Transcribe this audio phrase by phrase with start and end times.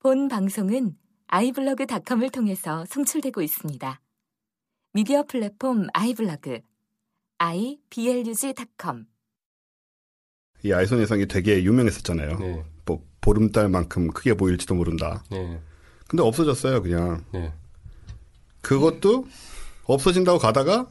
[0.00, 0.96] 본 방송은
[1.26, 4.00] 아이블로그닷컴을 통해서 송출되고 있습니다.
[4.92, 6.60] 미디어 플랫폼 아이블로그
[7.38, 9.06] iblog.com
[10.62, 12.38] 이 아이손 여성이 되게 유명했었잖아요.
[12.38, 12.64] 네.
[12.84, 15.24] 뭐 보름달만큼 크게 보일지도 모른다.
[15.32, 15.60] 네.
[16.06, 17.24] 근데 없어졌어요, 그냥.
[17.32, 17.52] 네.
[18.60, 19.26] 그것도
[19.82, 20.86] 없어진다고 가다가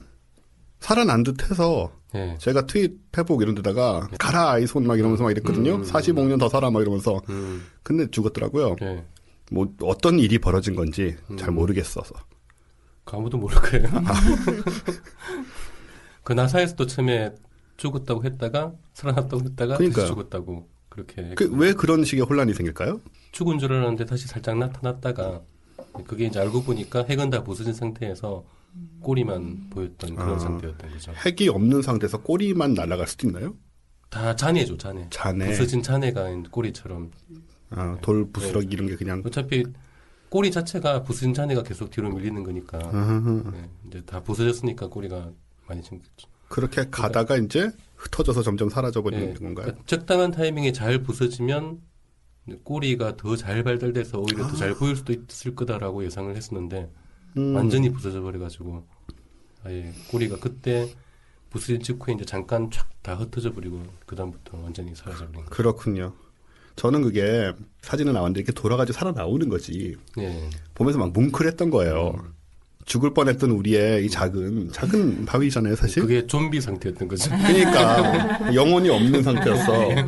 [0.82, 2.36] 살아난 듯해서 네.
[2.40, 5.76] 제가 트윗 페북 이런 데다가 가라 아이손 막 이러면서 막 이랬거든요.
[5.76, 5.84] 음.
[5.84, 7.22] 45년 더 살아 막 이러면서.
[7.30, 7.66] 음.
[7.84, 8.76] 근데 죽었더라고요.
[8.80, 9.04] 네.
[9.52, 11.56] 뭐 어떤 일이 벌어진 건지 잘 음.
[11.56, 12.14] 모르겠어서.
[13.06, 13.88] 그 아무도 모를 거예요.
[16.24, 17.34] 그 나사에서도 처음에
[17.78, 20.04] 죽었다고 했다가 살아났다고 했다가 그러니까요.
[20.06, 23.00] 다시 죽었다고 그렇게 그 왜 그런 식의 혼란이 생길까요?
[23.32, 25.42] 죽은 줄 알았는데 다시 살짝 나타났다가
[26.06, 28.44] 그게 이제 알고 보니까 핵은 다 부서진 상태에서
[29.02, 30.40] 꼬리만 보였던 그런 아.
[30.40, 31.12] 상태였던 거죠.
[31.14, 33.56] 핵이 없는 상태에서 꼬리만 날아갈 수도 있나요?
[34.10, 35.08] 다 잔해죠, 잔해.
[35.10, 37.12] 잔해, 부서진 잔해가 꼬리처럼
[37.72, 39.22] 아, 돌 부스러기 이런 게 그냥.
[39.26, 39.66] 어차피
[40.30, 43.44] 꼬리 자체가 부서진 잔해가 계속 뒤로 밀리는 거니까 아하.
[43.52, 45.32] 네, 이제 다 부서졌으니까 꼬리가
[45.68, 46.28] 많이 생겼죠.
[46.50, 49.66] 그렇게 가다가 이제 흩어져서 점점 사라져 버리는 네, 건가요?
[49.66, 51.82] 그러니까 적당한 타이밍에 잘 부서지면
[52.64, 56.90] 꼬리가 더 잘 발달돼서 오히려 더잘 보일 수도 있을 거다라고 예상을 했었는데
[57.36, 58.84] 음, 완전히 부서져 버려가지고
[59.66, 60.90] 아예 꼬리가 그때
[61.50, 65.50] 부서진 직후에 이제 잠깐 촥 다 흩어져 버리고 그 다음부터 완전히 사라져 버린 거.
[65.50, 66.14] 그렇군요.
[66.76, 69.96] 저는 그게 사진에 나왔는데 이렇게 돌아가지고 살아 나오는 거지.
[70.16, 70.50] 네.
[70.76, 72.14] 보면서 막 뭉클했던 거예요.
[72.20, 72.34] 음.
[72.86, 76.02] 죽을 뻔했던 우리의 이 작은 작은 바위잖아요, 사실.
[76.02, 77.30] 그게 좀비 상태였던 거죠.
[77.32, 79.72] 그러니까 영혼이 없는 상태였어.
[79.72, 80.06] 네.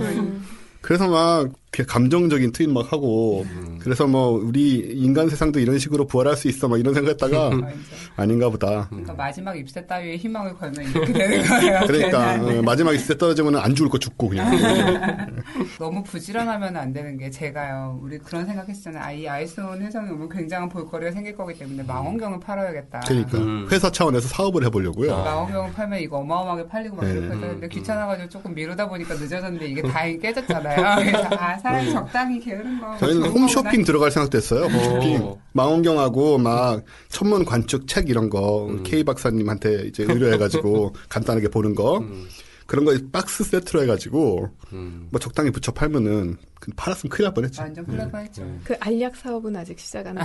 [0.82, 3.80] 그래서 막 감정적인 트윗 막 하고 음.
[3.82, 7.52] 그래서 뭐 우리 인간 세상도 이런 식으로 부활할 수 있어 막 이런 생각했다가.
[8.16, 8.88] 아닌가 보다.
[8.90, 11.80] 그러니까 마지막 입새 따위에 희망을 걸면 이렇게 되는 거예요.
[11.88, 12.34] 그러니까.
[12.44, 14.52] 어, 마지막 때 떨어지면 안 죽을 거 죽고 그냥.
[15.80, 18.00] 너무 부지런하면 안 되는 게 제가요.
[18.02, 19.04] 우리 그런 생각했잖아요.
[19.04, 23.02] 아, 이 아이스온 해성이 오면 굉장한 볼거리가 생길 거기 때문에 망원경을 팔아야겠다.
[23.08, 23.68] 그러니까 음.
[23.72, 25.14] 회사 차원에서 사업을 해보려고요.
[25.16, 25.24] 아.
[25.24, 27.12] 망원경을 팔면 이거 어마어마하게 팔리고 막 네.
[27.12, 27.70] 이렇게 했는데 음.
[27.70, 30.96] 귀찮아가지고 조금 미루다 보니까 늦어졌는데 이게 다행히 깨졌잖아요.
[30.98, 32.92] 그래서 아 사람이 적당히 게으른 거.
[32.94, 32.98] 네.
[33.00, 33.84] 저희는 좋은 홈쇼핑.
[33.84, 34.66] 들어갈 생각도 했어요.
[34.66, 35.22] 홈쇼핑.
[35.24, 35.40] 오.
[35.54, 38.84] 망원경하고 막 천문 관측 책 이런 거 음.
[38.84, 42.28] K 박사님한테 이제 의뢰해가지고 간단하게 보는 거 음.
[42.66, 45.08] 그런 거 박스 세트로 해가지고 음.
[45.12, 47.62] 뭐 적당히 붙여 팔면은 그 팔았으면 큰일 날 뻔했지.
[47.62, 48.44] 완전 큰일 날 뻔했죠.
[48.44, 48.60] 네.
[48.64, 50.18] 그 알약 사업은 아직 시작 안.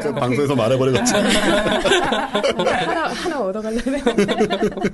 [0.00, 1.12] 그 방송에서 말해버려졌지.
[2.54, 4.00] 하나, 하나 얻어가려면.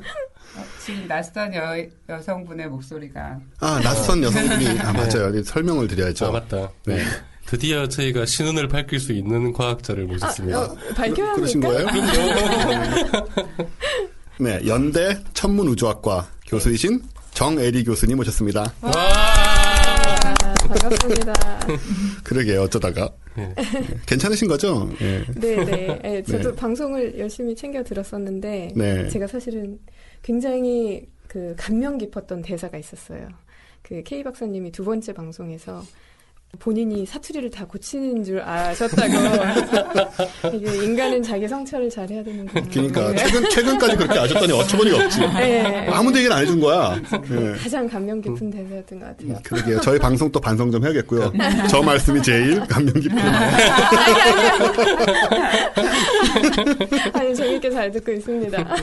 [0.90, 1.76] 어, 지금 낯선 여,
[2.08, 5.42] 여성분의 목소리가 아 낯선 여성분이 아 맞아요.
[5.42, 6.26] 설명을 드려야죠.
[6.26, 6.70] 아 맞다.
[6.86, 6.96] 네.
[6.96, 7.04] 네.
[7.46, 10.60] 드디어 저희가 신운을 밝힐 수 있는 과학자를 모셨습니다.
[10.62, 11.90] 어, 밝혀야 그러신 합니까?
[11.92, 13.26] 거예요?
[14.38, 17.02] 네, 연대 천문우주학과 교수이신
[17.34, 18.72] 정애리 교수님 모셨습니다.
[18.80, 18.92] 와!
[18.92, 21.32] 아, 반갑습니다.
[22.24, 23.10] 그러게요, 어쩌다가.
[23.36, 23.54] 네.
[24.06, 24.88] 괜찮으신 거죠?
[25.00, 25.24] 예.
[25.34, 26.00] 네네.
[26.02, 26.56] 네, 저도 네.
[26.56, 29.08] 방송을 열심히 챙겨 들었었는데, 네.
[29.08, 29.78] 제가 사실은
[30.22, 33.28] 굉장히 그 감명 깊었던 대사가 있었어요.
[33.82, 35.82] 그 K 박사님이 두 번째 방송에서
[36.58, 39.12] 본인이 사투리를 다 고치는 줄 아셨다고.
[40.52, 42.66] 이게 인간은 자기 성찰을 잘 해야 되는구나.
[42.68, 43.18] 그러니까 네.
[43.18, 45.20] 최근 최근까지 그렇게 아셨더니 어처구니가 없지.
[45.20, 45.86] 네.
[45.88, 47.00] 아무도 얘기를 안 해준 거야.
[47.30, 47.52] 예.
[47.56, 49.38] 가장 감명 깊은 대사였던 것 같아요.
[49.44, 49.80] 그러게요.
[49.80, 51.32] 저희 방송 또 반성 좀 해야겠고요.
[51.70, 53.16] 저 말씀이 제일 감명 깊은.
[57.14, 58.58] 아니 재밌게 잘 듣고 있습니다.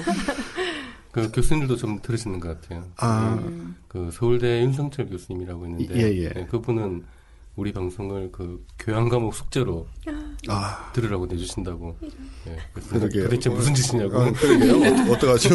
[1.17, 2.83] 그 교수님들도 좀 들으시는 것 같아요.
[2.97, 3.43] 아,
[3.87, 6.29] 그 서울대 윤성철 교수님이라고 있는데 예, 예.
[6.29, 7.03] 네, 그분은
[7.55, 9.87] 우리 방송을 그 교양 과목 숙제로
[10.47, 11.97] 아, 들으라고 내주신다고.
[12.45, 13.23] 네, 그래서 그러게요.
[13.23, 14.15] 도대체 무슨 짓이냐고.
[14.15, 14.73] 아, 그러게요.
[14.75, 15.49] 어, 어떡하죠?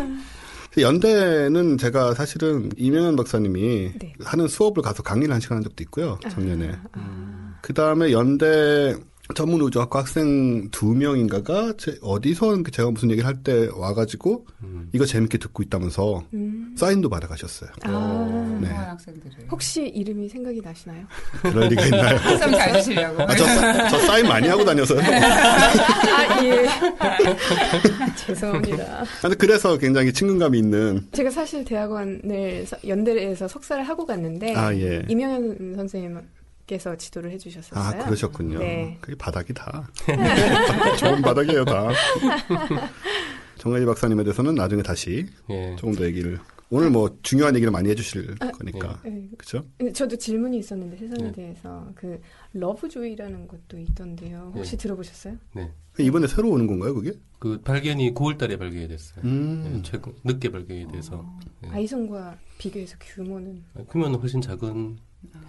[0.80, 4.14] 연대는 제가 사실은 이명현 박사님이 네.
[4.24, 6.18] 하는 수업을 가서 강의를 한 시간 한 적도 있고요.
[6.30, 6.78] 작년에.
[6.96, 8.96] 음, 그 다음에 연대
[9.34, 14.88] 전문우주학과 학생 두 명인가가 제- 어디서 제가 무슨 얘기를 할 때 와가지고 음.
[14.92, 16.74] 이거 재밌게 듣고 있다면서 음.
[16.76, 17.70] 사인도 받아가셨어요.
[17.84, 18.68] 아, 네.
[18.68, 19.32] 학생들을.
[19.50, 21.04] 혹시 이름이 생각이 나시나요?
[21.42, 22.16] 그럴 리가 있나요?
[22.18, 23.22] 학점 잘 주시려고.
[23.22, 24.98] 아, 저, 사- 저 사인 많이 하고 다녀서요.
[25.06, 26.66] 아, 예.
[28.16, 29.04] 죄송합니다.
[29.22, 31.06] 근데 그래서 굉장히 친근감이 있는.
[31.12, 35.02] 제가 사실 대학원을 서- 연대에서 석사를 하고 갔는데 아, 예.
[35.08, 36.18] 이명현 선생님
[36.68, 37.82] 께서 지도를 해주셨었어요.
[37.82, 38.58] 아, 그러셨군요.
[38.58, 38.98] 네.
[39.00, 39.88] 그게 바닥이 다.
[41.00, 41.88] 좋은 바닥이에요, 다.
[43.56, 45.74] 정혜리 박사님에 대해서는 나중에 다시 예.
[45.76, 46.38] 조금 더 얘기를.
[46.70, 49.00] 오늘 뭐 중요한 얘기를 많이 해주실 거니까.
[49.02, 49.30] 네.
[49.38, 49.64] 그죠?
[49.78, 51.32] 근데 저도 질문이 있었는데 혜성에 네.
[51.32, 52.20] 대해서 그
[52.52, 54.52] 러브조이라는 것도 있던데요.
[54.54, 54.76] 혹시 네.
[54.76, 55.38] 들어보셨어요?
[55.54, 55.72] 네.
[55.98, 57.12] 이번에 새로 오는 건가요, 그게?
[57.38, 59.24] 그 발견이 9월달에 발견이 됐어요.
[59.24, 59.62] 음.
[59.64, 61.24] 네, 최근 늦게 발견이 돼서.
[61.62, 61.70] 네.
[61.70, 64.98] 아이손과 비교해서 규모는 규모는 훨씬 작은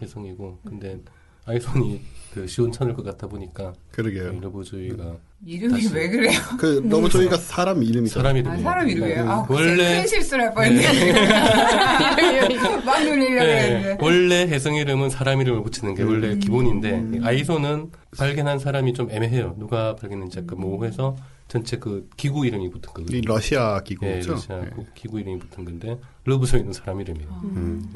[0.01, 0.99] 혜성이고, 근데
[1.45, 2.01] 아이손이
[2.33, 4.39] 그 시원찮을 것 같다 보니까 그러게요.
[4.39, 6.39] 러브조이가 이름이 다시- 왜 그래요?
[6.59, 8.13] 그 너무 저희가 사람 이름이죠.
[8.19, 9.29] 사람 이름이 아, 사람 이름이에요?
[9.29, 10.83] 아, 원래 원래 큰 실수를 할 뻔했네.
[12.85, 13.97] 막 놀리려고 네, 했는데.
[14.01, 16.39] 원래 혜성 이름은 사람 이름을 붙이는 게 원래 음.
[16.39, 19.55] 기본인데 아이손은 발견한 사람이 좀 애매해요.
[19.57, 21.15] 누가 발견했는지 약간 모호해서
[21.47, 23.21] 전체 그 기구 이름이 붙은 이 거거든요.
[23.25, 24.31] 러시아 예, 기구죠.
[24.33, 24.69] 러시아 네.
[24.75, 27.27] 그 기구 이름이 붙은 건데 러브조이는 사람 이름이에요.
[27.45, 27.89] 음.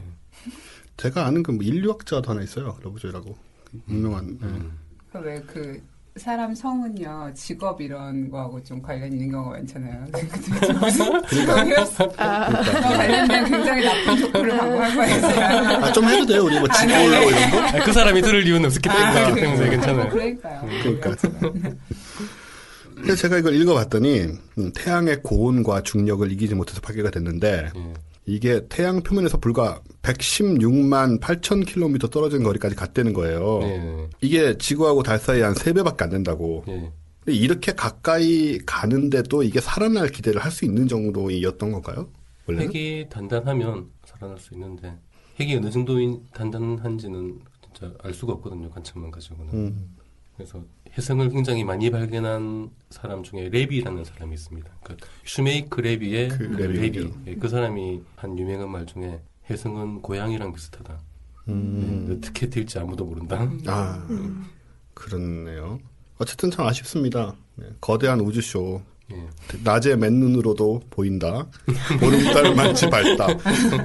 [0.98, 2.78] 제가 아는 그뭐 인류학자도 하나 있어요.
[2.84, 3.36] 러브조이라고
[3.90, 4.38] 유명한.
[4.40, 4.48] 네.
[4.48, 4.80] 음.
[5.16, 5.82] 왜그
[6.16, 10.06] 사람 성은요 직업 이런 거하고 좀 관련 있는 경우가 많잖아요.
[10.80, 11.12] 무슨?
[12.18, 15.86] 아, 그거 관련된 굉장히 나쁜 조건을 방구할 뻔했어요.
[15.86, 16.44] 아, 좀 해도 돼요.
[16.44, 17.60] 우리 뭐 지골로 이런 거?
[17.60, 20.10] 아, 그 사람이 들을 이유는 없었기 때문에, 아, 때문에 괜찮아요.
[20.10, 20.70] 그러니까요.
[20.84, 21.16] 그러니까.
[22.96, 24.22] 그래서 제가 이걸 읽어봤더니
[24.60, 27.94] 음, 태양의 고온과 중력을 이기지 못해서 파괴가 됐는데 예.
[28.26, 33.60] 이게 태양 표면에서 불과 116만 8천 킬로미터 떨어진 거리까지 갔다는 거예요.
[33.64, 34.10] 예.
[34.22, 36.64] 이게 지구하고 달 사이 한 3배밖에 안 된다고.
[36.68, 36.92] 예.
[37.24, 42.10] 근데 이렇게 가까이 가는데도 이게 살아날 기대를 할 수 있는 정도였던 건가요?
[42.48, 42.74] 원래는?
[42.74, 44.98] 핵이 단단하면 살아날 수 있는데
[45.40, 45.96] 핵이 어느 정도
[46.34, 48.70] 단단한지는 진짜 알 수가 없거든요.
[48.70, 49.54] 관측만 가지고는.
[49.54, 49.96] 음.
[50.36, 50.64] 그래서
[50.98, 54.70] 해성을 굉장히 많이 발견한 사람 중에 레비라는 사람이 있습니다.
[54.84, 56.80] 그러니까 슈메이크 레비의 그그 레비.
[56.80, 57.14] 레비.
[57.28, 61.00] 예, 그 사람이 한 유명한 말 중에 해성은 고양이랑 비슷하다.
[61.50, 62.08] 음.
[62.10, 63.50] 예, 어떻게 될지 아무도 모른다.
[63.68, 64.08] 아,
[64.94, 65.80] 그렇네요.
[66.18, 67.36] 어쨌든 참 아쉽습니다.
[67.56, 68.82] 네, 거대한 우주쇼.
[69.16, 69.58] 예.
[69.64, 71.48] 낮에 맨눈으로도 보인다.
[72.00, 73.28] 보름달 만치 밝다.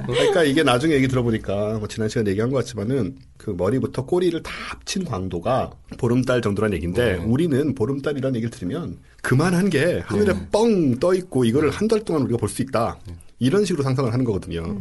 [0.07, 4.51] 그러니까 이게 나중에 얘기 들어보니까 뭐 지난 시간에 얘기한 것 같지만은 그 머리부터 꼬리를 다
[4.69, 7.23] 합친 광도가 보름달 정도란 얘기인데 네.
[7.23, 10.47] 우리는 보름달이라는 얘기를 들으면 그만한 게 하늘에 네.
[10.51, 12.97] 뻥떠 있고 이거를 한 달 동안 우리가 볼 수 있다.
[13.39, 14.79] 이런 식으로 상상을 하는 거거든요.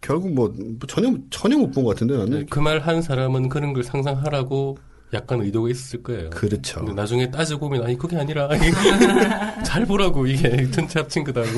[0.00, 0.54] 결국 뭐
[0.88, 4.78] 전혀 전혀 못 본 것 같은데 나는 그 말 한 사람은 그런 걸 상상하라고
[5.12, 6.30] 약간 의도가 있었을 거예요.
[6.30, 6.80] 그렇죠.
[6.80, 8.48] 근데 나중에 따지고 보면 아니 그게 아니라
[9.64, 11.48] 잘 보라고 이게 전체 합친 거다고.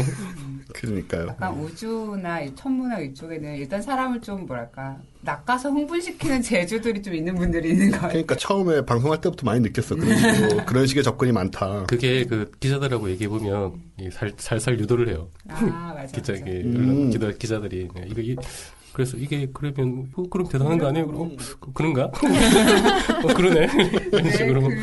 [0.74, 1.28] 그러니까요.
[1.28, 7.70] 약간 우주나 이 천문학 이쪽에는 일단 사람을 좀 뭐랄까 낚아서 흥분시키는 재주들이 좀 있는 분들이
[7.70, 8.08] 있는 거예요.
[8.08, 9.94] 그러니까 처음에 방송할 때부터 많이 느꼈어.
[9.96, 11.84] 그런 식으로 그런 식의 접근이 많다.
[11.84, 13.74] 그게 그 기자들하고 얘기해 보면
[14.10, 15.28] 살, 살살 유도를 해요.
[15.48, 16.06] 아 맞아.
[16.18, 16.44] 기자 맞아.
[16.46, 17.10] 음.
[17.10, 18.36] 기자 기자들이 네, 이거 이,
[18.92, 21.06] 그래서 이게 그러면 뭐, 그럼 대단한 거 아니에요?
[21.06, 22.04] 그럼 어, 그런가?
[23.24, 23.68] 어, 그러네
[24.12, 24.60] 이런 네, 식으로.
[24.62, 24.76] 그,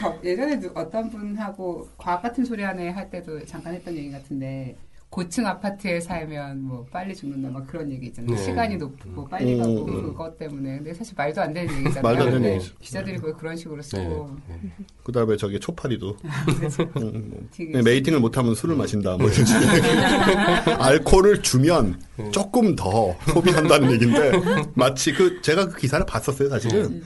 [0.00, 4.76] 저, 예전에 누- 어떤 분하고 과학 같은 소리 하네 할 때도 잠깐 했던 얘기 같은데
[5.14, 8.34] 고층 아파트에 살면 뭐 빨리 죽는다 막 그런 얘기 있잖아요.
[8.34, 8.42] 네.
[8.42, 10.02] 시간이 높고 빨리 음, 가고 음.
[10.02, 12.02] 그것 때문에 근데 사실 말도 안 되는 얘기잖아요.
[12.02, 12.74] 말도 안 되는 근데 얘기죠.
[12.80, 14.72] 기자들이 그걸 그런 식으로 쓰고 네, 네.
[15.04, 16.16] 그 다음에 저기 초파리도
[17.00, 19.16] 음, 뭐, 네, 메이팅을 못하면 술을 마신다.
[19.16, 22.30] 뭐 이런 식의 알코올을 주면 네.
[22.32, 24.32] 조금 더 소비한다는 얘기인데
[24.74, 26.48] 마치 그 제가 그 기사를 봤었어요.
[26.48, 27.04] 사실은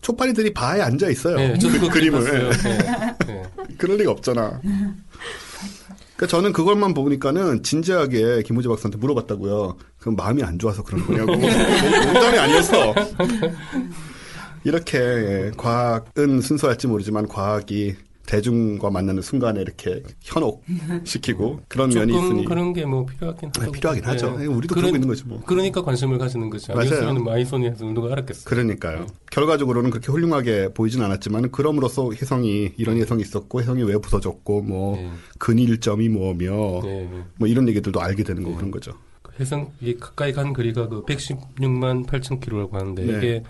[0.00, 1.36] 초파리들이 바에 앉아 있어요.
[1.36, 2.52] 네, 그 그거 그림을.
[2.52, 2.78] 네,
[3.26, 3.42] 네.
[3.76, 4.62] 그럴 리가 없잖아.
[6.16, 9.76] 그러니까 저는 그걸만 보니까는 진지하게 김우재 박사한테 물어봤다고요.
[9.98, 11.32] 그럼 마음이 안 좋아서 그런 거냐고.
[11.34, 12.94] 농담이 아니었어.
[14.64, 17.96] 이렇게 예, 과학은 순수할지 모르지만 과학이
[18.26, 23.72] 대중과 만나는 순간에 이렇게 현혹시키고 그런 면이 있으니 그런 게 뭐 필요하긴 아, 하죠.
[23.72, 24.38] 필요하긴 하죠.
[24.38, 24.46] 네.
[24.46, 25.40] 우리도 그런- 그러고 있는 거지 뭐.
[25.46, 26.74] 그러니까 관심을 가지는 거죠.
[26.74, 27.14] 맞아요.
[27.14, 28.48] 마이손이 해서 누가 알았겠어.
[28.48, 29.06] 그러니까요.
[29.30, 35.10] 결과적으로는 그렇게 훌륭하게 보이진 않았지만 그럼으로써 혜성이 이런 혜성이 있었고 혜성이 왜 부서졌고 뭐 네.
[35.38, 37.22] 근일점이 뭐며 네, 네.
[37.38, 38.54] 뭐 이런 얘기들도 알게 되는 네.
[38.54, 38.92] 그런 거죠.
[39.40, 43.16] 해성 이 가까이 간 거리가 그 116만 8천 킬로라고 하는데 네.
[43.18, 43.42] 이게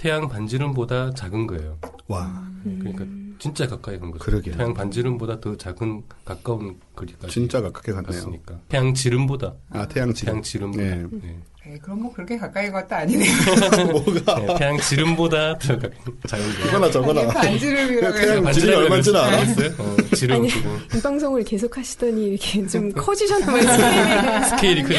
[0.00, 1.76] 태양 반지름보다 작은 거예요.
[2.08, 3.04] 와 그러니까
[3.38, 4.24] 진짜 가까이 간 거죠.
[4.24, 4.56] 그러게요.
[4.56, 8.10] 태양 반지름보다 더 작은 가까운 거리까지 진짜 가깝게 갔네요.
[8.10, 8.60] 갔으니까.
[8.70, 10.32] 태양 지름보다 아 태양 지름.
[10.32, 11.06] 태양 지름보다 네.
[11.10, 11.40] 네.
[11.66, 13.32] 에이, 그럼 뭐 그렇게 가까이 간 것도 아니네요.
[13.92, 15.88] 뭐가 네, 태양 지름보다 더 가-
[16.26, 16.66] 작은 거예요.
[16.68, 17.26] 이거나 저거나.
[17.28, 19.38] 반지름이라고 해서 태양 지름이 얼마인지는 알아?
[19.78, 20.48] 어, 지름 아니.
[20.48, 24.42] 지름 이 방송을 계속 하시더니 이렇게 좀 커지셨나 봐요.
[24.56, 24.98] 스케일이 크죠.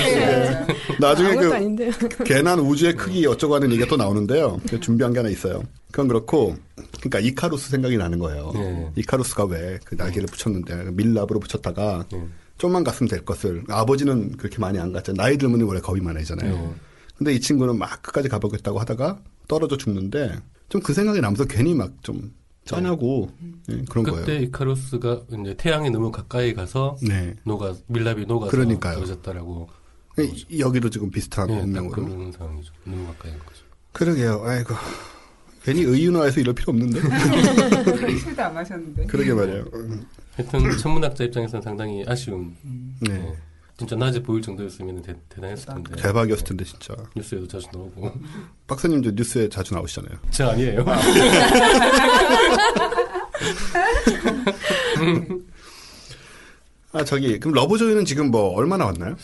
[0.99, 2.23] 나중에 아무것도 그.
[2.25, 4.61] 괜한 우주의 크기 어쩌고 하는 얘기가 또 나오는데요.
[4.69, 5.63] 그 준비한 게 하나 있어요.
[5.91, 6.55] 그건 그렇고,
[6.99, 8.51] 그러니까 이카루스 생각이 나는 거예요.
[8.53, 8.87] 네.
[8.97, 12.19] 이카루스가 왜 그 날개를 붙였는데 밀랍으로 붙였다가 네.
[12.61, 15.17] 좀만 갔으면 될 것을 아버지는 그렇게 많이 안 갔잖아요.
[15.25, 16.53] 나이 들면 원래 겁이 많아지잖아요.
[16.55, 16.75] 네.
[17.17, 20.37] 근데 이 친구는 막 끝까지 가보겠다고 하다가 떨어져 죽는데
[20.69, 22.31] 좀 그 생각이 나면서 괜히 막 좀
[22.65, 23.31] 짠하고
[23.71, 24.41] 예, 그런 그때 거예요.
[24.43, 27.33] 이카루스가 이제 태양에 너무 가까이 가서 네.
[27.45, 28.93] 녹아 밀랍이 녹아서 그러니까요.
[28.93, 29.67] 떨어졌다라고.
[30.19, 31.91] 이- 여기도 지금 비슷한 네, 딱 운명으로.
[32.05, 32.71] 그런 상황이죠.
[32.83, 33.63] 너무 가까이 간 거죠.
[33.91, 34.43] 그러게요.
[34.45, 34.75] 아이고.
[35.63, 36.99] 괜히 의윤화해서 이럴 필요 없는데.
[38.19, 39.05] 술도 안 마셨는데.
[39.07, 39.65] 그러게 말이에요.
[40.39, 42.55] 음, 하여튼 천문학자 입장에서는 상당히 아쉬운.
[42.99, 43.13] 네.
[43.13, 43.33] 네.
[43.77, 45.95] 진짜 낮에 보일 정도였으면 대, 대단했을 텐데.
[45.95, 46.93] 대박이었을 텐데 진짜.
[47.15, 48.11] 뉴스에도 자주 나오고.
[48.67, 50.19] 박사님도 뉴스에 자주 나오시잖아요.
[50.29, 50.85] 저 아니에요.
[56.93, 59.15] 아 저기 그럼 러브조이는 지금 뭐 얼마나 왔나요?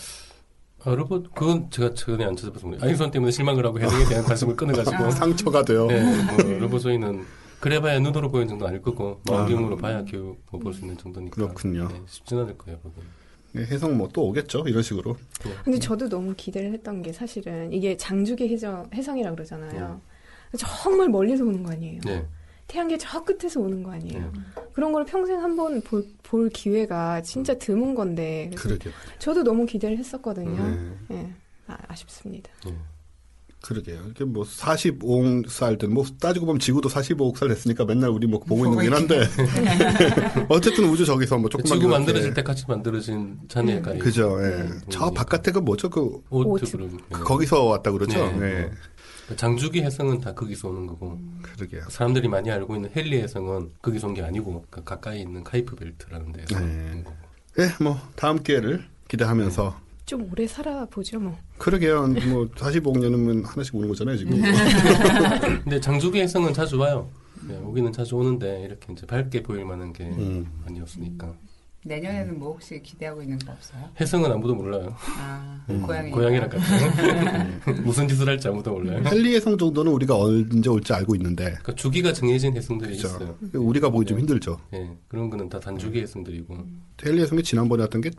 [0.84, 2.88] 아, 로봇, 그건 제가 최근에 안 찾아봐서 모르겠어요.
[2.88, 5.10] 아인선 때문에 실망을 하고 해동에 대한 관심을 끊어가지고.
[5.10, 5.86] 상처가 돼요.
[5.86, 7.26] 네, 뭐, 로봇조이는
[7.60, 9.80] 그래봐야 눈으로 보이는 정도 아닐 거고, 마음경으로 아.
[9.80, 11.34] 봐야 겨우 뭐볼수 있는 정도니까.
[11.34, 11.88] 그렇군요.
[11.88, 13.04] 네, 쉽진 않을 거예요, 그건.
[13.52, 15.16] 네, 해성 뭐 또 오겠죠 이런 식으로.
[15.44, 15.50] 네.
[15.64, 20.00] 근데 저도 너무 기대를 했던 게 사실은 이게 장주기 해성, 해성이라고 그러잖아요.
[20.56, 22.00] 정말 멀리서 오는 거 아니에요.
[22.04, 22.26] 네.
[22.66, 24.20] 태양계 저 끝에서 오는 거 아니에요.
[24.20, 24.40] 네.
[24.74, 28.50] 그런 걸 평생 한번 볼, 볼 기회가 진짜 드문 건데.
[28.54, 28.90] 그러게.
[29.18, 30.62] 저도 너무 기대를 했었거든요.
[31.08, 31.16] 네.
[31.16, 31.32] 예.
[31.66, 32.50] 아, 아쉽습니다.
[33.68, 33.82] 네.
[33.82, 34.00] 그러게요.
[34.10, 38.64] 이게 뭐 45억 살든 뭐 따지고 보면 지구도 45억 살 됐으니까 맨날 우리 뭐 보고
[38.64, 39.26] 있는 거긴 한데
[40.48, 44.38] 어쨌든 우주 저기서 뭐 조금만 지구 그렇게- 만들어질 때 같이 만들어진 잔해가 그죠.
[44.42, 44.46] 예.
[44.46, 44.80] 음.
[44.88, 45.90] 저 바깥에가 뭐죠?
[45.90, 46.90] 그 오트그룹.
[46.92, 47.18] 네.
[47.20, 48.18] 거기서 왔다 그러죠.
[48.38, 48.70] 네.
[49.30, 49.36] 예.
[49.36, 51.82] 장주기 해성은 다 거기서 오는 거고 그러게요.
[51.90, 56.32] 사람들이 많이 알고 있는 헨리 해성은 거기서 온 게 아니고 그 가까이 있는 카이프 벨트라는
[56.32, 56.64] 데서 네.
[56.94, 57.16] 온 거고.
[57.58, 61.36] 예, 뭐 다음 기회를 기대하면서 좀 오래 살아보죠, 뭐.
[61.58, 62.06] 그러게요.
[62.30, 64.40] 뭐 45억 년이면 하나씩 오는 거잖아요, 지금.
[65.64, 67.06] 근데 장주기 해성은 자주 와요.
[67.46, 70.46] 네, 오기는 자주 오는데 이렇게 이제 밝게 보일 만한 게 음.
[70.66, 71.34] 아니었으니까
[71.84, 73.88] 내년에는 뭐 혹시 기대하고 있는 거 없어요?
[74.00, 74.94] 해성은 아무도 몰라요.
[75.18, 75.82] 아, 음.
[75.82, 76.10] 고양이.
[76.10, 79.02] 고양이랑 같은 무슨 짓을 할지 아무도 몰라요.
[79.06, 83.08] 헨리의 성 정도는 우리가 언제 올지 알고 있는데 그러니까 주기가 정해진 해성들이 그죠.
[83.08, 83.36] 있어요.
[83.54, 84.58] 우리가 보기 좀 힘들죠.
[84.74, 86.58] 예, 그런 거는 다 단주기 해성들이고
[87.04, 88.10] 헨리의 성이 지난번에 왔던 게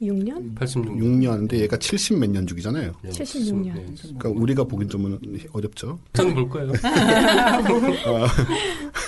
[0.00, 0.54] 86년인데 6년?
[0.56, 1.52] 86년.
[1.54, 2.92] 얘가 70 몇 년 주기잖아요.
[3.04, 3.76] 예, 76 년.
[3.78, 3.84] 예.
[4.18, 5.18] 그러니까 우리가 보긴 좀
[5.52, 5.98] 어렵죠.
[6.12, 6.72] 저는 볼 거예요.
[6.84, 8.26] 아,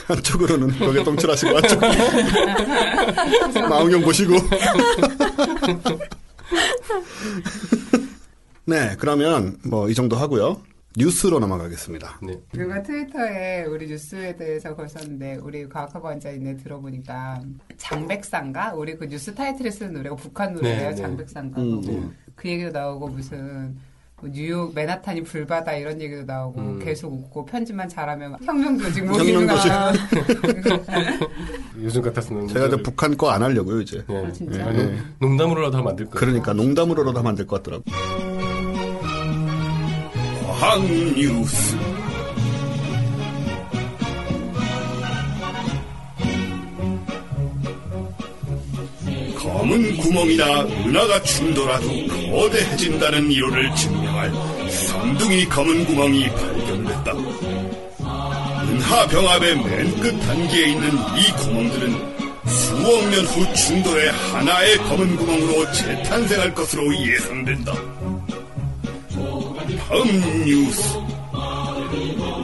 [0.07, 1.81] 한쪽으로는 벽에 똥칠하시고 한쪽
[3.69, 4.35] 망원경 보시고.
[8.67, 10.61] 네, 그러면 뭐 이 정도 하고요.
[10.97, 12.19] 뉴스로 넘어가겠습니다.
[12.23, 12.39] 네.
[12.53, 17.43] 누가 트위터에 우리 뉴스에 대해서 걸었는데 우리 과학학과 원장님네 들어보니까
[17.77, 20.95] 장백산가 우리 그 뉴스 타이틀에 쓰는 노래가 북한 노래예요 네, 네.
[20.97, 22.03] 장백산가 음, 고 네.
[22.35, 23.77] 그 얘기도 나오고 무슨
[24.21, 26.79] 뭐 뉴욕 맨하탄이 불바다 이런 얘기도 나오고 음.
[26.81, 29.17] 계속 웃고 편집만 잘하면 혁명 조직 뭐.
[29.23, 29.33] 네.
[31.81, 34.03] 요즘 같았으면 제가 이제 북한 거 안 하려고요, 이제.
[34.09, 34.17] 예.
[34.17, 34.67] 아, 진짜?
[34.67, 34.99] 아니, 예.
[35.21, 36.19] 농담으로라도 하면 안될 거예요.
[36.19, 37.85] 그러니까 농담으로라도 하면 안될것 같더라고.
[40.59, 40.83] 과학
[41.15, 41.77] 뉴스.
[49.37, 51.87] 검은 구멍이나 은하가 충돌하도
[52.31, 54.33] 거대해진다는 이론을 증명할
[54.71, 57.13] 쌍둥이 검은 구멍이 발견됐다.
[58.71, 66.55] 은하 병합의 맨 끝 단계에 있는 이 구멍들은 수억 년후 충돌해 하나의 검은 구멍으로 재탄생할
[66.55, 67.98] 것으로 예상된다.
[69.89, 70.83] 다음 뉴스.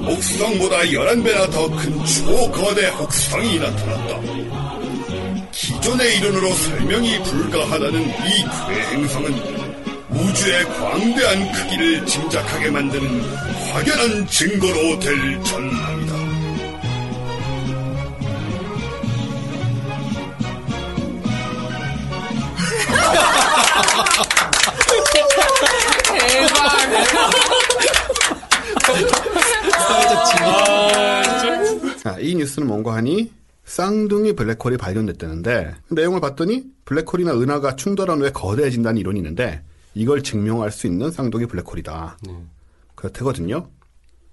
[0.02, 4.20] 목수성보다 11배나 더 큰 초거대 혹성이 나타났다.
[5.52, 9.34] 기존의 이론으로 설명이 불가하다는 이 괴행성은
[10.10, 13.20] 우주의 광대한 크기를 짐작하게 만드는
[13.72, 16.13] 확연한 증거로 될 전망이다.
[32.02, 33.32] 자, 이 뉴스는 뭔가 하니
[33.64, 39.62] 쌍둥이 블랙홀이 발견됐다는데 내용을 봤더니 블랙홀이나 은하가 충돌한 후에 거대해진다는 이론이 있는데
[39.94, 42.18] 이걸 증명할 수 있는 쌍둥이 블랙홀이다.
[42.26, 42.36] 네.
[42.94, 43.68] 그렇다거든요.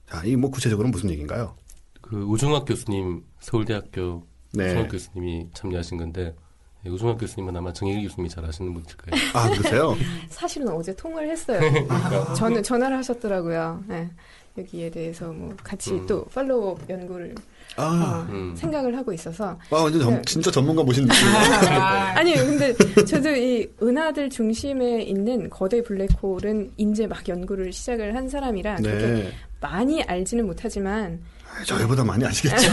[0.09, 1.55] 자, 이 뭐 구체적으로 무슨 얘기인가요?
[2.01, 4.85] 그 우중학 교수님 서울대학교 네.
[4.87, 6.35] 교수님이 참여하신 건데 예,
[6.85, 9.23] 우중학 교수님은 아마 정혜기 교수님이 잘 아시는 분일 거예요.
[9.33, 9.95] 아, 그러세요?
[10.29, 11.59] 사실은 어제 통화를 했어요.
[12.35, 13.83] 저는 전화를 하셨더라고요.
[13.91, 14.09] 예.
[14.57, 16.05] 여기에 대해서 뭐 같이 음.
[16.05, 17.33] 또 팔로우 연구를
[17.77, 18.53] 아, 어, 음.
[18.53, 20.21] 생각을 하고 있어서 와, 완전 전- 네.
[20.25, 21.79] 진짜 전문가 모신 느낌이에요.
[21.79, 22.73] 아, 아니 근데
[23.05, 29.31] 저도 이 은하들 중심에 있는 거대 블랙홀은 이제 막 연구를 시작을 한 사람이라 그렇게 네.
[29.61, 32.71] 많이 알지는 못하지만 아, 저희보다 많이 아시겠죠?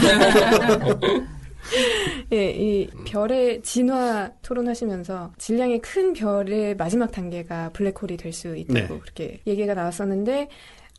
[2.31, 8.99] 예, 이 별의 진화 토론하시면서 질량이 큰 별의 마지막 단계가 블랙홀이 될 수 있다고 네.
[8.99, 10.47] 그렇게 얘기가 나왔었는데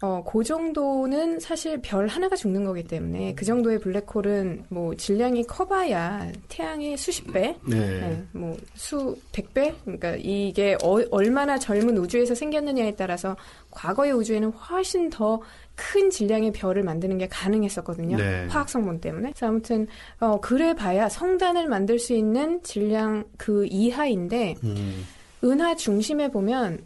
[0.02, 6.32] 어, 그 정도는 사실 별 하나가 죽는 거기 때문에 그 정도의 블랙홀은 뭐 질량이 커봐야
[6.48, 7.76] 태양의 수십 배, 네.
[8.00, 9.74] 네, 뭐 수 백 배?
[9.84, 13.36] 그러니까 이게 어- 얼마나 젊은 우주에서 생겼느냐에 따라서
[13.70, 15.40] 과거의 우주에는 훨씬 더
[15.80, 18.18] 큰 질량의 별을 만드는 게 가능했었거든요.
[18.18, 18.46] 네.
[18.49, 19.30] 화학 성분 때문에.
[19.30, 19.87] 그래서 아무튼
[20.20, 25.06] 어 그래 봐야 성단을 만들 수 있는 질량 그 이하인데 음,
[25.42, 26.78] 은하 중심에 보면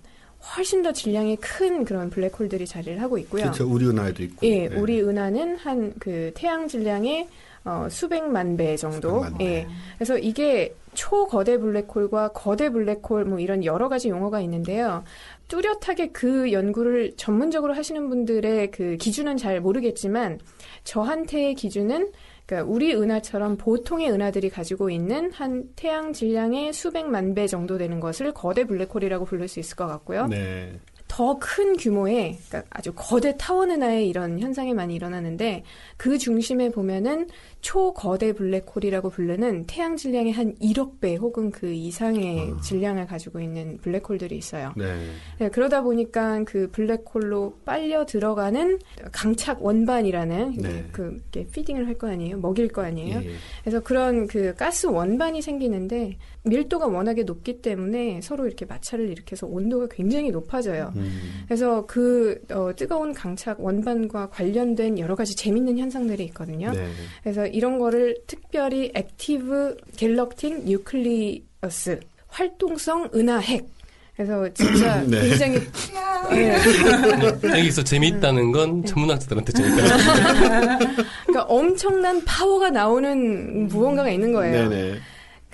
[0.57, 3.43] 훨씬 더 질량이 큰 그런 블랙홀들이 자리를 하고 있고요.
[3.45, 3.67] 그렇죠.
[3.69, 4.47] 우리 은하에도 있고.
[4.47, 4.77] 예, 네.
[4.77, 7.29] 우리 은하는 한 그 태양 질량의
[7.65, 9.09] 어, 수백만 배 정도.
[9.25, 9.45] 수백만 배.
[9.45, 9.67] 예.
[9.97, 15.03] 그래서 이게 초거대 블랙홀과 거대 블랙홀 뭐 이런 여러 가지 용어가 있는데요.
[15.49, 20.41] 뚜렷하게 그 연구를 전문적으로 하시는 분들의 그 기준은 잘 모르겠지만
[20.85, 22.13] 저한테의 기준은
[22.47, 28.33] 그러니까 우리 은하처럼 보통의 은하들이 가지고 있는 한 태양 질량의 수백만 배 정도 되는 것을
[28.33, 30.27] 거대 블랙홀이라고 부를 수 있을 것 같고요.
[30.27, 30.79] 네.
[31.07, 35.63] 더 큰 규모의 그러니까 아주 거대 타원 은하의 이런 현상이 많이 일어나는데
[35.97, 37.29] 그 중심에 보면은
[37.65, 44.37] 초거대 블랙홀이라고 부르는 태양 질량의 한 1억 배 혹은 그 이상의 질량을 가지고 있는 블랙홀들이
[44.37, 44.75] 있어요.
[44.77, 45.07] 네.
[45.39, 48.79] 네, 그러다 보니까 그 블랙홀로 빨려 들어가는
[49.13, 50.85] 강착 원반이라는 네.
[50.93, 53.21] 그 이렇게 피딩을 할 거 아니에요, 먹일 거 아니에요.
[53.21, 53.31] 예.
[53.63, 59.87] 그래서 그런 그 가스 원반이 생기는데 밀도가 워낙에 높기 때문에 서로 이렇게 마찰을 일으켜서 온도가
[59.91, 60.93] 굉장히 높아져요.
[60.97, 61.45] 음.
[61.47, 66.73] 그래서 그 어, 뜨거운 강착 원반과 관련된 여러 가지 재밌는 현상들이 있거든요.
[66.73, 66.89] 네.
[67.23, 73.67] 그래서 이런 거를 특별히 active galactic nucleus 활동성 은하 핵
[74.17, 75.29] 그래서 진짜 네.
[75.29, 75.61] 굉장히
[76.31, 76.57] 네.
[77.59, 80.79] 여기서 재미있다는 건 천문학자들한테 재밌다는
[81.27, 84.69] 그러니까 엄청난 파워가 나오는 무언가가 있는 거예요.
[84.69, 84.99] 네네.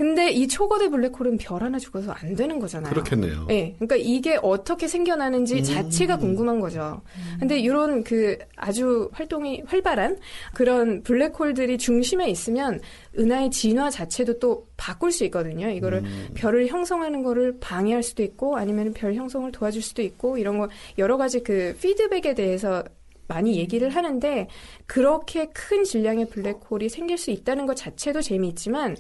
[0.00, 2.90] 근데 이 초거대 블랙홀은 별 하나 죽어서 안 되는 거잖아요.
[2.90, 3.44] 그렇겠네요.
[3.48, 5.62] 네, 그러니까 이게 어떻게 생겨나는지 음.
[5.62, 7.02] 자체가 궁금한 거죠.
[7.38, 10.16] 근데 이런 그 아주 활동이 활발한
[10.54, 12.80] 그런 블랙홀들이 중심에 있으면
[13.18, 15.68] 은하의 진화 자체도 또 바꿀 수 있거든요.
[15.68, 16.28] 이거를 음.
[16.32, 21.18] 별을 형성하는 거를 방해할 수도 있고 아니면 별 형성을 도와줄 수도 있고 이런 거 여러
[21.18, 22.82] 가지 그 피드백에 대해서
[23.30, 24.48] 많이 얘기를 하는데
[24.86, 28.96] 그렇게 큰 질량의 블랙홀이 생길 수 있다는 것 자체도 재미있지만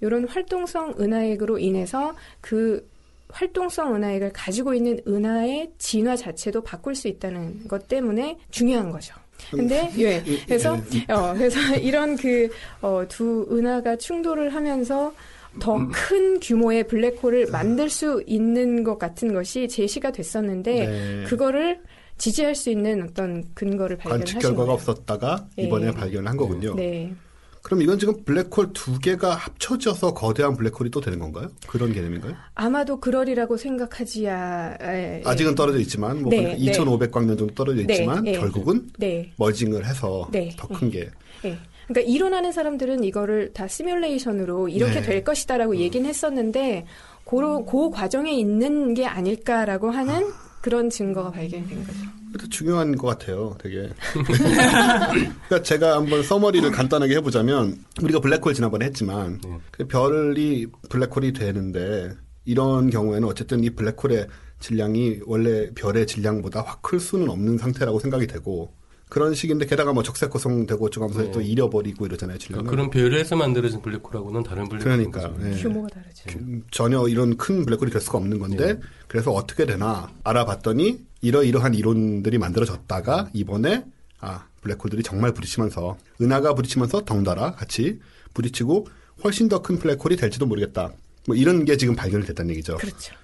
[0.00, 2.88] 이런 활동성 은하액으로 인해서 그
[3.30, 9.14] 활동성 은하액을 가지고 있는 은하의 진화 자체도 바꿀 수 있다는 것 때문에 중요한 거죠.
[9.50, 10.74] 근데 예, 그래서
[11.08, 15.14] 어 그래서 이런 그어두 은하가 충돌을 하면서
[15.60, 21.24] 더큰 규모의 블랙홀을 만들 수 있는 것 같은 것이 제시가 됐었는데 네.
[21.24, 21.80] 그거를
[22.18, 24.72] 지지할 수 있는 어떤 근거를 관측 발견하신 결과가 거예요.
[24.74, 25.64] 없었다가 네.
[25.64, 26.74] 이번에 발견을 한 거군요.
[26.74, 27.14] 네.
[27.62, 31.48] 그럼 이건 지금 블랙홀 두 개가 합쳐져서 거대한 블랙홀이 또 되는 건가요?
[31.66, 32.34] 그런 개념인가요?
[32.54, 34.78] 아마도 그러리라고 생각하지야.
[34.80, 35.22] 예, 예.
[35.24, 38.32] 아직은 떨어져 있지만 뭐 네, 2,500광년 정도 떨어져 네, 있지만 네.
[38.32, 39.32] 결국은 네.
[39.36, 40.54] 머징을 해서 네.
[40.56, 41.10] 더큰 게.
[41.44, 41.58] 예.
[41.88, 45.02] 그러니까 이론하는 사람들은 이거를 다 시뮬레이션으로 이렇게 네.
[45.02, 46.86] 될 것이다라고 얘기는 했었는데
[47.24, 50.26] 고로, 그 과정에 있는 게 아닐까라고 하는
[50.60, 52.48] 그런 증거가 발견이 된 거죠.
[52.50, 53.88] 중요한 것 같아요, 되게.
[54.12, 59.58] 그러니까 제가 한번 서머리를 간단하게 해보자면, 우리가 블랙홀 지난번에 했지만, 네.
[59.70, 62.12] 그 별이 블랙홀이 되는데,
[62.44, 64.26] 이런 경우에는 어쨌든 이 블랙홀의
[64.60, 68.72] 질량이 원래 별의 질량보다 확 클 수는 없는 상태라고 생각이 되고,
[69.18, 71.30] 그런 식인데, 게다가 뭐 적색고성되고 어쩌면서 네.
[71.32, 72.70] 또 잃어버리고 이러잖아요, 질량을.
[72.70, 75.34] 그런 별에서 만들어진 블랙홀하고는 다른 블랙홀인 그러니까.
[75.50, 75.60] 예.
[75.60, 76.30] 규모가 다르죠.
[76.70, 78.80] 전혀 이런 큰 블랙홀이 될 수가 없는 건데 네.
[79.08, 83.84] 그래서 어떻게 되나 알아봤더니 이러이러한 이론들이 만들어졌다가 이번에
[84.20, 88.00] 아 블랙홀들이 정말 부딪히면서 은하가 부딪히면서 덩달아 같이
[88.34, 88.86] 부딪히고
[89.24, 90.92] 훨씬 더 큰 블랙홀이 될지도 모르겠다.
[91.26, 92.76] 뭐 이런 게 지금 발견이 됐다는 얘기죠.
[92.76, 93.14] 그렇죠.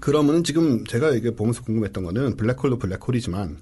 [0.00, 3.58] 그러면은 지금 제가 이게 보면서 궁금했던 거는 블랙홀도 블랙홀이지만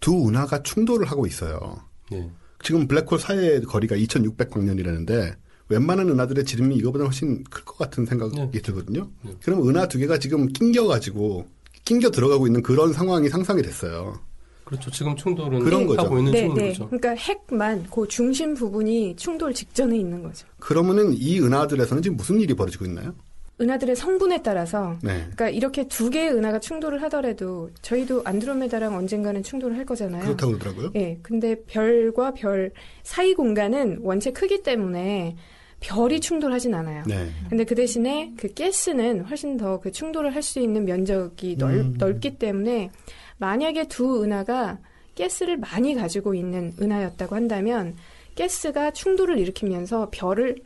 [0.00, 1.80] 두 은하가 충돌을 하고 있어요.
[2.10, 2.30] 네.
[2.62, 5.34] 지금 블랙홀 사이의 거리가 2600광년이라는데
[5.68, 8.62] 웬만한 은하들의 지름이 이거보다 훨씬 클 것 같은 생각이 네.
[8.62, 9.08] 들거든요.
[9.22, 9.32] 네.
[9.42, 11.46] 그럼 은하 두 개가 지금 낑겨가지고
[11.84, 14.18] 낑겨 들어가고 있는 그런 상황이 상상이 됐어요.
[14.64, 14.90] 그렇죠.
[14.90, 16.02] 지금 충돌은 그런 거죠.
[16.02, 16.68] 하고 있는 네, 네.
[16.68, 16.86] 거죠.
[16.90, 20.46] 그러니까 핵만 그 중심 부분이 충돌 직전에 있는 거죠.
[20.58, 23.14] 그러면은 이 은하들에서는 지금 무슨 일이 벌어지고 있나요?
[23.60, 25.14] 은하들의 성분에 따라서 네.
[25.18, 30.22] 그러니까 이렇게 두 개의 은하가 충돌을 하더라도 저희도 안드로메다랑 언젠가는 충돌을 할 거잖아요.
[30.22, 30.90] 그렇다고 그러더라고요.
[30.96, 32.70] 예, 근데 별과 별
[33.02, 35.36] 사이 공간은 원체 크기 때문에
[35.80, 37.04] 별이 충돌하진 않아요.
[37.06, 37.28] 네.
[37.48, 41.94] 근데 그 대신에 그 가스는 훨씬 더 그 충돌을 할 수 있는 면적이 넓, 음.
[41.98, 42.90] 넓기 때문에
[43.38, 44.78] 만약에 두 은하가
[45.16, 47.96] 가스를 많이 가지고 있는 은하였다고 한다면
[48.36, 50.56] 가스가 충돌을 일으키면서 별을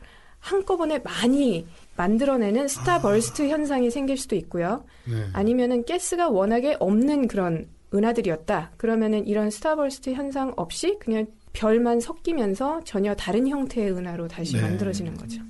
[0.41, 4.85] 한꺼번에 많이 만들어내는 starburst 현상이 생길 수도 있고요.
[5.05, 5.27] 네.
[5.33, 8.73] 아니면은 가스가 워낙에 없는 그런 은하들이었다.
[8.77, 14.63] 그러면은 이런 starburst 현상 없이 그냥 별만 섞이면서 전혀 다른 형태의 은하로 다시 네.
[14.63, 15.43] 만들어지는 거죠.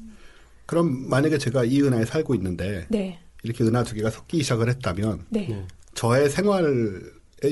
[0.66, 5.26] 그럼 만약에 제가 이 은하에 살고 있는데 네, 이렇게 은하 두 개가 섞이기 시작을 했다면
[5.28, 5.66] 네, 네.
[5.94, 6.64] 저의 생활에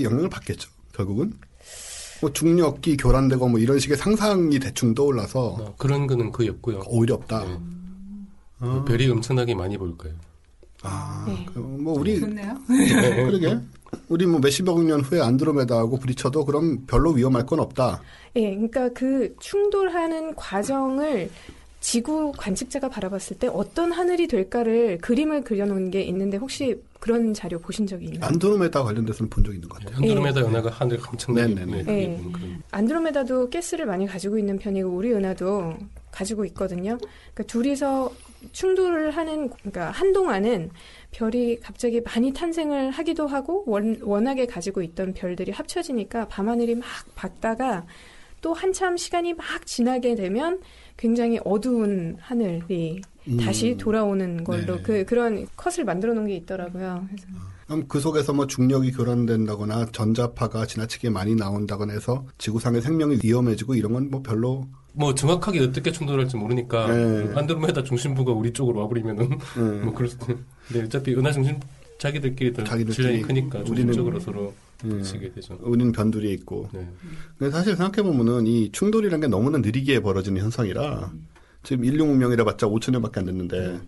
[0.03, 0.69] 영향을 받겠죠.
[0.93, 1.33] 결국은
[2.21, 6.83] 뭐 중력기 교란되고 뭐 이런 식의 상상이 대충 떠올라서 어, 그런 거는 거의 없고요.
[6.89, 7.45] 오히려 없다.
[7.45, 7.59] 네.
[8.61, 8.85] 어.
[8.87, 10.17] 별이 엄청나게 많이 보일 거예요.
[10.83, 11.45] 아, 네.
[11.53, 12.57] 그뭐 우리 좋네요.
[12.69, 13.59] 그러게
[14.09, 18.01] 우리 뭐 몇십억 년 후에 안드로메다하고 부딪혀도 그럼 별로 위험할 건 없다.
[18.37, 21.31] 예, 그러니까 그 충돌하는 과정을
[21.81, 27.87] 지구 관측자가 바라봤을 때 어떤 하늘이 될까를 그림을 그려놓은 게 있는데 혹시 그런 자료 보신
[27.87, 28.21] 적이 있나요?
[28.27, 29.97] 안드로메다 관련돼서는 본 적 있는 것 같아요.
[29.97, 31.83] 안드로메다 연화가 하늘에 엄청나게 네네네.
[31.83, 32.17] 네, 네.
[32.23, 35.75] 그게 그런 안드로메다도 가스를 많이 가지고 있는 편이고 우리 은하도
[36.13, 36.99] 가지고 있거든요.
[37.35, 38.13] 그러니까 둘이서
[38.53, 40.71] 충돌을 하는 그러니까 한동안은
[41.11, 47.87] 별이 갑자기 많이 탄생을 하기도 하고 원, 워낙에 가지고 있던 별들이 합쳐지니까 밤하늘이 막 밝다가
[48.41, 50.61] 또 한참 시간이 막 지나게 되면
[50.97, 53.37] 굉장히 어두운 하늘이 음.
[53.39, 54.83] 다시 돌아오는 걸로 네.
[54.83, 57.07] 그 그런 컷을 만들어 놓은 게 있더라고요.
[57.09, 57.27] 그래서
[57.71, 63.93] 그럼 그 속에서 뭐 중력이 교란된다거나 전자파가 지나치게 많이 나온다거나 해서 지구상의 생명이 위험해지고 이런
[63.93, 67.33] 건 뭐 별로 뭐 정확하게 어떻게 충돌할지 모르니까 네.
[67.33, 70.27] 안드로메다 중심부가 우리 쪽으로 와버리면은 음, 뭐 그럴 수도.
[70.67, 71.61] 근데 어차피 은하 중심
[71.99, 74.53] 자기들끼리 더 자기들끼리 질량이 크니까 우리는- 중심적으로 서로
[74.85, 75.57] 음, 부딪히게 되죠.
[75.61, 76.89] 우리는 변두리에 있고 네.
[77.39, 81.13] 근데 사실 생각해 보면은 이 충돌이라는 게 너무나 느리게 벌어지는 현상이라
[81.63, 83.79] 지금 인류 문명이라 봤자 5천 년밖에 안 됐는데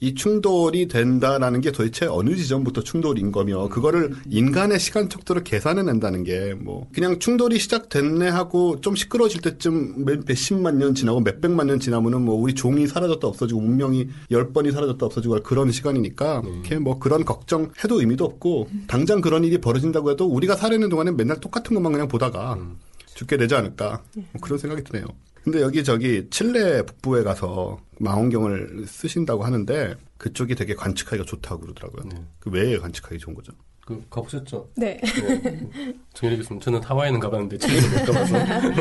[0.00, 6.24] 이 충돌이 된다라는 게 도대체 어느 지점부터 충돌인 거며 그거를 인간의 시간 척도로 계산해 낸다는
[6.24, 11.80] 게 뭐 그냥 충돌이 시작됐네 하고 좀 시끄러워질 때쯤 몇, 몇십만 년 지나고 몇백만 년
[11.80, 16.78] 지나면은 뭐 우리 종이 사라졌다 없어지고 문명이 열 번이 사라졌다 없어지고 할 그런 시간이니까 이렇게
[16.78, 21.40] 뭐 그런 걱정 해도 의미도 없고 당장 그런 일이 벌어진다고 해도 우리가 살아있는 동안에 맨날
[21.40, 22.76] 똑같은 것만 그냥 보다가 음.
[23.14, 25.06] 죽게 되지 않을까 뭐 그런 생각이 드네요.
[25.46, 32.02] 근데 여기 저기 칠레 북부에 가서 망원경을 쓰신다고 하는데 그쪽이 되게 관측하기가 좋다고 그러더라고요.
[32.08, 32.20] 네.
[32.40, 33.52] 그왜 관측하기 좋은 거죠?
[33.86, 34.68] 그 가보셨죠?
[34.76, 35.00] 네.
[35.00, 35.68] 네.
[36.14, 38.36] 정현이 교수님 저는 하와이는 가봤는데 칠레는 못 가봐서.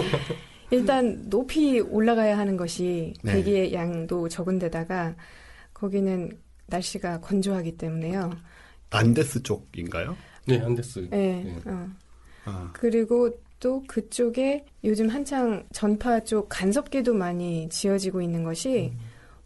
[0.72, 3.34] 일단 높이 올라가야 하는 것이 네.
[3.34, 5.16] 대기의 양도 적은데다가
[5.72, 6.32] 거기는
[6.66, 8.32] 날씨가 건조하기 때문에요.
[8.90, 10.18] 안데스 쪽인가요?
[10.48, 11.10] 네 안데스.
[11.12, 11.44] 네.
[11.44, 11.62] 네.
[11.68, 11.88] 어.
[12.46, 13.30] 아, 그리고
[13.66, 18.94] 또 그쪽에 요즘 한창 전파 쪽 간섭계도 많이 지어지고 있는 것이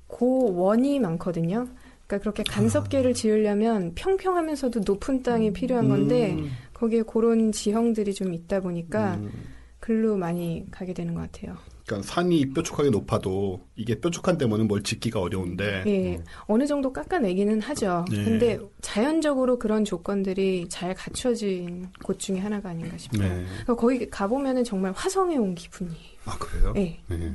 [0.08, 1.70] 고원이 많거든요.
[2.06, 8.60] 그러니까 그렇게 간섭계를 지으려면 평평하면서도 높은 땅이 필요한 건데 음, 거기에 그런 지형들이 좀 있다
[8.60, 9.32] 보니까 음.
[9.80, 11.56] 글로 많이 가게 되는 것 같아요.
[11.90, 18.06] 그러니까 산이 뾰족하게 높아도 이게 뾰족한 때문에 뭘 짓기가 어려운데 예, 어느 정도 깎아내기는 하죠.
[18.12, 18.24] 네.
[18.24, 23.28] 근데 자연적으로 그런 조건들이 잘 갖춰진 곳 중에 하나가 아닌가 싶어요.
[23.28, 23.46] 네.
[23.46, 25.92] 그러니까 거기 가보면은 정말 화성에 온 기분이.
[26.26, 26.74] 아 그래요?
[26.78, 27.00] 예.
[27.08, 27.18] 네.
[27.18, 27.34] 굉장히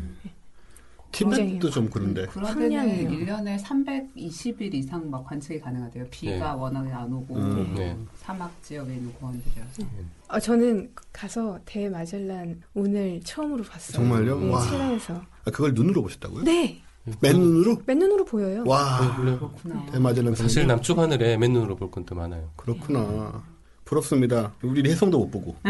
[1.15, 3.09] 티벳도 좀 그런데 그런 데는 황량해요.
[3.11, 6.07] 1년에 320일 이상 막 관측이 가능하대요.
[6.11, 6.61] 비가 네.
[6.61, 7.75] 워낙에 안 오고 음.
[7.77, 7.97] 네.
[8.17, 9.83] 사막 지역에 있는 공원들이라서.
[10.29, 13.93] 어, 저는 가서 대마젤란 운을 처음으로 봤어요.
[13.97, 14.43] 정말요?
[14.43, 14.61] 예, 와.
[14.63, 15.15] 칠레에서.
[15.15, 16.43] 아, 그걸 눈으로 보셨다고요?
[16.45, 16.81] 네,
[17.21, 17.83] 맨눈으로?
[17.87, 18.65] 맨눈으로 보여요.
[18.67, 19.87] 와 네, 그렇구나.
[19.93, 20.67] 대마젤란 사실 산이?
[20.67, 22.51] 남쪽 하늘에 맨눈으로 볼 건 더 많아요.
[22.57, 23.45] 그렇구나.
[23.85, 24.55] 부럽습니다.
[24.63, 25.55] 우리 해성도 못 보고.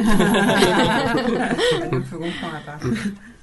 [2.09, 2.79] 불공평하다.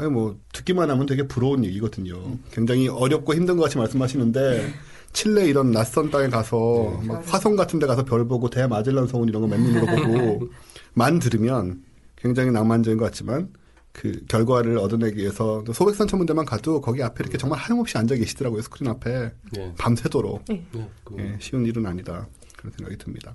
[0.00, 2.18] 아니 뭐 듣기만 하면 되게 부러운 얘기거든요.
[2.50, 4.72] 굉장히 어렵고 힘든 것 같이 말씀하시는데
[5.12, 7.08] 칠레 이런 낯선 땅에 가서 네.
[7.08, 10.48] 막 화성 같은 데 가서 별 보고 대마젤란 성운 이런 거 맨눈 으로 보고
[10.94, 11.82] 만 들으면
[12.16, 13.50] 굉장히 낭만적인 것 같지만
[13.92, 18.62] 그 결과를 얻어내기 위해서 또 소백산 천문대만 가도 거기 앞에 이렇게 정말 하염없이 앉아 계시더라고요.
[18.62, 19.74] 스크린 앞에 네.
[19.76, 20.64] 밤새도록 네.
[21.04, 22.26] 그, 예, 쉬운 일은 아니다.
[22.56, 23.34] 그런 생각이 듭니다.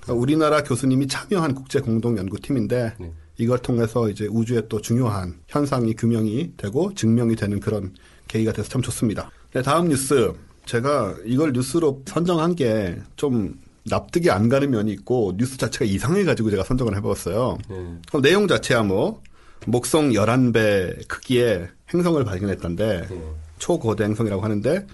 [0.00, 3.12] 그러니까 우리나라 교수님이 참여한 국제 공동 연구팀인데 네.
[3.38, 7.94] 이걸 통해서 이제 우주의 또 중요한 현상이 규명이 되고 증명이 되는 그런
[8.28, 9.30] 계기가 돼서 참 좋습니다.
[9.52, 10.32] 네, 다음 뉴스.
[10.64, 16.64] 제가 이걸 뉴스로 선정한 게 좀 납득이 안 가는 면이 있고 뉴스 자체가 이상해가지고 제가
[16.64, 17.58] 선정을 해봤어요.
[17.68, 17.98] 네.
[18.08, 19.20] 그럼 내용 자체야 뭐
[19.66, 23.22] 목성 11배 크기의 행성을 발견했던데 네.
[23.58, 24.86] 초거대 행성이라고 하는데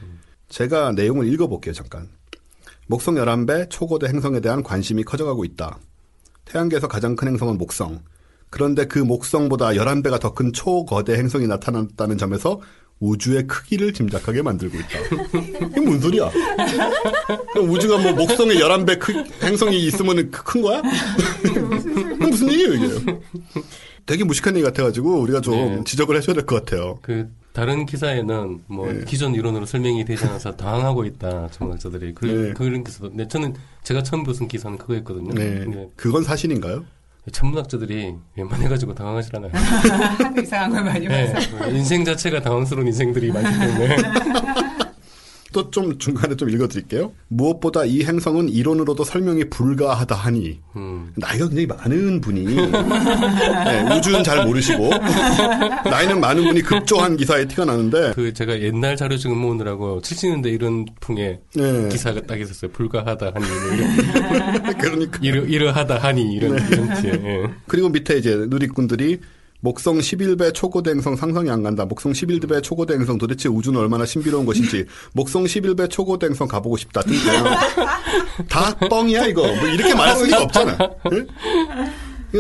[0.49, 2.09] 제가 내용을 읽어볼게요 잠깐.
[2.87, 5.79] 목성 11배 초거대 행성에 대한 관심이 커져가고 있다.
[6.47, 8.01] 태양계에서 가장 큰 행성은 목성.
[8.51, 12.61] 그런데 그 목성보다 11배가 더 큰 초거대 행성이 나타났다는 점에서
[13.01, 15.67] 우주의 크기를 짐작하게 만들고 있다.
[15.69, 16.31] 이게 뭔 소리야?
[17.69, 20.83] 우주가 뭐 목성에 11배 크, 행성이 있으면 큰 거야?
[22.19, 23.21] 무슨 얘기예요, 이게?
[24.07, 25.85] 되게 무식한 얘기 같아가지고 우리가 좀 네.
[25.85, 26.99] 지적을 해줘야 될 것 같아요.
[27.03, 29.05] 그 다른 기사에는 뭐 네.
[29.07, 32.53] 기존 이론으로 설명이 되지 않아서 당황하고 있다 전문가들이 그, 네.
[32.55, 35.35] 그런 기사도 네 저는 제가 처음 무슨 기사는 그거였거든요.
[35.35, 35.61] 네.
[35.65, 36.85] 근데 그건 사실인가요?
[37.31, 39.53] 천문학자들이 웬만해가지고 당황하질 않아요.
[40.43, 41.33] 이상한 걸 많이 네.
[41.33, 41.69] 봐서.
[41.71, 43.97] 인생 자체가 당황스러운 인생들이 많기 때문에
[45.53, 47.13] 또 좀 중간에 좀 읽어드릴게요.
[47.29, 51.13] 무엇보다 이 행성은 이론으로도 설명이 불가하다 하니 음.
[51.17, 54.91] 나이가 굉장히 많은 분이 네, 우주는 잘 모르시고
[55.85, 60.87] 나이는 많은 분이 급조한 기사에 티가 나는데 그 제가 옛날 자료 지금 모으느라고 70년대 이런
[61.01, 62.71] 풍의 네, 기사가 딱 있었어요.
[62.73, 67.13] 불가하다 하니 뭐 이런 그러니까 이러 이러하다 하니 이런 이런 티에.
[67.13, 67.43] 예.
[67.67, 69.21] 그리고 밑에 이제 누리꾼들이
[69.61, 71.85] 목성 11배 초고대 행성 상상이 안 간다.
[71.85, 74.85] 목성 11배 초고대 행성 도대체 우주는 얼마나 신비로운 것인지.
[75.13, 77.03] 목성 11배 초고대 행성 가보고 싶다.
[78.49, 79.43] 다 뻥이야 이거.
[79.43, 80.79] 뭐 이렇게 말할 수가 없잖아.
[81.13, 81.27] 응?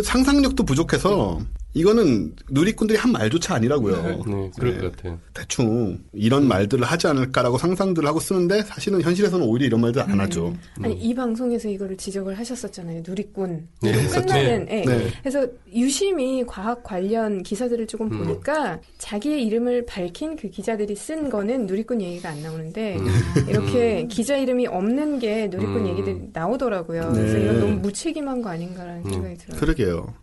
[0.02, 1.40] 상상력도 부족해서
[1.74, 4.02] 이거는 누리꾼들이 한 말조차 아니라고요.
[4.26, 4.80] 네, 그럴 네.
[4.80, 5.18] 것 같아요.
[5.34, 10.54] 대충 이런 말들을 하지 않을까라고 상상들을 하고 쓰는데 사실은 현실에서는 오히려 이런 말들 안 하죠.
[10.82, 13.02] 아니 이 방송에서 이거를 지적을 하셨었잖아요.
[13.06, 13.68] 누리꾼.
[13.82, 14.64] 네, 끝나는.
[14.64, 14.80] 네.
[14.80, 14.84] 예.
[14.84, 15.08] 네.
[15.20, 18.24] 그래서 유심히 과학 관련 기사들을 조금 음.
[18.24, 23.06] 보니까 자기의 이름을 밝힌 그 기자들이 쓴 거는 누리꾼 얘기가 안 나오는데 음.
[23.46, 25.88] 이렇게 기자 이름이 없는 게 누리꾼 음.
[25.88, 27.12] 얘기들이 나오더라고요.
[27.12, 27.20] 네.
[27.20, 29.10] 그래서 이건 너무 무책임한 거 아닌가라는 음.
[29.10, 29.60] 생각이 들어요.
[29.60, 30.14] 그러게요.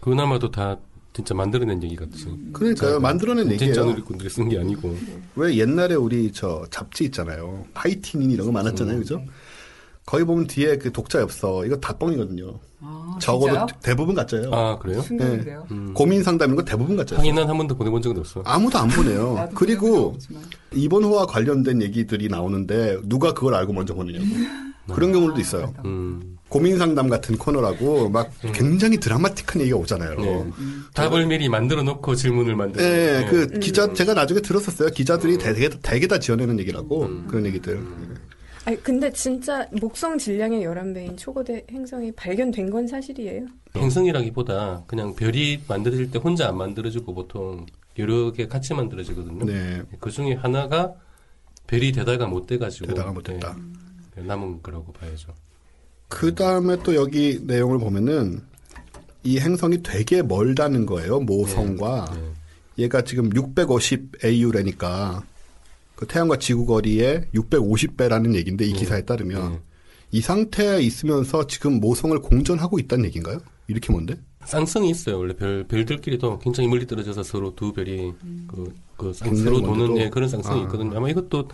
[0.00, 0.78] 그나마도 다
[1.12, 2.26] 진짜 만들어낸 얘기 같지.
[2.52, 2.98] 그러니까요.
[3.00, 3.84] 만들어낸 진짜 얘기예요.
[3.86, 4.96] 누리꾼들이 쓴 게 아니고.
[5.36, 7.64] 왜 옛날에 우리 저 잡지 있잖아요.
[7.74, 8.98] 파이틴인 이런 거 많았잖아요.
[8.98, 9.18] 그죠?
[9.18, 9.26] 네.
[10.06, 12.58] 거기 보면 뒤에 그 독자 엽서 이거 다 뻥이거든요.
[12.80, 13.66] 아, 적어도 진짜요?
[13.82, 14.50] 대부분 가짜예요.
[14.52, 15.00] 아 그래요?
[15.02, 15.66] 충격인데요.
[15.70, 15.94] 음.
[15.94, 17.34] 고민 상담인 거 대부분 가짜예요.
[17.34, 18.42] 난한 번도 보내본 적은 없어.
[18.44, 19.48] 아무도 안 보내요.
[19.54, 20.42] 그리고 없지만.
[20.72, 24.24] 이번 호와 관련된 얘기들이 나오는데 누가 그걸 알고 먼저 보내냐고.
[24.92, 25.72] 그런 경우도 있어요.
[25.84, 26.36] 음.
[26.52, 30.16] 고민 상담 같은 코너라고 막 굉장히 드라마틱한 얘기가 오잖아요.
[30.20, 30.44] 네.
[30.92, 32.86] 답을 미리 만들어 놓고 질문을 만들고.
[32.86, 33.26] 네, 네.
[33.26, 34.90] 그 기자 제가 나중에 들었었어요.
[34.90, 37.82] 기자들이 대개, 대개 다 지어내는 얘기라고 그런 얘기들.
[38.66, 43.46] 아니 근데 진짜 목성 질량의 11배인 초거대 행성이 발견된 건 사실이에요.
[43.74, 47.64] 행성이라기보다 그냥 별이 만들어질 때 혼자 안 만들어지고 보통
[47.98, 49.46] 여러 개 같이 만들어지거든요.
[49.46, 50.92] 네, 그 중에 하나가
[51.66, 53.56] 별이 되다가 못 돼가지고 되다가 못 됐다.
[54.16, 55.32] 네, 남은 거라고 봐야죠.
[56.12, 58.42] 그 다음에 또 여기 내용을 보면은
[59.24, 61.20] 이 행성이 되게 멀다는 거예요.
[61.20, 62.84] 모성과 네.
[62.84, 65.22] 얘가 지금 650 AU래니까
[65.96, 69.60] 그 태양과 지구 거리의 650배라는 얘기인데 이 기사에 따르면 네.
[70.10, 73.40] 이 상태에 있으면서 지금 모성을 공전하고 있다는 얘기인가요?
[73.66, 74.16] 이렇게 뭔데?
[74.44, 75.18] 쌍성이 있어요.
[75.18, 78.12] 원래 별 별들끼리도 굉장히 멀리 떨어져서 서로 두 별이
[78.48, 79.96] 그, 그 쌍, 서로 도는?
[79.96, 80.64] 예, 그런 쌍성이 아.
[80.64, 80.94] 있거든요.
[80.94, 81.48] 아마 이것도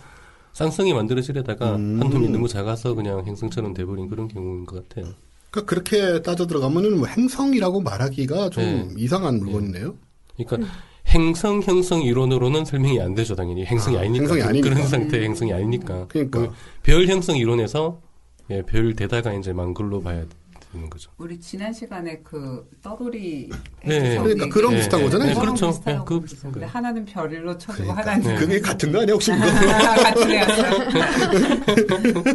[0.53, 1.99] 쌍성이 만들어지려다가 음.
[2.01, 5.13] 한 놈이 너무 작아서 그냥 행성처럼 돼버린 그런 경우인 것 같아요.
[5.51, 8.87] 그러니까 그렇게 따져 들어가면은 뭐 행성이라고 말하기가 좀 네.
[8.97, 9.95] 이상한 물건이네요.
[10.37, 10.71] 그러니까
[11.07, 14.69] 행성 형성 이론으로는 설명이 안 되죠 당연히 행성이 아, 아, 니니까 행성이 아니니까.
[14.69, 16.51] 그런 상태의 행성이 아니니까 그러니까.
[16.83, 17.99] 그별 형성 이론에서
[18.51, 20.23] 예, 별 되다가 이제 만 걸로 봐야
[20.71, 21.09] 되는 거죠.
[21.17, 23.49] 우리 지난 시간에 그 떠돌이
[23.85, 24.17] 네.
[24.17, 25.33] 그러니까 그런 네, 비슷한 네, 거잖아요.
[25.33, 25.39] 네.
[25.39, 25.67] 그렇죠.
[25.67, 26.21] 비슷하다고 네, 그랬어요.
[26.21, 26.71] 비슷한 근데 거예요.
[26.71, 28.11] 하나는 별로 쳐주고 그러니까.
[28.11, 29.39] 하나는 그게 같은 거 아니야 혹시 이거?
[30.03, 30.79] 같은 애였어요.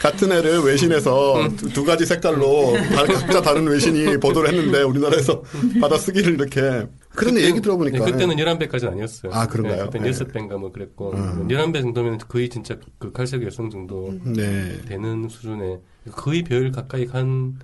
[0.00, 5.42] 같은 애를 외신에서 두, 두 가지 색깔로 다- 각자 다른 외신이 보도를 했는데 우리나라에서
[5.80, 9.32] 받아 쓰기를 이렇게 그런데 얘기 들어보니까 네, 그때는 11배까지는 아니었어요.
[9.32, 9.76] 아, 그런가요?
[9.76, 10.18] 네, 그때는 네.
[10.24, 11.46] 6배인가 뭐 그랬고 음.
[11.48, 14.80] 11배 정도면 거의 진짜 그 갈색 열성 정도 네.
[14.88, 15.78] 되는 수준의
[16.12, 17.58] 거의 별 가까이 간,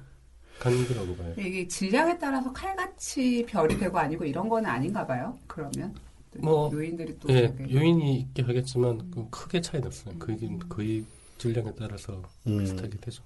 [0.59, 1.35] 간 거라고 봐요.
[1.38, 5.37] 이게 질량에 따라서 칼같이 별이 되고 아니고 이런 거는 아닌가 봐요.
[5.46, 5.94] 그러면
[6.33, 10.14] 또 뭐, 요인들이 또 예, 요인이 있긴 하겠지만 그 크게 차이 났어요.
[10.18, 11.05] 거의, 거의
[11.38, 12.59] 질량에 따라서 음.
[12.59, 13.22] 비슷하게 되죠.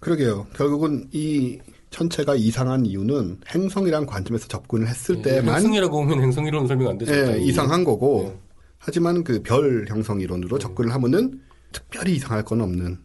[0.00, 0.46] 그러게요.
[0.56, 1.58] 결국은 이
[1.90, 7.12] 천체가 이상한 이유는 행성이란 관점에서 접근을 했을 예, 때만 행성이라고 보면 행성이로는 설명 안 되죠.
[7.14, 7.38] 예.
[7.40, 8.38] 이상한 거고 예.
[8.78, 10.62] 하지만 그 별 형성 이론으로 네.
[10.62, 11.42] 접근을 하면은
[11.72, 12.98] 특별히 이상할 건 없는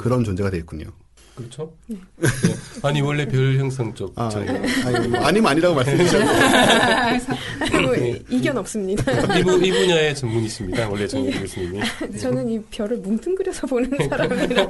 [0.00, 0.86] 그런 존재가 되겠군요.
[1.34, 1.72] 그렇죠?
[1.90, 1.96] 예.
[2.82, 4.48] 아니 원래 별 형성 쪽 아, 저- 예.
[4.84, 5.82] 아니, 뭐 아니 면 아니라고 뭐
[7.96, 8.22] 네.
[8.28, 9.38] 이견 없습니다.
[9.38, 10.88] 이, 분, 이 분야의 전문이십니다.
[10.88, 11.80] 원래 정희 교수님이.
[12.20, 14.66] 저는 이 별을 뭉뚱그려서 보는 사람이라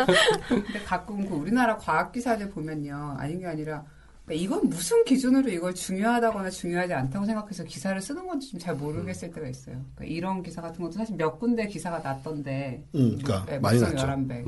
[0.49, 3.85] 근데 가끔 그 우리나라 과학 기사들 보면요 아닌 게 아니라
[4.27, 9.31] 그러니까 이건 무슨 기준으로 이걸 중요하다거나 중요하지 않다고 생각해서 기사를 쓰는 건지 좀 잘 모르겠을
[9.33, 9.83] 때가 있어요.
[9.97, 12.85] 그러니까 이런 기사 같은 것도 사실 몇 군데 기사가 났던데.
[12.95, 13.97] 음, 그러니까 네, 많이 났죠.
[14.07, 14.45] 11배.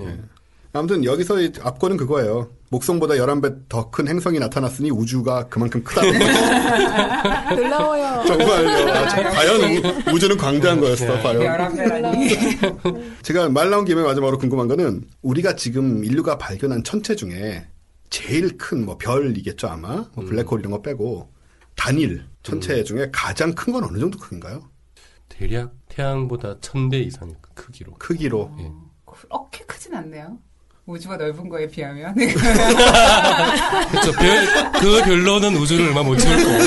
[0.73, 0.79] 네.
[0.79, 2.51] 아무튼 여기서 이 앞거는 그거예요.
[2.71, 7.57] 목성보다 11배 더 큰 행성이 나타났으니 우주가 그만큼 크다는 거죠.
[7.63, 8.25] 놀라워요.
[8.27, 8.91] 정말요.
[8.93, 9.61] 아, 참, 과연
[10.15, 11.23] 우 주는 광대한 거였어, 네.
[11.23, 11.41] 과연.
[11.75, 13.13] 11배라니.
[13.23, 17.67] 제가 말 나온 김에 마지막으로 궁금한 거는 우리가 지금 인류가 발견한 천체 중에
[18.09, 21.31] 제일 큰 뭐 별이겠죠 아마 뭐 블랙홀 이런 거 빼고
[21.77, 24.63] 단일 천체 중에 가장 큰 건 어느 정도 크기인가요?
[25.29, 27.93] 대략 태양보다 천배 이상의 크기로.
[27.99, 28.71] 크기로 예.
[29.05, 30.39] 그렇게 크진 않네요.
[30.87, 32.15] 우주가 넓은 거에 비하면.
[33.91, 34.13] 그렇죠.
[34.13, 36.61] 별, 그 별로는 우주를 얼마 못 채울 거예요.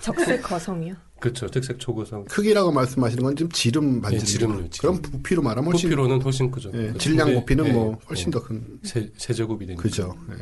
[0.00, 0.94] 적색 거성이요.
[1.20, 1.46] 그렇죠.
[1.46, 2.24] 특색 초고성.
[2.24, 4.64] 크기라고 말씀하시는 건 지금 지름 반지름.
[4.64, 4.70] 예, 지름.
[4.80, 6.70] 그럼 부피로 말하면 훨씬 부피로는 훨씬 크죠.
[6.74, 8.80] 예, 그 질량 두 배, 부피는 예, 뭐 훨씬 예, 더 큰.
[8.82, 9.82] 세, 세제곱이 되니까.
[9.82, 10.16] 그죠.
[10.32, 10.34] 예.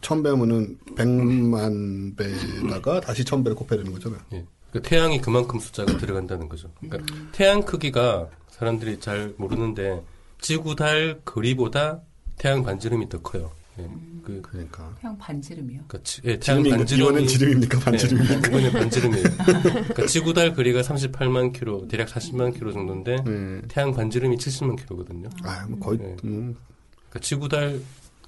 [0.00, 4.20] 천 배면은 백만 배다가 다시 천 배를 곱해야 되는 거잖아요.
[4.32, 4.44] 예.
[4.72, 6.68] 그러니까 태양이 그만큼 숫자가 들어간다는 거죠.
[6.80, 10.02] 그러니까 태양 크기가 사람들이 잘 모르는데
[10.42, 12.02] 지구 달 거리보다
[12.36, 13.50] 태양 반지름이 더 커요.
[13.78, 13.88] 예.
[14.22, 14.94] 그, 그러니까.
[15.00, 15.84] 그냥 반지름이요.
[15.86, 18.40] 그러니까 지, 예, 태양 지름이 반지름이 이거는 지름입니까 반지름입니까?
[18.40, 19.24] 네, 이번에 반지름이에요.
[19.72, 23.62] 그러니까 지구 달 거리가 38만 킬로, 대략 40만 킬로 정도인데 네.
[23.68, 25.30] 태양 반지름이 70만 킬로거든요.
[25.44, 26.16] 아, 뭐 거의 네.
[26.24, 26.56] 음,
[27.08, 27.80] 그러니까 지구 달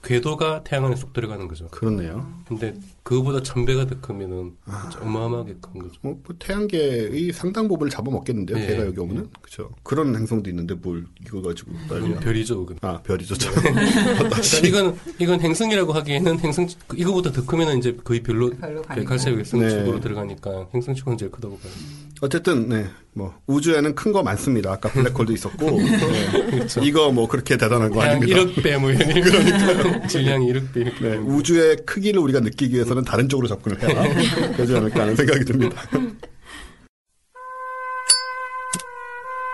[0.05, 1.69] 궤도가 태양 안에 쏙 들어가는 거죠.
[1.69, 2.31] 그렇네요.
[2.47, 4.91] 근데 그거보다 천 배가 더 크면은 아.
[5.01, 5.95] 어마어마하게 큰 거죠.
[6.03, 8.59] 뭐, 뭐 태양계의 상당 부분을 잡아먹겠는데요.
[8.59, 9.71] 예, 걔가 여기 오면은 그렇죠.
[9.83, 12.21] 그런 행성도 있는데 뭘 이걸 가지고 난리야.
[12.21, 12.79] 별이죠, 그건.
[12.83, 13.35] 아 별이죠.
[13.37, 13.55] 참.
[13.65, 18.51] 그러니까 이건 이건 행성이라고 하기에는 행성 이거보다 더 크면은 이제 거의 별로.
[18.95, 20.01] 백할색 행성축으로 네.
[20.01, 21.73] 들어가니까 행성 축은 제일 크다고 봐요.
[22.21, 24.71] 어쨌든 네, 뭐 우주에는 큰 거 많습니다.
[24.73, 26.69] 아까 블랙홀도 있었고 네.
[26.83, 28.37] 이거 뭐 그렇게 대단한 거 아닙니다.
[28.39, 31.01] 1억 배 뭐 이런 그러니까 질량이 1억 배 이렇게.
[31.09, 35.83] 네, 우주의 크기를 우리가 느끼기 위해서는 다른 쪽으로 접근을 해야 되지 않을까 하는 생각이 듭니다.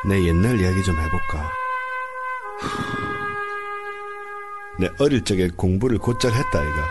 [0.08, 1.52] 내 옛날 이야기 좀 해볼까.
[4.78, 6.88] 내 어릴 적에 공부를 곧잘 했다, 이가.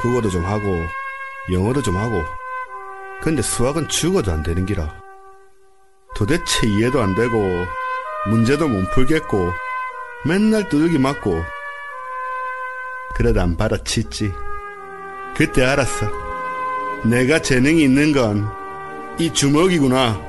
[0.00, 0.64] 국어도 좀 하고,
[1.52, 2.22] 영어도 좀 하고.
[3.24, 4.94] 근데 수학은 죽어도 안 되는 기라.
[6.14, 7.66] 도대체 이해도 안 되고,
[8.28, 9.50] 문제도 못 풀겠고,
[10.24, 11.42] 맨날 두들기 맞고,
[13.16, 14.32] 그래도 안 받아치지.
[15.36, 16.06] 그때 알았어.
[17.04, 18.64] 내가 재능이 있는 건
[19.18, 20.20] 이 주먹이구나.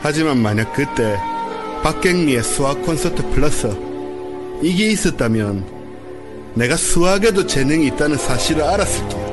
[0.00, 1.18] 하지만 만약 그때
[1.82, 3.68] 박경리의 수학 콘서트 플러스
[4.62, 5.66] 이게 있었다면
[6.54, 9.23] 내가 수학에도 재능이 있다는 사실을 알았을 거야.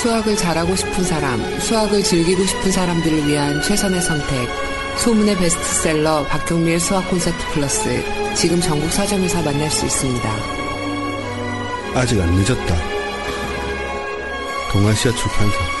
[0.00, 4.48] 수학을 잘하고 싶은 사람, 수학을 즐기고 싶은 사람들을 위한 최선의 선택.
[4.98, 8.04] 소문의 베스트셀러 박경미의 수학 콘서트 플러스.
[8.34, 10.28] 지금 전국 서점에서 만날 수 있습니다.
[11.94, 12.76] 아직 안 늦었다.
[14.72, 15.73] 동아시아 출판사.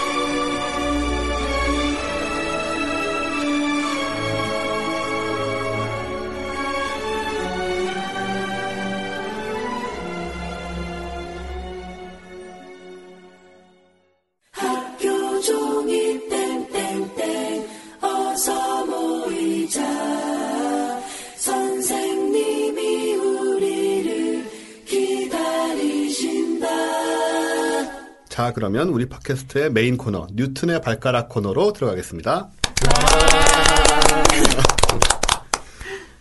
[28.54, 32.48] 그러면 우리 팟캐스트의 메인 코너, 뉴튼의 발가락 코너로 들어가겠습니다.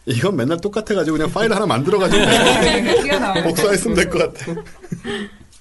[0.05, 2.25] 이건 맨날 똑같아가지고 그냥 파일 하나 만들어가지고.
[3.43, 4.53] 복사했으면 될 것 같아.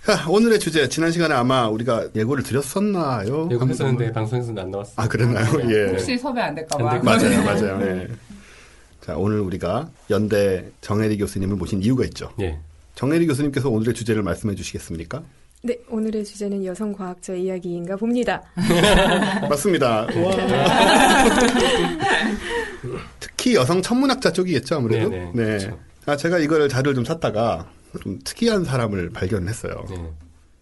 [0.05, 3.49] 자, 오늘의 주제, 지난 시간에 아마 우리가 예고를 드렸었나요?
[3.53, 4.95] 이거 했었는데 방송에서는 안 나왔어요.
[4.97, 5.47] 아, 그랬나요?
[5.71, 5.91] 예.
[5.93, 6.91] 혹시 섭외 안 될까봐.
[6.91, 7.79] 안 맞아요, 맞아요.
[7.83, 8.09] 예.
[9.01, 12.33] 자, 오늘 우리가 연대 정혜리 교수님을 모신 이유가 있죠.
[12.41, 12.59] 예.
[12.97, 15.23] 정혜리 교수님께서 오늘의 주제를 말씀해 주시겠습니까?
[15.65, 18.43] 네, 오늘의 주제는 여성 과학자 이야기인가 봅니다.
[19.49, 20.07] 맞습니다.
[20.07, 20.37] 와.
[23.21, 25.09] 특히 여성 천문학자 쪽이겠죠, 아무래도.
[25.09, 25.45] 네네, 네.
[25.45, 25.79] 그렇죠.
[26.07, 27.71] 아, 제가 이걸 자료를 좀 찾다가
[28.03, 29.85] 좀 특이한 사람을 발견했어요.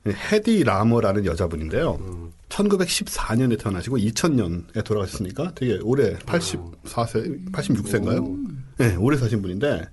[0.05, 0.13] 네.
[0.33, 1.99] 헤디 라머라는 여자분인데요.
[2.01, 2.33] 음.
[2.51, 8.47] 1914년에 태어나시고 2000년에 돌아가셨으니까 되게 오래 84세, 86세인가요?
[8.77, 9.89] 네, 오래 사신 분인데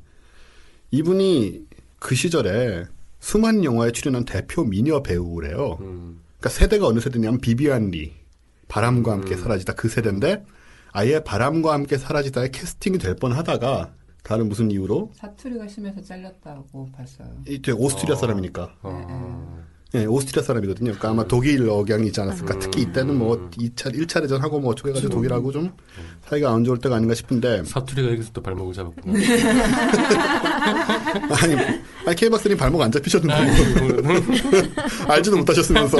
[0.92, 1.62] 이분이
[2.00, 2.86] 그 시절에
[3.28, 5.78] 수많은 영화에 출연한 대표 미녀 배우래요.
[5.82, 6.22] 음.
[6.40, 8.14] 그러니까 세대가 어느 세대냐면 비비안 리,
[8.70, 9.42] 바람과 함께 음.
[9.42, 10.46] 사라지다 그 세대인데
[10.94, 13.92] 아예 바람과 함께 사라지다에 캐스팅이 될 뻔하다가
[14.24, 17.28] 다른 무슨 이유로 사투리가 심해서 잘렸다고 봤어요.
[17.50, 18.18] 이제 오스트리아 어.
[18.18, 19.66] 사람이니까 어.
[19.96, 20.92] 예, 오스트리아 사람이거든요.
[20.92, 22.56] 그러니까 아마 독일 억양이 있지 않았을까.
[22.56, 22.60] 음.
[22.60, 25.72] 특히 이때는 뭐 2차, 1차 대전하고 뭐 어쩌고 해가지고 독일하고 좀
[26.26, 27.64] 사이가 안 좋을 때가 아닌가 싶은데.
[27.64, 29.14] 사투리가 여기서 또 발목을 잡았구나.
[31.42, 31.56] 아니,
[32.08, 33.82] 아니, 박사님 발목 안 잡히셨는데.
[33.82, 35.14] 뭐.
[35.14, 35.98] 알지도 못하셨으면서.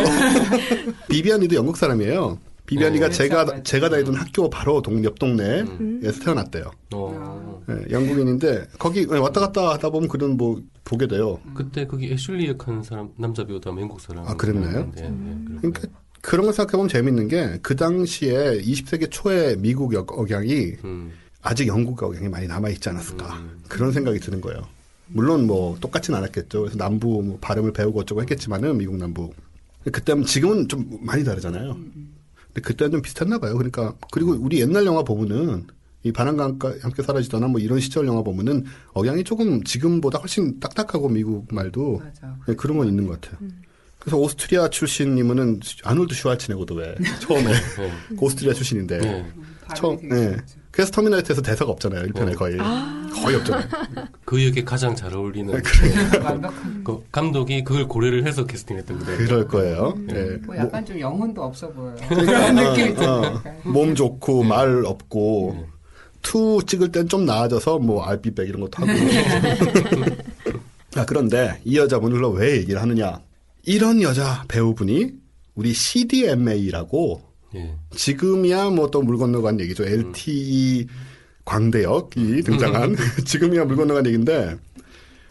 [1.10, 2.40] 비비안이도 영국 사람이에요.
[2.66, 3.10] 비비안이가 어.
[3.10, 3.64] 제가, 그렇죠.
[3.64, 6.02] 제가 다니던 학교 바로 동, 옆 동네에서 음.
[6.24, 6.72] 태어났대요.
[6.94, 7.62] 어.
[7.70, 11.40] 예, 영국인인데, 거기 왔다 갔다 하다 보면 그런 뭐, 보게 돼요.
[11.54, 14.26] 그때 거기 애슐리 역하는 사람 남자 배우도 아마 영국 사람.
[14.28, 14.90] 아, 그랬나요?
[14.96, 15.82] 네, 네, 그러니까
[16.22, 21.12] 그런 걸 생각해 보면 재밌는 게, 그 당시에 20세기 초에 미국 역- 억양이 음.
[21.42, 23.34] 아직 영국 억양이 많이 남아 있지 않았을까.
[23.38, 23.60] 음.
[23.68, 24.62] 그런 생각이 드는 거예요.
[25.10, 26.62] 물론 뭐 똑같진 않았겠죠.
[26.62, 29.32] 그래서 남부 뭐 발음을 배우고 어쩌고 했겠지만은 미국 남부.
[29.92, 31.74] 그때는 지금은 좀 많이 다르잖아요.
[31.74, 33.54] 근데 그때는 좀 비슷했나 봐요.
[33.56, 35.66] 그러니까 그리고 우리 옛날 영화 보면은
[36.04, 41.10] 이 바람과 함께- 함께 사라지거나 뭐 이런 시절 영화 보면은 억양이 조금 지금보다 훨씬 딱딱하고
[41.10, 42.38] 미국 말도 맞아.
[42.48, 43.40] 네, 그런 건 있는 것 같아요.
[44.00, 47.92] 그래서 오스트리아 출신이면은 아놀드 슈왈츠네거도 왜 처음에 네.
[48.10, 49.32] 그 오스트리아 출신인데 네.
[49.76, 50.38] 처음 예.
[50.38, 50.57] 좋죠.
[50.78, 52.04] 그래서 터미네이터에서 대사가 없잖아요.
[52.04, 52.32] 1편에 네.
[52.34, 53.66] 거의 거의 없잖아요.
[54.26, 55.52] 그 역에 가장 잘 어울리는
[56.24, 56.82] 완벽한.
[56.86, 59.18] 그 감독이 그걸 고려를 해서 캐스팅했던 거예요.
[59.18, 59.96] 그럴 거예요.
[59.98, 60.08] 음.
[60.12, 60.46] 예.
[60.46, 61.96] 뭐 약간 좀 영혼도 없어 보여요.
[62.08, 63.22] 그러니까, 그런 느낌 어, 있잖아요.
[63.24, 65.66] 어, 몸 좋고 말 없고 네.
[66.22, 68.92] two 찍을 땐 좀 나아져서 뭐 I'll be back 이런 것도 하고.
[70.96, 73.20] 아 그런데 이 여자분을 왜 얘기를 하느냐?
[73.64, 75.12] 이런 여자 배우분이
[75.56, 77.24] 우리 CDMA라고
[77.58, 77.76] 예.
[77.92, 79.84] 지금이야 뭐 또 물 건너간 얘기죠.
[79.86, 80.88] LTE
[81.46, 82.96] 광대역이 등장한
[83.26, 84.56] 지금이야 물 건너간 얘기인데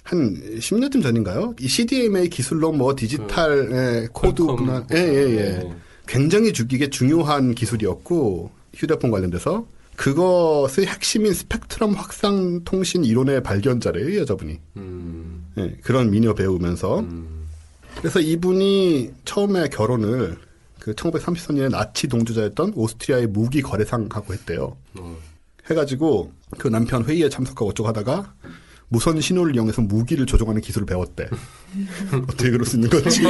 [0.05, 1.55] 한 10년쯤 전인가요?
[1.61, 4.57] 이 CDMA 기술로 뭐 디지털 예, 코드 퀄컴.
[4.57, 5.73] 분할 예예예 네.
[6.07, 9.67] 굉장히 주, 이게 중요한 기술이었고 휴대폰 관련돼서
[9.97, 15.45] 그것의 핵심인 스펙트럼 확산 통신 이론의 발견자래요 이 여자분이 음.
[15.59, 17.47] 예, 그런 미녀 배우면서 음.
[17.99, 20.37] 그래서 이분이 처음에 결혼을
[20.87, 24.77] 그 1933년에 나치 동주자였던 오스트리아의 무기 거래상하고 했대요.
[24.97, 25.17] 어.
[25.69, 28.33] 해가지고 그 남편 회의에 참석하고 어쩌고 하다가
[28.87, 31.29] 무선 신호를 이용해서 무기를 조종하는 기술을 배웠대.
[32.31, 33.23] 어떻게 그럴 수 있는 건지.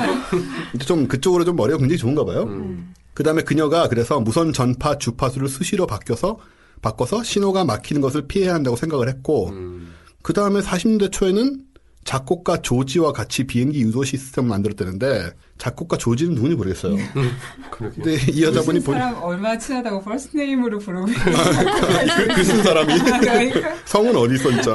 [0.86, 2.44] 좀 그쪽으로 좀 머리가 굉장히 좋은가 봐요.
[2.44, 2.94] 음.
[3.12, 6.38] 그 다음에 그녀가 그래서 무선 전파 주파수를 수시로 바뀌어서
[6.80, 9.92] 바꿔서 신호가 막히는 것을 피해야 한다고 생각을 했고 음.
[10.22, 11.65] 그 다음에 40년대 초에는
[12.06, 16.96] 작곡가 조지와 같이 비행기 유도 시스템을 만들었다는데 작곡가 조지는 누군지 모르겠어요.
[17.70, 18.00] 그러게.
[18.00, 21.06] 근데 이 여자분이 본 사람 얼마나 친하다고 first name으로 부르고
[22.34, 24.74] 글쓴 사람이 그러니까 성은 어디 있어 진짜.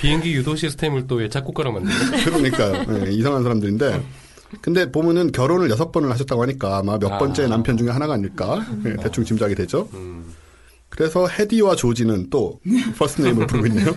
[0.00, 3.06] 비행기 유도 시스템을 또 왜 작곡가로 만드는 그러니까요.
[3.06, 4.02] 예, 이상한 사람들인데.
[4.62, 7.18] 근데 보면은 결혼을 여섯 번을 하셨다고 하니까 아마 몇 아.
[7.18, 9.88] 번째 남편 중에 하나가 아닐까 예, 대충 짐작이 되죠.
[9.92, 10.32] 음.
[10.88, 12.58] 그래서 헤디와 조지는 또
[12.96, 13.94] first name을 부르고 있네요.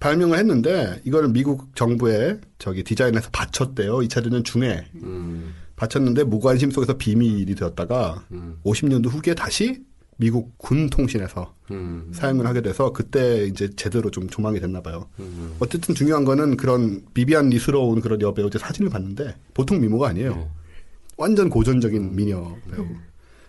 [0.00, 4.02] 발명을 했는데 이걸 미국 정부에 저기 디자인해서 바쳤대요.
[4.02, 5.54] 이차대전 중에 음.
[5.76, 8.58] 바쳤는데 무관심 속에서 비밀이 되었다가 음.
[8.64, 9.82] 50년도 후기에 다시
[10.18, 12.10] 미국 군 통신에서 음.
[12.12, 15.08] 사용을 하게 돼서 그때 이제 제대로 좀 조명이 됐나 봐요.
[15.18, 15.54] 음.
[15.58, 20.34] 어쨌든 중요한 거는 그런 비비안 리스러운 그런 여배우의 사진을 봤는데 보통 미모가 아니에요.
[20.34, 20.48] 네.
[21.18, 22.86] 완전 고전적인 미녀 배우.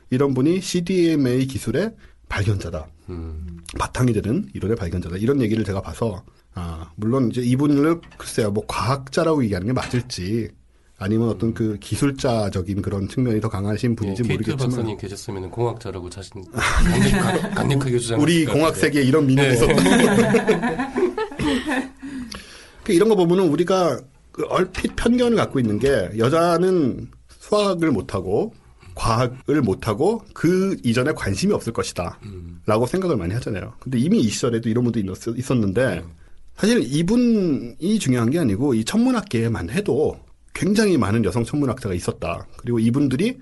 [0.09, 1.93] 이런 분이 CDMA 기술의
[2.29, 2.87] 발견자다.
[3.09, 3.59] 음.
[3.77, 5.17] 바탕이 되는 이론의 발견자다.
[5.17, 6.23] 이런 얘기를 제가 봐서
[6.59, 10.49] 아 물론 이제 이분을 글쎄요 뭐 과학자라고 얘기하는 게 맞을지
[10.97, 16.09] 아니면 어떤 그 기술자적인 그런 측면이 더 강하신 예, 분인지 케이트 모르겠지만 박사님 계셨으면 공학자라고
[16.09, 18.75] 자신 강력, 강- 강력하게 주장했을 우리 것 공학.
[18.75, 19.53] 세계에 이런 미녀가 네.
[19.53, 19.73] 있었다.
[22.83, 23.99] 그 이런 거 보면은 우리가
[24.31, 28.53] 그 얼핏 편견을 갖고 있는 게 여자는 수학을 못하고
[28.95, 32.17] 과학을 못하고 그 이전에 관심이 없을 것이다.
[32.23, 32.61] 음.
[32.65, 33.73] 라고 생각을 많이 하잖아요.
[33.79, 36.03] 근데 이미 이 시절에도 이런 분도 있었- 있었는데
[36.57, 40.19] 사실 이분이 중요한 게 아니고 이 천문학계에만 해도
[40.53, 42.47] 굉장히 많은 여성 천문학자가 있었다.
[42.57, 43.37] 그리고 이분들이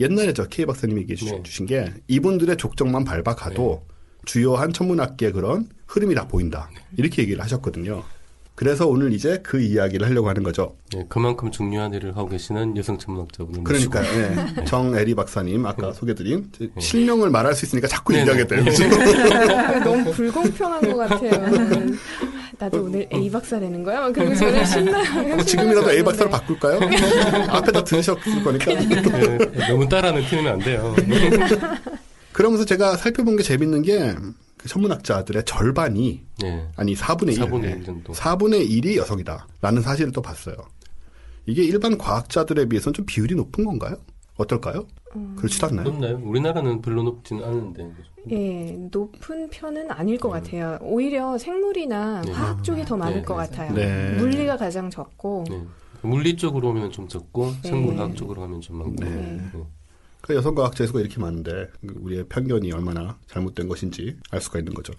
[0.00, 1.42] 옛날에 저 K 박사님이 얘기해 주신, 네.
[1.44, 3.86] 주신 게 이분들의 족적만 밟아가도
[4.24, 6.68] 주요한 천문학계 그런 흐름이 다 보인다.
[6.96, 8.02] 이렇게 얘기를 하셨거든요.
[8.56, 10.76] 그래서 오늘 이제 그 이야기를 하려고 하는 거죠.
[10.96, 14.16] 예, 그만큼 중요한 일을 하고 계시는 여성 천문학자분을 그러니까 모시고
[14.60, 14.64] 예.
[14.64, 18.64] 정애리 박사님 아까 소개드린 실명을 말할 수 있으니까 자꾸 네, 얘기하게 돼요.
[18.64, 19.78] 네.
[19.84, 21.86] 너무 불공평한 것 같아요.
[22.58, 24.00] 나도 오늘 A 박사라는 거야?
[24.00, 25.20] 막 그리고 저는 신나.
[25.34, 26.80] 뭐 지금이라도 A 박사로 바꿀까요?
[27.50, 28.72] 앞에다 들으셨을 거니까.
[28.72, 30.94] 예, 너무 따라하는 티는 안 돼요.
[32.32, 34.14] 그러면서 제가 살펴본 게 재밌는 게,
[34.56, 36.66] 그 천문학자들의 절반이, 예.
[36.76, 37.38] 아니, 4분의 1.
[37.40, 37.70] 4분의 네.
[37.78, 38.12] 1 정도.
[38.12, 39.46] 4분의 1이 여성이다.
[39.62, 40.54] 라는 사실을 또 봤어요.
[41.46, 43.96] 이게 일반 과학자들에 비해서는 좀 비율이 높은 건가요?
[44.36, 44.86] 어떨까요?
[45.36, 45.84] 그렇지도 않나요?
[45.88, 46.20] 높나요?
[46.22, 47.90] 우리나라는 별로 높지는 않은데.
[48.30, 50.78] 예, 높은 편은 아닐 것 같아요.
[50.82, 52.32] 오히려 생물이나 네.
[52.32, 53.48] 화학 쪽이 더 많을 네, 것 맞아요.
[53.50, 53.72] 같아요.
[53.74, 54.16] 네.
[54.18, 55.44] 물리가 가장 적고.
[55.48, 55.62] 네.
[56.02, 57.68] 물리 쪽으로 오면 좀 적고 네.
[57.68, 59.04] 생물학 쪽으로 하면 좀 많고.
[59.04, 59.10] 네.
[59.10, 59.40] 네.
[60.20, 61.68] 그 여성과학자 수가 이렇게 많은데,
[62.00, 64.92] 우리의 편견이 얼마나 잘못된 것인지 알 수가 있는 거죠.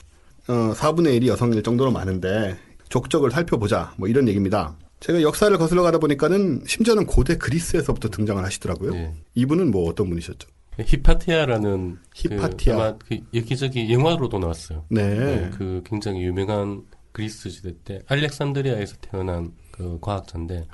[0.47, 2.57] 어, 4분의 1이 여성일 정도로 많은데,
[2.87, 3.93] 족적을 살펴보자.
[3.97, 4.73] 뭐 이런 얘기입니다.
[4.99, 8.91] 제가 역사를 거슬러 가다 보니까는, 심지어는 고대 그리스에서부터 등장을 하시더라고요.
[8.91, 9.13] 네.
[9.35, 10.49] 이분은 뭐 어떤 분이셨죠?
[10.79, 12.75] 히파티아라는 히파티아.
[12.75, 14.85] 그 아마 그 여기저기 영화로도 나왔어요.
[14.89, 15.15] 네.
[15.15, 20.67] 네, 그 굉장히 유명한 그리스 시대 때 알렉산드리아에서 태어난 그 과학자인데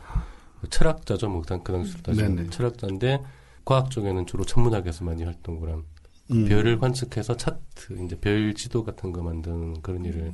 [0.59, 2.49] 그 철학자죠, 뭐 그 당시로 따지면 네네.
[2.49, 3.21] 철학자인데
[3.63, 5.83] 과학 쪽에는 주로 천문학에서 많이 활동을 한
[6.31, 6.45] 음.
[6.45, 10.33] 별을 관측해서 차트, 이제 별 지도 같은 거 만드는 그런 일을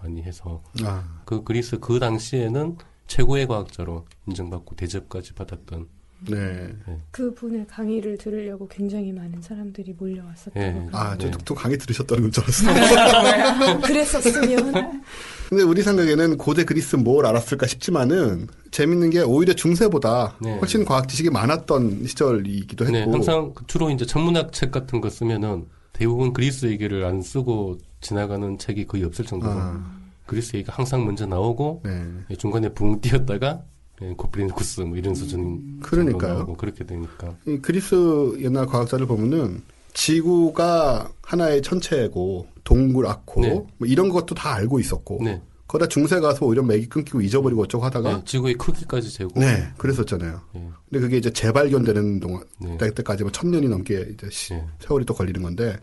[0.00, 2.76] 많이 해서 아, 그 그리스 그 당시에는
[3.06, 5.88] 최고의 과학자로 인정받고 대접까지 받았던
[6.28, 6.72] 네.
[7.10, 10.60] 그 분의 강의를 들으려고 굉장히 많은 사람들이 몰려왔었다고.
[10.60, 10.88] 예.
[10.92, 11.24] 아, 네.
[11.24, 13.80] 저도 또 강의 들으셨다는 건줄 알았어요.
[13.82, 14.72] 그랬었으면
[15.48, 20.56] 근데 우리 생각에는 고대 그리스 뭘 알았을까 싶지만은 재밌는 게 오히려 중세보다 네.
[20.58, 22.96] 훨씬 과학 지식이 많았던 시절이기도 했고.
[22.96, 27.78] 네, 항상 그 주로 이제 천문학 책 같은 거 쓰면은 대부분 그리스 얘기를 안 쓰고
[28.00, 30.01] 지나가는 책이 거의 없을 정도로 아,
[30.32, 32.04] 그리스 얘기가 항상 먼저 나오고 네.
[32.30, 33.62] 예, 중간에 붕 띄었다가
[34.00, 36.46] 예, 코프리니쿠스 뭐 이런 수준 그러니까요.
[36.54, 37.94] 그렇게 되니까 이 그리스
[38.40, 39.62] 옛날 과학자를 보면은
[39.92, 43.48] 지구가 하나의 천체고 동그랗고 네.
[43.76, 47.84] 뭐 이런 것도 다 알고 있었고 네, 거기다 중세 가서 오히려 맥이 끊기고 잊어버리고 어쩌고
[47.84, 50.40] 하다가 네, 지구의 크기까지 재고 네, 그랬었잖아요.
[50.56, 52.78] 예, 근데 그게 이제 재발견되는 동안 네.
[52.78, 54.64] 때까지 뭐 천년이 넘게 이제 시- 네.
[54.80, 55.76] 세월이 또 걸리는 건데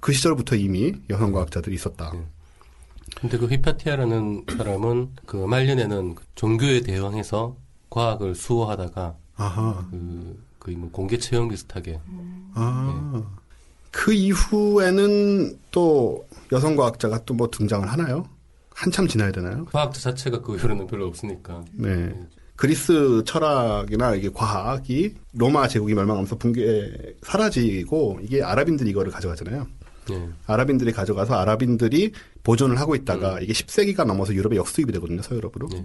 [0.00, 2.12] 그 시절부터 이미 여성 과학자들이 있었다.
[3.14, 3.20] 네.
[3.20, 7.56] 근데 그 히파티아라는 사람은 그 말년에는 그 종교에 대항해서
[7.90, 9.86] 과학을 수호하다가 아하.
[9.90, 12.00] 그 거의 뭐 공개 체험 비슷하게
[12.54, 13.22] 아.
[13.90, 18.24] 그 이후에는 또 여성 과학자가 또 뭐 등장을 하나요?
[18.74, 19.66] 한참 지나야 되나요?
[19.66, 22.12] 과학자 자체가 그 이후로는 별로 없으니까 네.
[22.56, 29.66] 그리스 철학이나 이게 과학이 로마 제국이 멸망하면서 붕괴 사라지고 이게 아랍인들이 이거를 가져가잖아요.
[30.10, 35.68] 예, 아랍인들이 가져가서 아랍인들이 보존을 하고 있다가 이게 10세기가 넘어서 유럽에 역수입이 되거든요, 서유럽으로.
[35.74, 35.84] 예.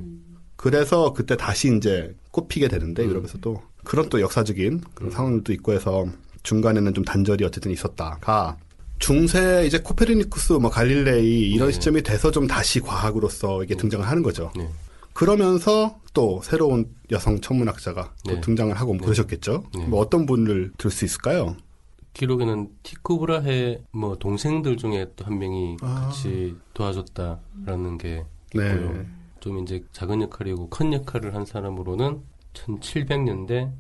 [0.55, 6.07] 그래서 그때 다시 이제 꼽히게 되는데 유럽에서도 그런 또 역사적인 그런 상황들도 있고 해서
[6.43, 8.57] 중간에는 좀 단절이 어쨌든 있었다가
[8.99, 11.74] 중세 이제 코페르니쿠스 뭐 갈릴레이 이런 네.
[11.74, 14.51] 시점이 돼서 좀 다시 과학으로서 이게 등장을 하는 거죠.
[14.57, 14.68] 네.
[15.13, 18.41] 그러면서 또 새로운 여성 천문학자가 또 네.
[18.41, 19.63] 등장을 하고 뭐 그러셨겠죠.
[19.76, 19.86] 네.
[19.86, 21.55] 뭐 어떤 분을 들 수 있을까요?
[22.18, 26.07] 기록에는 티쿠브라의 뭐 동생들 중에 또 한 명이 아.
[26.07, 28.74] 같이 도와줬다라는 게 네.
[28.74, 29.05] 있고요.
[29.39, 32.22] 좀 이제 작은 역할이고 큰 역할을 한 사람으로는
[32.53, 33.72] 1700년대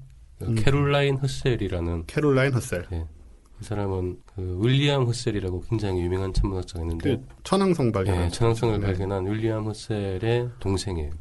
[0.43, 0.55] 음.
[0.55, 2.85] 캐롤라인 허셀이라는 캐롤라인 허셀.
[3.59, 8.85] 이 사람은 그 윌리엄 허셀이라고 굉장히 유명한 천문학자가 있는데 그 천왕성 발견한 예, 천왕성을 네.
[8.85, 11.11] 발견한 윌리엄 허셀의 동생이에요.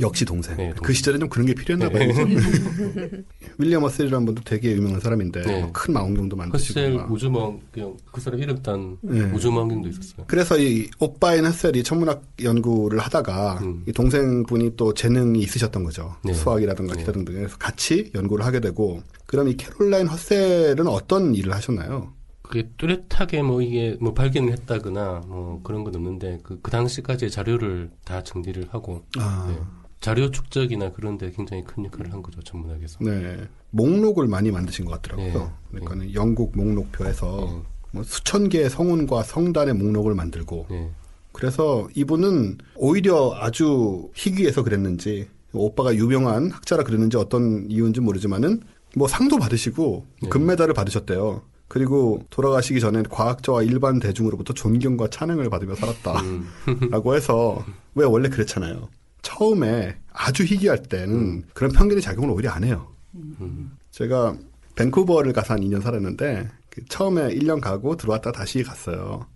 [0.00, 0.56] 역시 동생.
[0.56, 0.94] 네, 그 동생.
[0.94, 2.08] 시절에 좀 그런 게 필요했나 봐요.
[3.58, 5.60] 윌리엄 허셀이라는 분도 되게 유명한 사람인데 네.
[5.62, 7.10] 뭐큰 망원경도 만드시고 허셀 막.
[7.10, 9.20] 우주망원경 그 사람 이름 딴 네.
[9.32, 10.24] 우주망원경도 있었어요.
[10.26, 13.84] 그래서 이 오빠인 허셀이 천문학 연구를 하다가 음.
[13.86, 16.14] 이 동생분이 또 재능이 있으셨던 거죠.
[16.24, 16.32] 네.
[16.32, 17.00] 수학이라든가 네.
[17.00, 22.12] 기타 등등에서 같이 연구를 하게 되고 그럼 이 캐롤라인 허셀은 어떤 일을 하셨나요?
[22.42, 27.90] 그게 뚜렷하게 뭐 이게 뭐 발견을 했다거나 뭐 그런 건 없는데 그, 그 당시까지의 자료를
[28.04, 29.58] 다 정리를 하고 아, 네.
[30.04, 32.98] 자료 축적이나 그런 데 굉장히 큰 역할을 한 거죠 천문학에서.
[33.00, 33.48] 네.
[33.70, 35.44] 목록을 많이 만드신 것 같더라고요.
[35.44, 35.50] 네.
[35.70, 37.62] 그러니까는 영국 목록표에서 네.
[37.90, 40.90] 뭐 수천 개의 성운과 성단의 목록을 만들고 네.
[41.32, 48.60] 그래서 이분은 오히려 아주 희귀해서 그랬는지 오빠가 유명한 학자라 그랬는지 어떤 이유인지 모르지만은
[48.96, 50.28] 뭐 상도 받으시고 네.
[50.28, 51.40] 금메달을 받으셨대요.
[51.66, 57.16] 그리고 돌아가시기 전에 과학자와 일반 대중으로부터 존경과 찬양을 받으며 살았다라고 음.
[57.16, 58.90] 해서 왜 원래 그랬잖아요.
[59.38, 61.42] 처음에 아주 희귀할 때는 음.
[61.54, 62.92] 그런 편견의 작용을 오히려 안 해요.
[63.14, 63.72] 음.
[63.90, 64.36] 제가
[64.76, 69.26] 밴쿠버를 가서 한 2년 살았는데 그 처음에 1년 가고 들어왔다 다시 갔어요.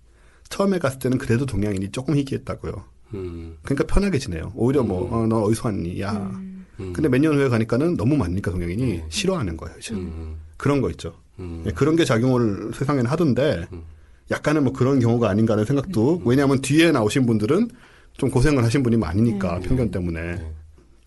[0.49, 2.85] 처음에 갔을 때는 그래도 동양인이 조금 희귀했다고요.
[3.15, 3.57] 음.
[3.63, 4.53] 그러니까 편하게 지내요.
[4.55, 6.01] 오히려 뭐, 어, 너 어디서 왔니?
[6.01, 6.13] 야.
[6.15, 6.67] 음.
[6.93, 9.07] 근데 몇 년 후에 가니까는 너무 많으니까 동양인이 음.
[9.09, 9.95] 싫어하는 거예요, 이제.
[9.95, 10.37] 음.
[10.57, 11.15] 그런 거 있죠.
[11.39, 11.65] 음.
[11.67, 13.83] 예, 그런 게 작용을 세상에는 하던데, 음.
[14.31, 17.69] 약간은 뭐 그런 경우가 아닌가 하는 생각도, 왜냐하면 뒤에 나오신 분들은
[18.19, 20.21] 좀 고생을 하신 분이 많으니까, 편견 때문에.
[20.37, 20.53] 네.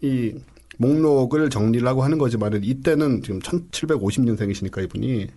[0.01, 0.33] 이
[0.77, 5.27] 목록을 정리를 하고 하는 거지만은, 이때는 지금 1750년생이시니까 이분이,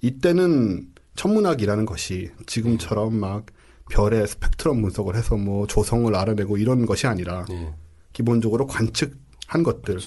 [0.00, 3.46] 이때는 천문학이라는 것이 지금처럼 막
[3.90, 7.74] 별의 스펙트럼 분석을 해서 뭐 조성을 알아내고 이런 것이 아니라, 네.
[8.12, 9.98] 기본적으로 관측한 것들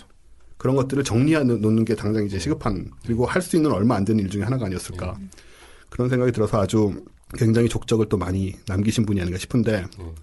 [0.57, 4.23] 그런 것들을 정리해 놓는 게 당장 이제 시급한 그리고 할 수 있는 얼마 안 되는
[4.23, 5.15] 일 중에 하나가 아니었을까
[5.89, 7.05] 그런 생각이 들어서 아주
[7.35, 10.13] 굉장히 족적을 또 많이 남기신 분이 아닌가 싶은데 네.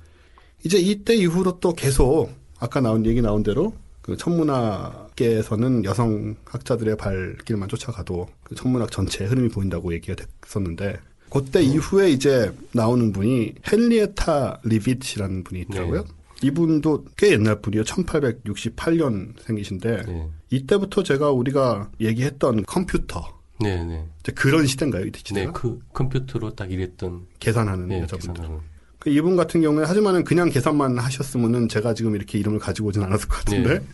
[0.65, 7.69] 이제 이때 이후로 또 계속 아까 나온 얘기 나온 대로 그 천문학계에서는 여성 학자들의 발길만
[7.69, 10.99] 쫓아가도 그 천문학 전체의 흐름이 보인다고 얘기가 됐었는데
[11.29, 16.03] 그때 이후에 이제 나오는 분이 헨리에타 리빗이라는 분이 있더라고요.
[16.03, 16.09] 네.
[16.43, 17.83] 이분도 꽤 옛날 분이에요.
[17.85, 20.29] 1868년 생이신데 네.
[20.51, 23.83] 이때부터 제가 우리가 얘기했던 컴퓨터 네.
[23.85, 24.05] 네.
[24.35, 25.05] 그런 시대인가요?
[25.07, 25.23] 이때 네.
[25.25, 25.53] 시대가?
[25.53, 28.35] 그 컴퓨터로 딱 일했던 계산하는 네, 여자분들.
[28.35, 28.76] 계산하는.
[29.07, 33.29] 그 이분 같은 경우에 하지만은 그냥 계산만 하셨으면은 제가 지금 이렇게 이름을 가지고 오진 않았을
[33.29, 33.85] 것 같은데 네.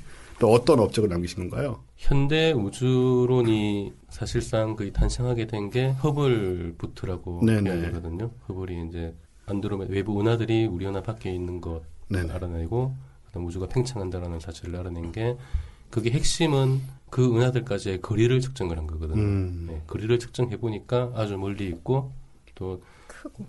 [0.40, 1.80] 또 어떤 업적을 남기신 건가요?
[1.98, 7.42] 현대 우주론이 사실상 거의 탄생하게 된 게 허블 부트라고.
[7.46, 8.30] 이야기하거든요.
[8.48, 12.32] 허블이 이제 안드로메 외부 은하들이 우리 은하 밖에 있는 것 네네.
[12.32, 12.94] 알아내고
[13.26, 15.36] 그다음 우주가 팽창한다라는 사실을 알아낸 게
[15.90, 19.20] 그게 핵심은 그 은하들까지의 거리를 측정을 한 거거든요.
[19.20, 19.66] 음.
[19.68, 22.12] 네, 거리를 측정해 보니까 아주 멀리 있고
[22.54, 23.44] 또 크고.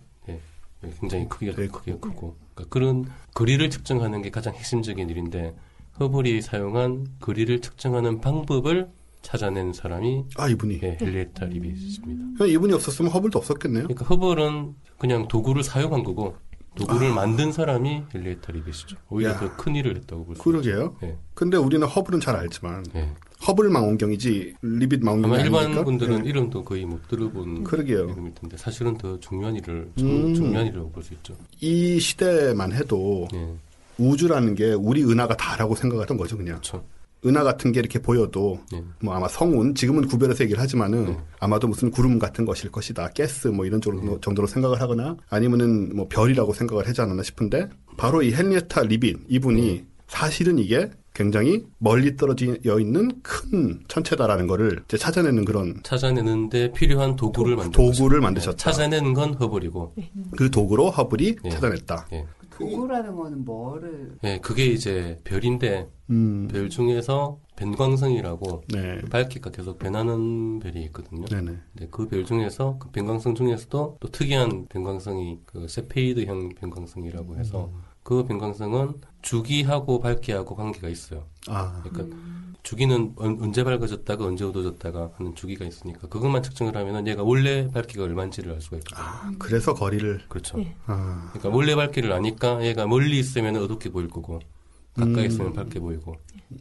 [0.83, 5.55] 네, 굉장히 크기가 되게 크기가 크고 그러니까 그런 거리를 측정하는 게 가장 핵심적인 일인데
[5.99, 8.89] 허블이 사용한 거리를 측정하는 방법을
[9.21, 10.79] 찾아낸 사람이 아 이분이.
[10.83, 11.47] 예, 헨리에타.
[11.47, 13.83] 그냥 이분이 없었으면 허블도 없었겠네요.
[13.83, 16.35] 그러니까 허블은 그냥 도구를 사용한 거고
[16.75, 18.97] 도구를 만든 사람이 헨리에타 리빗이죠.
[19.09, 19.39] 오히려 야.
[19.39, 20.43] 더큰 일을 했다고 볼 수 있죠.
[20.43, 20.95] 그러게요.
[21.03, 23.11] 예, 근데 우리는 허블은 잘 알지만 예.
[23.47, 25.83] 허블 망원경이지 리빗 망원경이 아마 일반 아니니까.
[25.83, 26.29] 분들은 네.
[26.29, 28.09] 이름도 거의 못 들어본 그러게요.
[28.09, 30.33] 이름일 텐데 사실은 더 중요한 일을 음.
[30.33, 31.35] 중요한 일이라고 볼 수 있죠.
[31.59, 33.53] 이 시대만 해도 예,
[33.97, 36.55] 우주라는 게 우리 은하가 다라고 생각했던 거죠, 그냥.
[36.55, 36.83] 그렇죠.
[37.25, 38.83] 은하 같은 게 이렇게 보여도 예.
[39.01, 41.17] 뭐 아마 성운 지금은 구별해서 얘기를 하지만은 네.
[41.39, 46.07] 아마도 무슨 구름 같은 것일 것이다 가스 뭐 이런 정도, 정도로 생각을 하거나 아니면은 뭐
[46.09, 52.55] 별이라고 생각을 하지 않았나 싶은데 바로 이 헨리에타 리빈 이분이 사실은 이게 굉장히 멀리 떨어져
[52.79, 58.21] 있는 큰 천체다라는 거를 이제 찾아내는 그런 찾아내는데 필요한 도구를 만든 도구를 거죠.
[58.21, 58.55] 만드셨다.
[58.55, 59.95] 예, 찾아내는 건 허블이고
[60.37, 61.49] 그 도구로 허블이 예.
[61.49, 62.07] 찾아냈다.
[62.13, 62.25] 예.
[62.49, 70.59] 도구라는 거는 뭐를 예, 그게 이제 별인데 음, 별 중에서 변광성이라고 네, 밝기가 계속 변하는
[70.59, 71.25] 별이 있거든요.
[71.25, 71.57] 네네.
[71.73, 77.71] 근데 그별 중에서 그 변광성 중에서도 또 특이한 변광성이 그 세페이드형 변광성이라고 해서
[78.03, 78.93] 그 변광성은
[79.23, 81.23] 주기하고 밝기하고 관계가 있어요.
[81.47, 82.15] 아, 그러니까
[82.61, 88.03] 주기는 언- 언제 밝아졌다가 언제 어두워졌다가 하는 주기가 있으니까 그것만 측정을 하면은 얘가 원래 밝기가
[88.03, 89.03] 얼마인지를 알 수가 있거든요.
[89.05, 90.59] 아, 그래서 거리를 그렇죠.
[90.59, 90.75] 예.
[90.85, 94.39] 아, 그러니까 원래 밝기를 아니까 얘가 멀리 있으면 어둡게 보일 거고
[94.95, 95.25] 가까이 음.
[95.25, 96.15] 있으면 밝게 보이고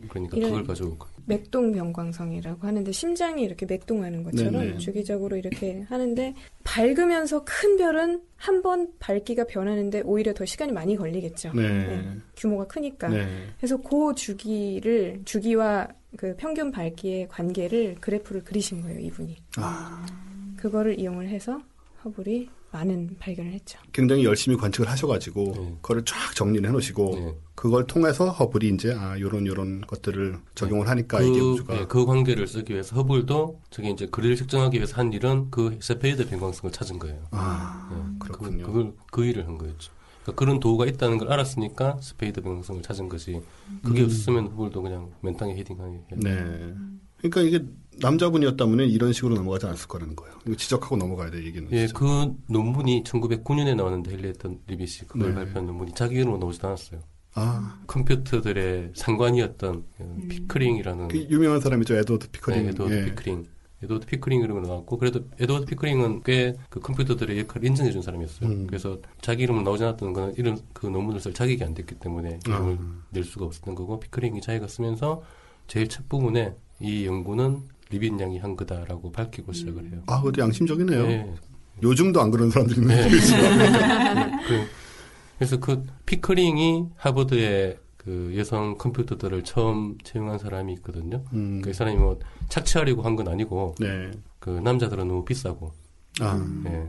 [0.09, 1.13] 그러니까 그걸 가져올 거예요.
[1.27, 4.79] 맥동 변광성이라고 하는데 심장이 이렇게 맥동하는 것처럼 네네.
[4.79, 6.35] 주기적으로 이렇게 하는데
[6.65, 11.53] 밝으면서 큰 별은 한 번 밝기가 변하는데 오히려 더 시간이 많이 걸리겠죠.
[11.55, 12.17] 네, 네.
[12.37, 13.09] 규모가 크니까.
[13.09, 13.27] 네,
[13.57, 19.37] 그래서 그 주기를 주기와 그 평균 밝기의 관계를 그래프를 그리신 거예요, 이분이.
[19.57, 20.07] 아,
[20.57, 21.61] 그거를 이용을 해서
[22.05, 23.79] 허블이 많은 발견을 했죠.
[23.93, 25.75] 굉장히 열심히 관측을 하셔가지고 네.
[25.83, 27.35] 그거를 쫙 정리를 해놓으시고 네.
[27.55, 32.07] 그걸 통해서 허블이 이제 아 요런 요런 것들을 적용을 하니까 이게 그, 우주가 예, 그
[32.07, 36.99] 관계를 쓰기 위해서 허블도 저기 이제 거리를 측정하기 위해서 한 일은 그 세페이드 변광성을 찾은
[36.99, 37.23] 거예요.
[37.31, 38.65] 아 예, 그렇군요.
[38.65, 39.93] 그, 그걸 그 일을 한 거였죠.
[40.23, 43.41] 그러니까 그런 도구가 있다는 걸 알았으니까 세페이드 변광성을 찾은 거지.
[43.85, 44.07] 그게 음.
[44.07, 46.01] 없으면 허블도 그냥 맨땅에 헤딩하게.
[46.17, 46.75] 네.
[47.19, 47.65] 그러니까 이게
[48.01, 50.35] 남자분이었다면 이런 식으로 넘어가지 않았을 거라는 거예요.
[50.47, 51.69] 이거 지적하고 넘어가야 돼 얘기는.
[51.73, 51.99] 예, 진짜.
[51.99, 55.35] 그 논문이 1909년에 나왔는데 헨리에타 리빗이 그걸 네.
[55.35, 57.01] 발표한 논문이 자기 이름으로 나오지도 않았어요.
[57.35, 62.63] 아, 컴퓨터들의 상관이었던 어, 피커링이라는 그 유명한 사람이죠 에드워드 피커링.
[62.65, 63.05] 네, 에드워드 예.
[63.07, 63.47] 피커링.
[63.83, 68.49] 에드워드 피커링 이름으로 나왔고 그래도 에드워드 피커링은 꽤 그 컴퓨터들의 역할을 인정해 준 사람이었어요.
[68.49, 68.67] 음.
[68.67, 72.79] 그래서 자기 이름으로 나오지 않았던 거는 이름 그 논문을 쓸 자격이 안 됐기 때문에 이름을
[72.81, 73.03] 아.
[73.11, 75.23] 낼 수가 없었던 거고 피커링이 자기가 쓰면서
[75.67, 77.63] 제일 첫 부분에 이 연구는
[77.93, 80.03] 리빗 양이 한 거다라고 밝히고 시작을 해요.
[80.07, 81.07] 아, 그것도 양심적이네요.
[81.07, 81.35] 네.
[81.83, 83.09] 요즘도 안 그런 사람들이 있는데.
[83.11, 84.33] 네.
[84.49, 84.67] 그,
[85.39, 91.23] 래서 그 피크링이 하버드의 그 여성 컴퓨터들을 처음 채용한 사람이 있거든요.
[91.33, 92.19] 음, 그 사람이 뭐
[92.49, 94.11] 착취하려고 한 건 아니고 네.
[94.39, 95.73] 그 남자들은 너무 비싸고
[96.21, 96.89] 아, 예,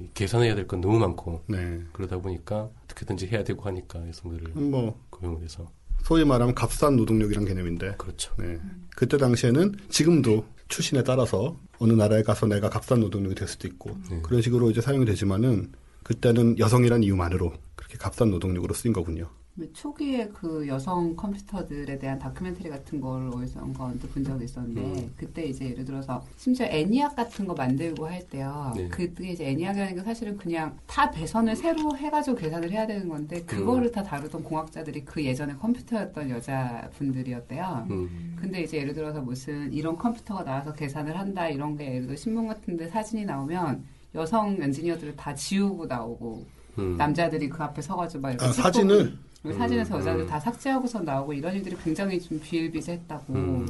[0.00, 1.80] 이 계산해야 될 건 너무 많고 네.
[1.92, 5.70] 그러다 보니까 어떻게든지 해야 되고 하니까 여성들을 뭐 고용을 해서
[6.06, 7.96] 소위 말하면 값싼 노동력이란 개념인데.
[7.98, 8.32] 그렇죠.
[8.38, 8.60] 네.
[8.94, 14.20] 그때 당시에는 지금도 출신에 따라서 어느 나라에 가서 내가 값싼 노동력이 될 수도 있고 네.
[14.22, 15.72] 그런 식으로 이제 사용이 되지만은
[16.04, 19.28] 그때는 여성이란 이유만으로 그렇게 값싼 노동력으로 쓰인 거군요.
[19.72, 25.14] 초기에 그 여성 컴퓨터들에 대한 다큐멘터리 같은 걸 어디선가 언뜻 본 적이 있었는데 음.
[25.16, 28.74] 그때 이제 예를 들어서 심지어 애니악 같은 거 만들고 할 때요.
[28.76, 28.88] 네.
[28.88, 33.46] 그게 이제 애니악이라는 게 사실은 그냥 타 배선을 새로 해가지고 계산을 해야 되는 건데 음.
[33.46, 37.86] 그거를 다 다루던 공학자들이 그 예전에 컴퓨터였던 여자분들이었대요.
[37.90, 42.16] 음, 근데 이제 예를 들어서 무슨 이런 컴퓨터가 나와서 계산을 한다 이런 게 예를 들어
[42.16, 43.84] 신문 같은데 사진이 나오면
[44.14, 46.46] 여성 엔지니어들을 다 지우고 나오고
[46.78, 46.96] 음.
[46.96, 49.16] 남자들이 그 앞에 서가지고 막 이렇게 아, 사진을
[49.46, 50.26] 그리고 사진에서 음, 여자들 음.
[50.26, 53.32] 다 삭제하고서 나오고 이런 일들이 굉장히 좀 비일비재했다고.
[53.34, 53.66] 음.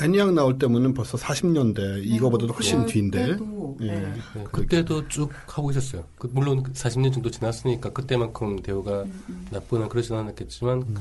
[0.00, 3.26] 애니악 나올 때면은 벌써 40년대 이거보다도 훨씬 뒤인데.
[3.26, 3.86] 그때도, 예.
[3.86, 4.12] 네.
[4.34, 6.04] 네, 그때도 쭉 하고 있었어요.
[6.16, 10.96] 그 물론 40년 정도 지났으니까 그때만큼 대우가 음, 나쁘거나 그러진 않았겠지만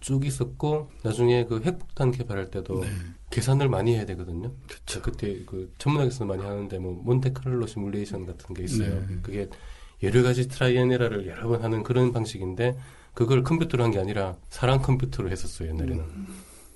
[0.00, 2.88] 쭉 있었고 나중에 그 핵폭탄 개발할 때도 네.
[3.30, 4.50] 계산을 많이 해야 되거든요.
[4.66, 5.00] 그쵸.
[5.02, 9.06] 그때 그 천문학에서 많이 하는데 뭐 몬테카를로 시뮬레이션 같은 게 있어요.
[9.08, 9.18] 네.
[9.22, 9.48] 그게
[10.02, 12.76] 여러 가지 trial and error를 여러 번 하는 그런 방식인데
[13.14, 15.98] 그걸 컴퓨터로 한 게 아니라 사람 컴퓨터로 했었어요 옛날에는.
[15.98, 16.26] 음.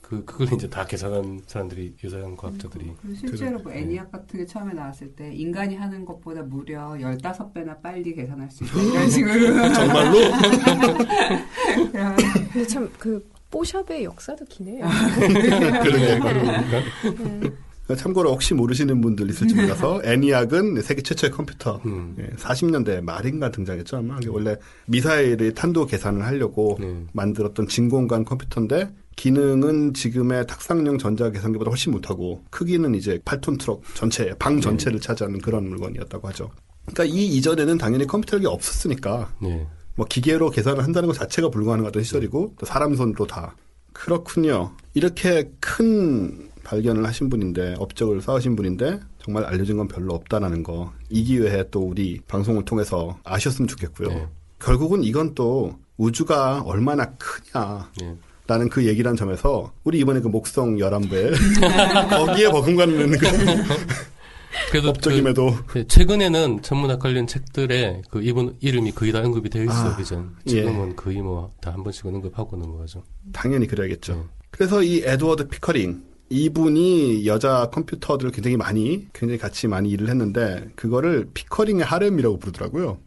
[0.03, 3.62] 그 그걸 이제 다 계산한 사람들이 여자형 과학자들이 그리고 실제로 네.
[3.64, 8.49] 뭐 애니악 같은 게 처음에 나왔을 때 인간이 하는 것보다 무려 15 배나 빨리 계산할
[8.49, 8.78] 수 있다.
[8.80, 9.72] 이런 식으로.
[9.72, 10.18] 정말로
[11.91, 12.16] 그런
[12.53, 14.87] 근데 참그 뽀샵의 역사도 기네요.
[15.82, 16.20] 그러게.
[17.95, 21.80] 참고로 혹시 모르시는 분들 있을지 몰라서 애니악은 세계 최초의 컴퓨터.
[21.87, 22.16] 음.
[22.18, 23.99] 예, 40년대 말인가 등장했죠.
[23.99, 24.57] 아마 이게 원래
[24.87, 27.05] 미사일의 탄도 계산을 하려고 네.
[27.12, 34.34] 만들었던 진공관 컴퓨터인데 기능은 지금의 탁상용 전자 계산기보다 훨씬 못하고 크기는 이제 8톤 트럭 전체
[34.39, 36.51] 방 전체를 차지하는 그런 물건이었다고 하죠.
[36.87, 39.66] 그러니까 이 이전에는 당연히 컴퓨터가 없었으니까 네.
[39.95, 43.57] 뭐 기계로 계산을 한다는 것 자체가 불가능하던 시절이고 또 사람 손으로 다
[43.93, 44.72] 그렇군요.
[44.93, 51.23] 이렇게 큰 발견을 하신 분인데 업적을 쌓으신 분인데 정말 알려진 건 별로 없다라는 거 이
[51.23, 54.09] 기회에 또 우리 방송을 통해서 아셨으면 좋겠고요.
[54.09, 54.27] 네.
[54.59, 57.91] 결국은 이건 또 우주가 얼마나 크냐.
[58.01, 58.17] 네.
[58.49, 61.33] 라는 그 얘기란 점에서 우리 이번에 그 목성 11부에
[62.27, 63.27] 거기에 버금가는 그
[64.71, 69.64] 그래도 업적임에도 그, 네, 최근에는 천문학 관련 책들에 그 이분 이름이 거의 다 언급이 되어
[69.64, 69.91] 있어요.
[69.93, 70.51] 아, 그전 예.
[70.51, 73.03] 지금은 거의 뭐 다 한 번씩 언급하고 넘어가죠.
[73.33, 74.14] 당연히 그래야겠죠.
[74.14, 74.23] 네.
[74.51, 81.29] 그래서 이 에드워드 피커링 이분이 여자 컴퓨터들을 굉장히 많이 굉장히 같이 많이 일을 했는데 그거를
[81.33, 82.99] 피커링의 하렘이라고 부르더라고요.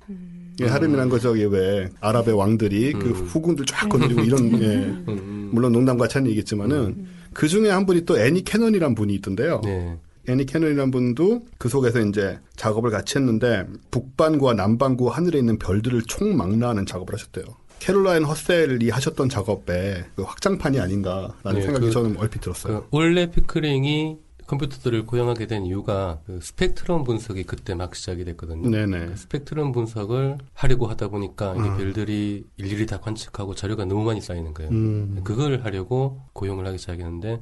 [0.62, 3.14] 예, 하렘이란 거 저기 왜 아랍의 왕들이 그 음.
[3.14, 5.50] 후궁들 쫙 거느리고 이런 예, 음, 음.
[5.54, 9.62] 물론 농담 같은 얘기겠지만은 그 중에 한 분이 또 애니 캐넌이란 분이 있던데요.
[9.64, 9.98] 네.
[10.28, 16.86] 애니 캐넌이라는 분도 그 속에서 이제 작업을 같이 했는데 북반구와 남반구 하늘에 있는 별들을 총망라하는
[16.86, 17.46] 작업을 하셨대요.
[17.80, 22.82] 캐롤라인 허셀이 하셨던 작업에 그 확장판이 아닌가라는 네, 생각이 그- 저는 얼핏 들었어요.
[22.82, 28.68] 그 원래 피커링이 컴퓨터들을 고용하게 된 이유가 그 스펙트럼 분석이 그때 막 시작이 됐거든요.
[28.68, 29.16] 네네.
[29.16, 31.78] 스펙트럼 분석을 하려고 하다 보니까 이게 아.
[31.78, 34.72] 별들이 일일이 다 관측하고 자료가 너무 많이 쌓이는 거예요.
[34.72, 35.22] 음.
[35.24, 37.40] 그걸 하려고 고용을 하기 시작했는데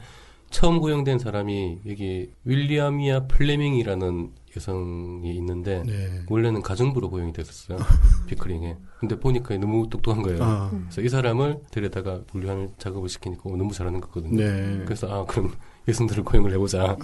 [0.49, 6.21] 처음 고용된 사람이 여기 윌리엄이아 플레밍이라는 여성이 있는데 네.
[6.29, 7.77] 원래는 가정부로 고용이 됐었어요.
[8.27, 8.77] 피크링에.
[8.99, 10.43] 근데 보니까 너무 똑똑한 거예요.
[10.43, 14.43] 아, 그래서 이 사람을 데려다가 분류하는 작업을 시키니까 너무 잘하는 거거든요.
[14.43, 14.81] 네.
[14.85, 15.53] 그래서 아 그럼
[15.87, 16.97] 여성들을 고용을 해보자.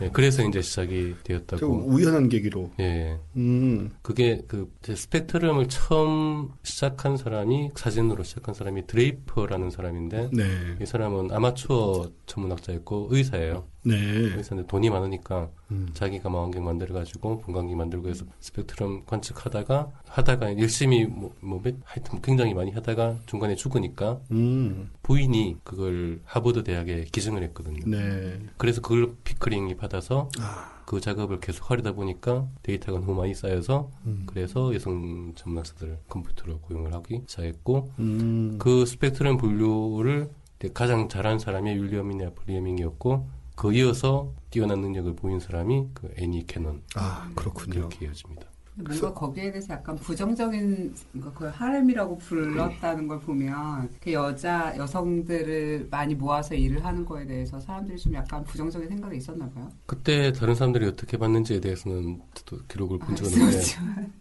[0.00, 1.84] 네, 그래서 이제 시작이 좀 되었다고.
[1.86, 2.70] 우연한 계기로.
[2.80, 3.90] 예, 음.
[4.02, 10.44] 그게 그 스펙트럼을 처음 시작한 사람이 사진으로 시작한 사람이 드레이퍼라는 사람인데 네.
[10.80, 13.66] 이 사람은 아마추어 천문학자였고 의사예요.
[13.84, 13.94] 네.
[13.96, 15.88] 의사인데 돈이 많으니까 음.
[15.92, 22.54] 자기가 망원경 만들어가지고 분광기 만들고 해서 스펙트럼 관측하다가 하다가 열심히 뭐, 뭐 몇- 하여튼 굉장히
[22.54, 24.90] 많이 하다가 중간에 죽으니까 음.
[25.02, 27.80] 부인이 그걸 하버드 대학에 기증을 했거든요.
[27.86, 28.40] 네.
[28.56, 30.82] 그래서 그걸 피크링이 받아서 아.
[30.86, 34.24] 그 작업을 계속 하려다 보니까 데이터가 너무 많이 쌓여서 음.
[34.26, 38.56] 그래서 여성 전문학자들을 컴퓨터로 고용을 하기 시작했고 음.
[38.58, 40.28] 그 스펙트럼 분류를
[40.72, 47.28] 가장 잘한 사람이 윌리엄이나 플리밍이었고 그 이어서 뛰어난 능력을 보인 사람이 그 애니 캐논 아,
[47.34, 47.74] 그렇군요.
[47.88, 48.42] 그렇게 이어집니다.
[48.76, 56.16] 뭔가 거기에 대해서 약간 부정적인 뭔가 그 하렘이라고 불렀다는 걸 보면 그 여자 여성들을 많이
[56.16, 59.68] 모아서 일을 하는 거에 대해서 사람들이 좀 약간 부정적인 생각이 있었나 봐요.
[59.86, 63.64] 그때 다른 사람들이 어떻게 봤는지에 대해서는 또 기록을 본 적은 아, 없는데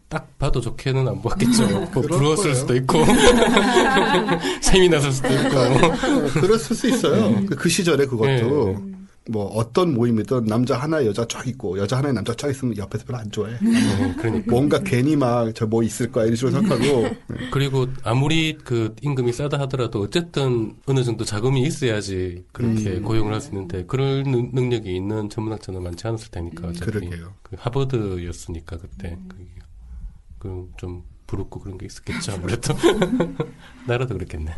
[0.07, 1.67] 딱 봐도 좋게는 안 보았겠죠.
[1.67, 2.55] 뭐 그럴 부러웠을 거예요.
[2.55, 2.99] 수도 있고
[4.61, 7.43] 셈이 났을 수도 있고 어, 그랬을 수 있어요.
[7.47, 8.92] 그- 그 시절에 그것도 네.
[9.30, 13.19] 뭐 어떤 모임이든 남자 하나 여자 쫙 있고 여자 하나에 남자 쫙 있으면 옆에서 별로
[13.19, 13.53] 안 좋아해.
[13.61, 17.07] 네, 그러니까 뭔가 괜히 막 저 뭐 있을 거야 이런 식으로 생각하고
[17.51, 23.03] 그리고 아무리 그 임금이 싸다 하더라도 어쨌든 어느 정도 자금이 있어야지 그렇게 음.
[23.03, 27.34] 고용을 할 수 있는데 그럴 능- 능력이 있는 전문학자는 많지 않았을 테니까 어차피 그러게요.
[27.43, 29.45] 그 하버드였으니까 그때 그게
[30.39, 32.74] 그좀 부럽고 그런 게 있었겠죠 아무래도
[33.88, 34.51] 나라도 그랬겠네.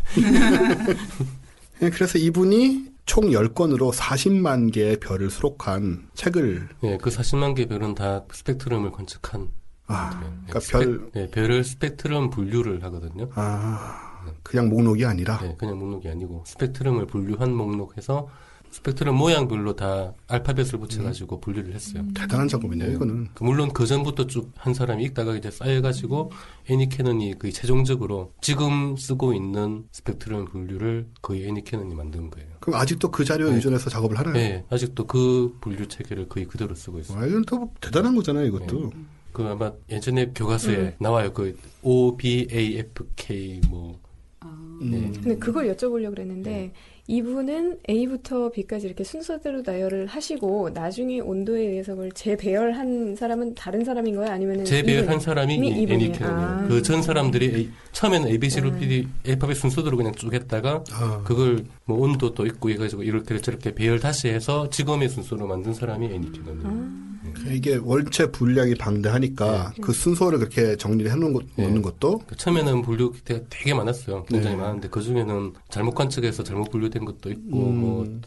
[1.82, 7.94] 예, 그래서 이분이 총 10권으로 40만 개의 별을 수록한 책을 네, 그 40만 개 별은
[7.96, 9.50] 다 스펙트럼을 관측한
[9.88, 13.30] 아, 네, 그러니까 스펙- 별 네, 별을 스펙트럼 분류를 하거든요.
[13.36, 18.28] 아, 그냥 목록이 아니라 네, 그냥 목록이 아니고 스펙트럼을 분류한 목록해서
[18.76, 22.04] 스펙트럼 모양별로 다 알파벳을 붙여가지고 분류를 했어요.
[22.14, 23.30] 대단한 작업이네요, 이거는.
[23.34, 26.32] 그 물론 그 전부터 쭉 한 사람이 읽다가 이제 쌓여가지고
[26.70, 32.50] 애니 캐논이 거의 최종적으로 지금 쓰고 있는 스펙트럼 분류를 거의 애니 캐논이 만든 거예요.
[32.60, 33.56] 그럼 아직도 그 자료에 네.
[33.56, 34.34] 의존해서 작업을 하나요?
[34.34, 37.18] 네, 아직도 그 분류 체계를 거의 그대로 쓰고 있어요.
[37.18, 38.92] 와, 이건 또 대단한 거잖아요, 이것도.
[39.32, 41.32] 그 아마 예전에 교과서에 나와요.
[41.32, 44.00] 그 O B A F K 뭐
[44.42, 44.48] 아,
[44.82, 44.98] 네.
[44.98, 45.14] 음.
[45.14, 46.74] 근데 그걸 여쭤보려고 그랬는데
[47.08, 54.16] 이분은 A부터 B까지 이렇게 순서대로 나열을 하시고 나중에 온도에 의해서 그걸 재배열한 사람은 다른 사람인
[54.16, 54.32] 거예요?
[54.32, 56.12] 아니면 재배열한 사람이 이분이 애니 이분이에요.
[56.14, 56.48] 캐논이에요.
[56.48, 56.68] 아.
[56.68, 61.22] 그전 사람들이 A- 처음에는 A B C D D 알파벳 순서대로 그냥 쭉 했다가 아,
[61.24, 66.32] 그걸 뭐 온도도 있고 해가지고 이렇게 저렇게 배열 다시 해서 지금의 순서로 만든 사람이 애니
[66.32, 67.15] 캐논이에요.
[67.52, 71.68] 이게 원체 분량이 방대하니까 그 순서를 그렇게 정리를 해놓는 것, 네.
[71.68, 74.24] 놓는 것도 그 처음에는 분류 되게, 되게 많았어요.
[74.26, 74.62] 굉장히 네.
[74.62, 77.80] 많은데 그 중에는 잘못 관측해서 잘못 분류된 것도 있고 음.
[77.80, 78.22] 뭐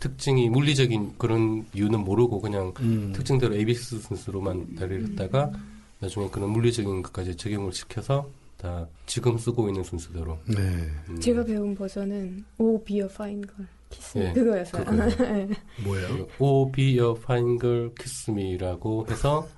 [0.00, 3.12] 특징이 물리적인 그런 이유는 모르고 그냥 음.
[3.14, 5.52] 특징대로 ABC 순서로만 나열을 했다가
[6.00, 10.38] 나중에 그런 물리적인 것까지 적용을 시켜서 다 지금 쓰고 있는 순서대로.
[10.46, 10.90] 네.
[11.08, 14.84] 음, 제가 배운 버전은 Oh Be A Fine Girl Kiss 네, 그거였어요.
[14.84, 15.48] 네.
[15.84, 16.26] 뭐예요?
[16.38, 19.48] Oh Be A Fine Girl Kiss Me라고 해서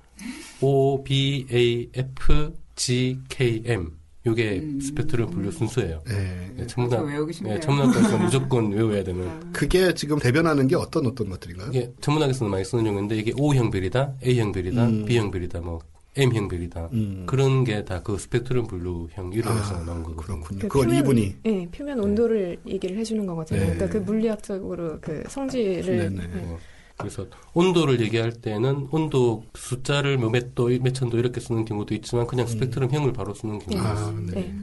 [0.61, 4.79] O B A F G K M 요게 음.
[4.79, 6.01] 스펙트럼 분류 순서예요.
[6.05, 6.51] 네.
[6.55, 7.05] 네, 저 천문학.
[7.43, 11.69] 네, 천문학과에서 무조건 외워야 되는 그게 지금 대변하는 게 어떤 어떤 것들인가요?
[11.69, 15.05] 이게 천문학에서는 많이 쓰는 용어인데 이게 O형 별이다, A형 별이다, 음.
[15.05, 15.79] B형 별이다, 뭐
[16.17, 17.23] M형 별이다 음.
[17.25, 20.41] 그런 게 다 그 스펙트럼 분류형 이론에서 아, 나온 거거든요.
[20.41, 20.59] 그렇군요.
[20.61, 23.59] 그 그걸 표면- 이분이 네, 표면 온도를 얘기를 해주는 거거든요.
[23.59, 23.65] 네.
[23.75, 26.09] 그러니까 그 물리학적으로 그 성질을 네네.
[26.09, 26.27] 네.
[26.27, 26.57] 네.
[26.97, 32.45] 그래서 온도를 얘기할 때는 온도 숫자를 뭐몇 도, 몇천 도 이렇게 쓰는 경우도 있지만 그냥
[32.45, 34.19] 스펙트럼형을 바로 쓰는 경우도 아, 있어요.
[34.27, 34.31] 네.
[34.33, 34.53] 네.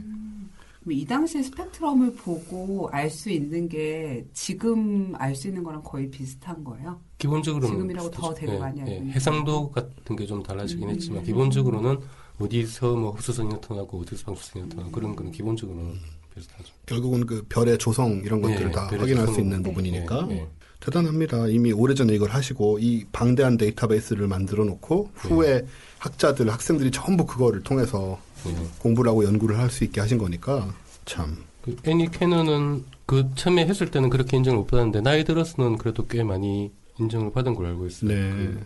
[0.92, 6.62] 이 당시에 스펙트럼을 보고 알 수 있는 게 지금 알 수 있는 거랑 거의 비슷한
[6.64, 7.00] 거예요?
[7.18, 10.94] 기본적으로는 지금이라고 더 되게 예, 많이 알고 예, 있는 해상도 같은 게 좀 달라지긴 음.
[10.94, 11.98] 했지만 기본적으로는
[12.40, 15.94] 어디서 뭐 흡수선이 나타나고 어디서 방출선이 나타나고 그런 거는 기본적으로는
[16.34, 16.72] 비슷하죠.
[16.86, 19.44] 결국은 그 별의 조성 이런 것들을 네, 다 확인할 수 조성.
[19.44, 19.68] 있는 네.
[19.68, 20.46] 부분이니까 예, 예.
[20.80, 21.48] 대단합니다.
[21.48, 25.66] 이미 오래전에 이걸 하시고 이 방대한 데이터베이스를 만들어 놓고 후에
[25.98, 28.54] 학자들, 학생들이 전부 그거를 통해서 예.
[28.78, 30.72] 공부를 하고 연구를 할 수 있게 하신 거니까
[31.04, 31.36] 참.
[31.62, 36.22] 그 애니 캐논은 그 처음에 했을 때는 그렇게 인정을 못 받았는데 나이 들어서는 그래도 꽤
[36.22, 38.10] 많이 인정을 받은 걸로 알고 있어요.
[38.10, 38.30] 네.
[38.30, 38.60] 그,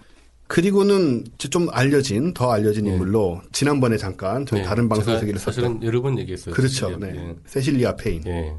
[0.48, 2.92] 그리고는 좀 알려진 더 알려진 네.
[2.92, 6.54] 인물로 지난번에 잠깐 저희 네, 다른 방송에서 얘기를 사실은 여러 번 얘기했어요.
[6.54, 6.90] 그렇죠.
[6.92, 7.00] 사실.
[7.00, 7.34] 네.
[7.46, 8.22] 세실리아 페인.
[8.26, 8.30] 예.
[8.30, 8.52] 예.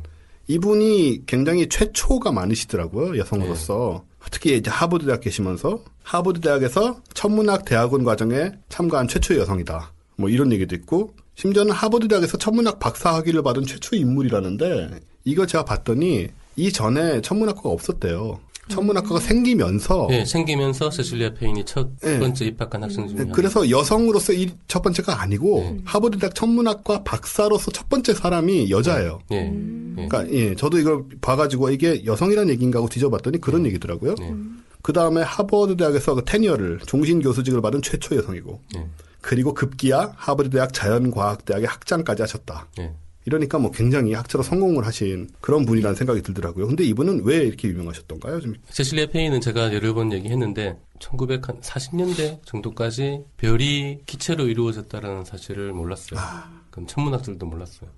[0.48, 4.04] 이분이 굉장히 최초가 많으시더라고요, 여성으로서.
[4.30, 9.93] 특히 이제 하버드 대학 계시면서 하버드 대학에서 천문학 대학원 과정에 참가한 최초의 여성이다.
[10.16, 15.66] 뭐 이런 얘기도 있고, 심지어는 하버드 대학에서 천문학 박사 학위를 받은 최초의 인물이라는데, 이거 제가
[15.66, 18.40] 봤더니 이전에 천문학과가 없었대요.
[18.70, 22.18] 천문학과가 생기면서 예, 생기면서 세실리아 페인이 첫 네.
[22.18, 25.78] 번째 입학한 학생 중에 네, 한 그래서 여성으로서 이 첫 번째가 아니고 네.
[25.84, 29.20] 하버드 대학 천문학과 박사로서 첫 번째 사람이 여자예요.
[29.32, 29.50] 예.
[29.50, 29.96] 음.
[30.00, 30.08] 예.
[30.08, 34.16] 그러니까 예, 저도 이걸 봐가지고 이게 여성이라는 얘기인가 하고 뒤져봤더니 그런 얘기더라고요.
[34.22, 34.34] 예.
[34.82, 38.86] 그 다음에 하버드 대학에서 그 테니어를 종신 교수직을 받은 최초 여성이고, 예.
[39.24, 42.68] 그리고 급기야 하버드 대학 자연과학대학의 학장까지 하셨다.
[42.80, 42.94] 예.
[43.26, 46.68] 이러니까 뭐 굉장히 학자로 성공을 하신 그런 분이라는 생각이 들더라고요.
[46.68, 48.42] 근데 이분은 왜 이렇게 유명하셨던가요?
[48.42, 56.20] 좀 세실리아 페인은 제가 여러 번 얘기했는데 1940년대 정도까지 별이 기체로 이루어졌다라는 사실을 몰랐어요.
[56.20, 56.62] 아.
[56.70, 57.90] 그건 천문학들도 몰랐어요.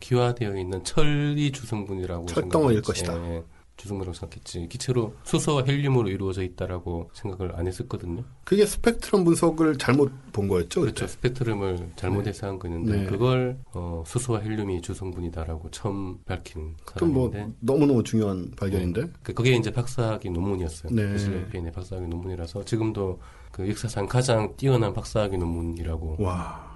[0.00, 2.82] 기화되어 있는 철이 주성분이라고 철덩어리일.
[2.82, 3.16] 것이다.
[3.24, 3.42] 예, 예.
[3.82, 4.68] 주성분이라고 생각했지.
[4.68, 8.22] 기체로 수소와 헬륨으로 이루어져 있다라고 생각을 안 했었거든요.
[8.44, 10.82] 그게 스펙트럼 분석을 잘못 본 거였죠?
[10.82, 11.06] 그렇죠.
[11.08, 13.06] 스펙트럼을 잘못해서 한 거였는데 네.
[13.06, 19.10] 그걸 어, 수소와 헬륨이 주성분이다라고 처음 밝힌 뭐 사람인데 너무너무 중요한 발견인데?
[19.22, 20.92] 그- 그게 이제 박사학위 논문이었어요.
[20.94, 21.48] 네.
[21.50, 23.20] 페인의 박사학위 논문이라서 지금도
[23.50, 26.70] 그 역사상 가장 뛰어난 박사학위 논문이라고 와.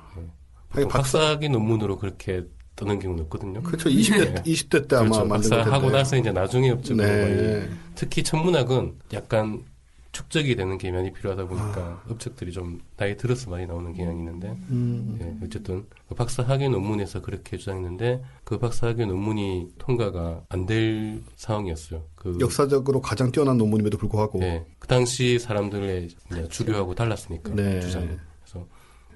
[0.71, 2.45] 박사, 박사학위 논문으로 그렇게
[2.77, 3.63] 뜨는 경우는 없거든요.
[3.63, 3.89] 그렇죠.
[3.89, 4.43] 20대, 네.
[4.43, 5.29] 20대 때 아마 그렇죠.
[5.29, 5.91] 박사하고.
[5.91, 7.69] 나서 이제 나중에 업적으로 많이 네.
[7.95, 9.65] 특히 천문학은 약간
[10.13, 12.03] 축적이 되는 게 많이 필요하다 보니까 아.
[12.09, 15.19] 업적들이 좀 나이 들어서 많이 나오는 경향이 있는데 음.
[15.21, 22.03] 예, 어쨌든 그 박사학위 논문에서 그렇게 주장했는데 그 박사학위 논문이 통과가 안 될 상황이었어요.
[22.15, 24.41] 그 역사적으로 가장 뛰어난 논문임에도 불구하고.
[24.43, 26.09] 예, 그 당시 사람들의
[26.49, 27.81] 주류하고 달랐으니까 네.
[27.81, 28.09] 주장이.
[28.43, 28.67] 그래서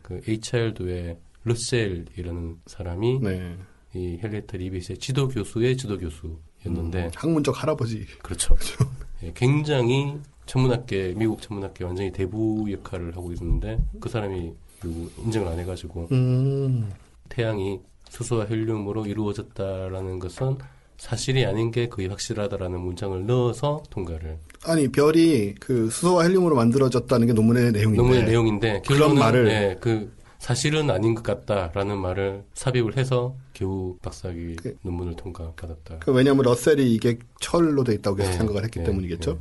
[0.02, 3.56] 그 HR도의 러셀이라는 사람이 네.
[3.94, 8.06] 이 헨리에타 리빗의 지도 교수의 지도 교수였는데 음, 학문적 할아버지.
[8.22, 8.56] 그렇죠.
[9.22, 10.14] 예, 굉장히
[10.46, 14.52] 천문학계 미국 천문학계 완전히 대부 역할을 하고 있었는데 그 사람이
[15.24, 16.90] 인정을 안 해가지고 음.
[17.28, 20.56] 태양이 수소와 헬륨으로 이루어졌다라는 것은
[20.96, 27.32] 사실이 아닌 게 거의 확실하다라는 문장을 넣어서 통과를 아니, 별이 그 수소와 헬륨으로 만들어졌다는 게
[27.32, 27.96] 논문의 내용인데.
[27.96, 30.12] 논문의 내용인데 그런 말을- 예, 그
[30.44, 35.98] 사실은 아닌 것 같다라는 말을 삽입을 해서 겨우 박사학위 그- 논문을 통과받았다.
[36.00, 39.38] 그 왜냐하면 러셀이 이게 철로 돼 있다고 계속 네, 생각을 했기 네, 때문이겠죠.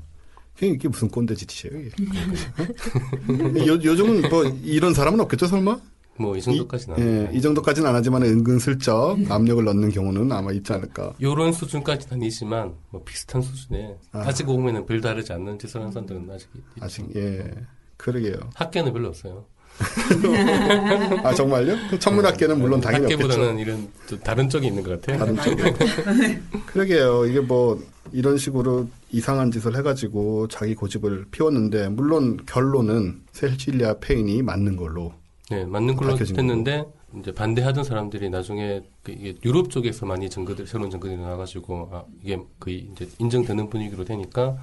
[0.60, 0.68] 네.
[0.68, 1.96] 이게 무슨 꼰대 짓이에요, 이게.
[3.66, 5.80] 요, 요즘은 뭐 이런 사람은 없겠죠, 설마?
[6.18, 11.14] 뭐이 정도까지는 이, 예, 이 정도까지는 안 하지만 은근슬쩍 압력을 넣는 경우는 아마 있지 않을까.
[11.22, 14.20] 요런 수준까지는 아니지만 뭐 비슷한 수준에 아.
[14.28, 14.34] 아.
[14.34, 17.20] 직 보면은 별 다르지 않는 짓을 하는 사람들은 아직 있- 아직, 있죠.
[17.22, 17.50] 예.
[17.96, 18.36] 그러게요.
[18.56, 19.46] 학계는 별로 없어요.
[21.24, 21.76] 아 정말요?
[21.90, 23.24] 그 천문학계는 물론 당연히 없겠죠.
[23.24, 25.20] 학계보다는 이런 또 다른 쪽이 있는 것 같아요.
[25.20, 25.74] 다른 쪽에.
[26.68, 27.26] 그러게요.
[27.26, 34.76] 이게 뭐 이런 식으로 이상한 짓을 해가지고 자기 고집을 피웠는데 물론 결론은 세실리아 페인이 맞는
[34.76, 35.14] 걸로.
[35.50, 36.86] 네, 맞는 걸로 했는데
[37.18, 42.40] 이제 반대하던 사람들이 나중에 그 이게 유럽 쪽에서 많이 증거들 새로운 증거들이 나와가지고 아 이게
[42.60, 44.58] 거의 이제 인정되는 분위기로 되니까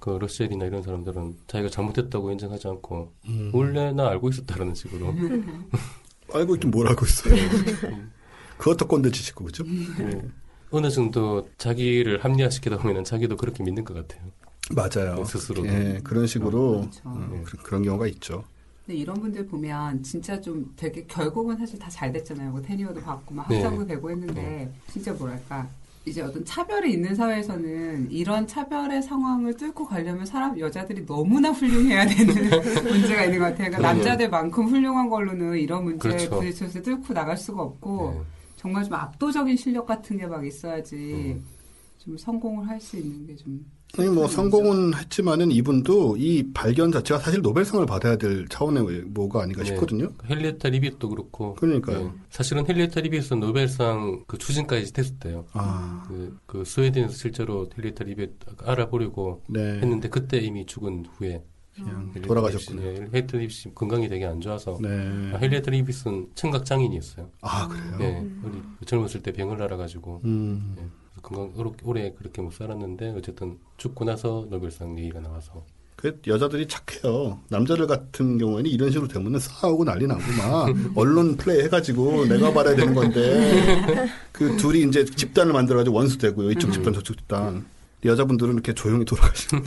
[0.00, 3.50] 그 러셀이나 이런 사람들은 자기가 잘못했다고 인정하지 않고 음.
[3.52, 5.14] 원래 나 알고 있었다라는 식으로
[6.32, 7.34] 알고 있긴 뭘 알고 있어요.
[8.58, 9.64] 그것도 꼰대 짓이고 그죠?
[9.64, 10.22] 네.
[10.70, 14.30] 어느 정도 자기를 합리화시키다 보면은 자기도 그렇게 믿는 것 같아요.
[14.72, 15.24] 맞아요.
[15.24, 15.66] 스스로도.
[15.68, 17.00] 예, 그런 식으로 그렇죠.
[17.06, 18.44] 음, 그- 그런 경우가 있죠.
[18.86, 22.52] 근데 이런 분들 보면 진짜 좀 되게 결국은 사실 다 잘 됐잖아요.
[22.52, 23.56] 뭐 테니어도 받고 막 네.
[23.62, 25.68] 학장도 되고 했는데 진짜 뭐랄까
[26.10, 32.34] 이제 어떤 차별이 있는 사회에서는 이런 차별의 상황을 뚫고 가려면 사람 여자들이 너무나 훌륭해야 되는
[32.84, 33.56] 문제가 있는 것 같아요.
[33.70, 33.94] 그러니까 그럼요.
[33.96, 36.30] 남자들만큼 훌륭한 걸로는 이런 문제에 그렇죠.
[36.30, 38.20] 부딪혀서 뚫고 나갈 수가 없고 네.
[38.56, 40.96] 정말 좀 압도적인 실력 같은 게 막 있어야지
[41.36, 41.44] 음.
[41.98, 43.64] 좀 성공을 할 수 있는 게좀
[43.98, 49.62] 아니 뭐 성공은 했지만은 이분도 이 발견 자체가 사실 노벨상을 받아야 될 차원의 뭐가 아닌가
[49.62, 49.68] 네.
[49.70, 50.10] 싶거든요.
[50.28, 52.04] 헨리에타 리빗도 그렇고 그러니까요.
[52.04, 52.10] 네.
[52.30, 55.46] 사실은 헨리에타 리빗은 노벨상 그 추진까지 됐었대요.
[55.52, 58.30] 아, 그, 그 스웨덴에서 실제로 헨리에타 리빗
[58.64, 59.60] 알아보려고 네.
[59.80, 61.42] 했는데 그때 이미 죽은 후에
[61.74, 62.82] 그냥 돌아가셨군요.
[62.82, 64.88] 예, 헨리에타 리빗이 건강이 되게 안 좋아서 네.
[65.34, 67.28] 아, 헨리에타 리빗은 청각 장애인이었어요.
[67.42, 67.96] 아 그래요.
[67.98, 70.76] 네, 어리- 젊었을 때 병을 앓아가지고 음.
[71.22, 71.52] 건강
[71.84, 75.64] 오래, 그렇게 못 살았는데 어쨌든 죽고 나서 노벨상 얘기가 나와서
[75.96, 77.40] 그 여자들이 착해요.
[77.48, 82.74] 남자들 같은 경우에는 이런 식으로 되면 싸우고 난리 나고 막 언론 플레이 해가지고 내가 말해야
[82.74, 86.52] 되는 건데 그 둘이 이제 집단을 만들어가지고 원수 되고요.
[86.52, 87.66] 이쪽 집단 저쪽 집단.
[88.04, 89.62] 여자분들은 이렇게 조용히 돌아가시는.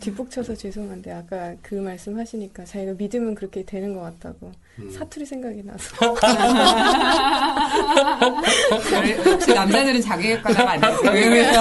[0.00, 4.90] 뒷북쳐서 죄송한데 아까 그 말씀 하시니까 자기가 믿으면 그렇게 되는 것 같다고 음.
[4.90, 5.94] 사투리 생각이 나서
[9.26, 11.02] 역시 남자들은 자기과자가 안 되죠.
[11.12, 11.54] 왜냐면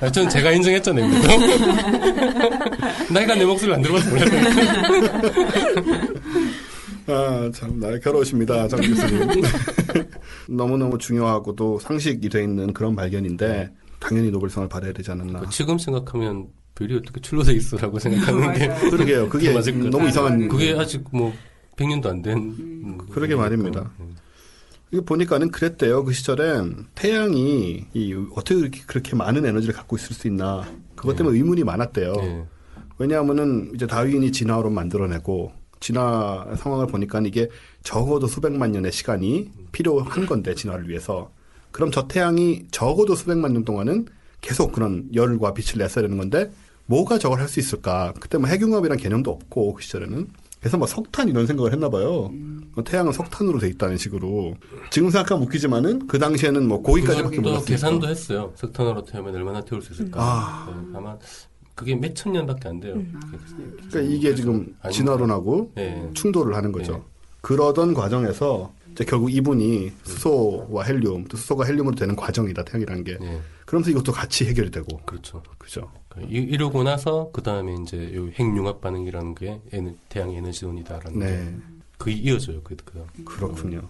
[0.00, 1.08] 아, 전 제가 인정했잖아요.
[3.12, 4.40] 내가 내 목소리를 안 들어봐서 몰랐어요.
[7.12, 9.42] 아, 참, 날카로우십니다, 장 교수님.
[10.48, 15.48] 너무너무 중요하고도 상식이 돼 있는 그런 발견인데, 당연히 노벨상을 받아야 되지 않았나.
[15.50, 18.68] 지금 생각하면 별이 어떻게 출로돼 있어라고 생각하는 게.
[18.90, 19.28] 그러게요.
[19.28, 20.48] 그게 맞을 것 너무 이상한.
[20.48, 21.32] 그게 아직 뭐
[21.76, 22.36] 100년도 안 된.
[22.36, 23.90] 음, 그러게 말입니다.
[24.00, 24.16] 음.
[24.90, 26.04] 이거 보니까는 그랬대요.
[26.04, 30.66] 그 시절엔 태양이 이 어떻게 그렇게, 그렇게 많은 에너지를 갖고 있을 수 있나.
[30.94, 32.14] 그것 때문에 의문이 많았대요.
[32.18, 32.44] 예.
[32.98, 35.52] 왜냐하면은 이제 다윈이 진화로 만들어내고
[35.82, 37.48] 진화 상황을 보니까 이게
[37.82, 41.30] 적어도 수백만 년의 시간이 필요한 건데 진화를 위해서
[41.72, 44.06] 그럼 저 태양이 적어도 수백만 년 동안은
[44.40, 46.50] 계속 그런 열과 빛을 냈어야 되는 건데
[46.86, 48.12] 뭐가 저걸 할 수 있을까?
[48.20, 50.28] 그때 뭐 핵융합이란 개념도 없고 그 시절에는
[50.60, 52.30] 그래서 뭐 석탄 이런 생각을 했나 봐요.
[52.74, 54.54] 뭐 태양은 석탄으로 돼 있다는 식으로
[54.90, 57.66] 지금 생각하면 웃기지만은 그 당시에는 뭐 고기까지밖에 몰랐으니까.
[57.68, 58.52] 계산도 했어요.
[58.54, 60.20] 석탄으로 태우면 얼마나 태울 수 있을까.
[60.22, 60.66] 아.
[60.70, 61.16] 네, 아마
[61.74, 63.02] 그게 몇 천 년밖에 안 돼요.
[63.90, 66.10] 그러니까 이게 지금 진화론하고 네.
[66.14, 66.92] 충돌을 하는 거죠.
[66.92, 67.02] 네.
[67.40, 73.16] 그러던 과정에서 이제 결국 이분이 수소와 헬륨, 또 수소가 헬륨으로 되는 과정이다 태양이라는 게.
[73.18, 75.42] 네, 그러면서 이것도 같이 해결이 되고, 그렇죠.
[75.58, 75.90] 그죠?
[76.28, 81.56] 이, 이러고 나서 그 다음에 이제 요 핵융합 반응이라는 게 에너, 태양의 에너지론이다라는 게 네,
[81.98, 82.60] 거의 이어져요.
[82.62, 83.88] 그, 그 그렇군요.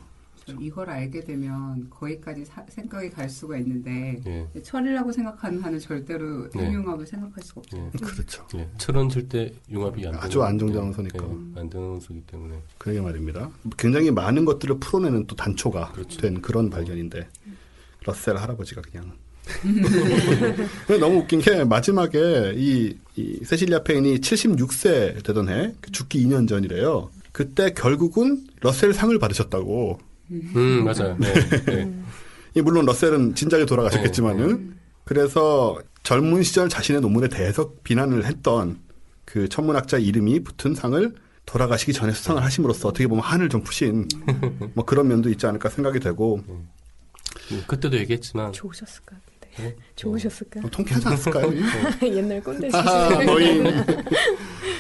[0.61, 6.65] 이걸 알게 되면 거기까지 사- 생각이 갈 수가 있는데 예, 철이라고 생각하는 한은 절대로 네.
[6.67, 7.77] 핵융합을 생각할 수가 없죠.
[7.95, 8.47] 예, 그렇죠.
[8.57, 8.69] 예.
[8.79, 11.25] 철은 절대 융합이 안 아주 안정된 예, 원소니까.
[11.25, 13.51] 예, 안 되는 원소이기 때문에 그러게 말입니다.
[13.79, 16.21] 굉장히 많은 것들을 풀어내는 또 단초가 그렇죠.
[16.21, 17.29] 된 그런 발견인데
[18.05, 19.13] 러셀 할아버지가 그냥
[21.01, 27.11] 너무 웃긴 게 마지막에 이, 이 세실리아 페인이 76세 되던 해그 죽기 2년 전이래요.
[27.33, 29.99] 그때 결국은 러셀 상을 받으셨다고.
[30.33, 31.17] 음 맞아요.
[31.19, 31.33] 네,
[31.67, 31.93] 네.
[32.55, 38.81] 이 물론 러셀은 진작에 돌아가셨겠지만은 그래서 젊은 시절 자신의 논문에 대해서 비난을 했던
[39.25, 41.15] 그 천문학자 이름이 붙은 상을
[41.47, 44.09] 돌아가시기 전에 수상을 하심으로써 어떻게 보면 한을 좀 푸신
[44.75, 46.69] 뭐 그런 면도 있지 않을까 생각이 되고 음,
[47.67, 49.17] 그때도 얘기했지만 좋으셨을까
[49.57, 49.77] 근데 네?
[49.97, 51.53] 좋으셨을까 뭐 통쾌하지 않았을까요?
[52.03, 53.65] 옛날 꼰대 하하, 시절 노인.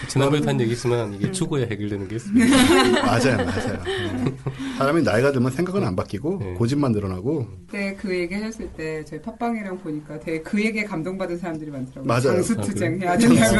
[0.09, 2.57] 지난번에도 한 얘기지만 이게 죽어야 해결되는 게 있습니다.
[3.05, 3.83] 맞아요, 맞아요.
[3.85, 4.35] 네.
[4.79, 6.55] 사람이 나이가 들면 생각은 안 바뀌고 네.
[6.55, 11.71] 고집만 늘어나고 그때 그 얘기 하셨을 때 저희 팟빵이랑 보니까 되게 그 얘기에 감동받은 사람들이
[11.71, 12.05] 많더라고요.
[12.07, 12.43] 맞아요.
[12.43, 13.57] 장수투쟁 해야 된다고.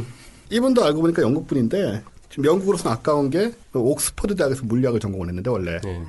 [0.50, 5.78] 이분도 알고 보니까 영국 분인데 지금 영국으로서는 아까운 게그 옥스퍼드 대학에서 물리학을 전공을 했는데 원래
[5.82, 6.02] 네,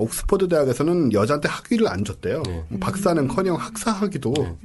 [0.00, 2.42] 옥스퍼드 대학에서는 여자한테 학위를 안 줬대요.
[2.44, 2.64] 네.
[2.80, 4.56] 박사는커녕 학사 학위도 네.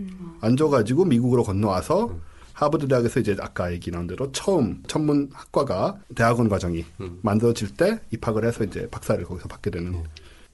[0.41, 2.15] 안 줘가지고 미국으로 건너와서
[2.53, 7.19] 하버드 대학에서 이제 아까 얘기 나온 대로 처음 천문 학과가 대학원 과정이 음.
[7.21, 9.91] 만들어질 때 입학을 해서 이제 박사를 거기서 받게 되는.
[9.91, 10.03] 네.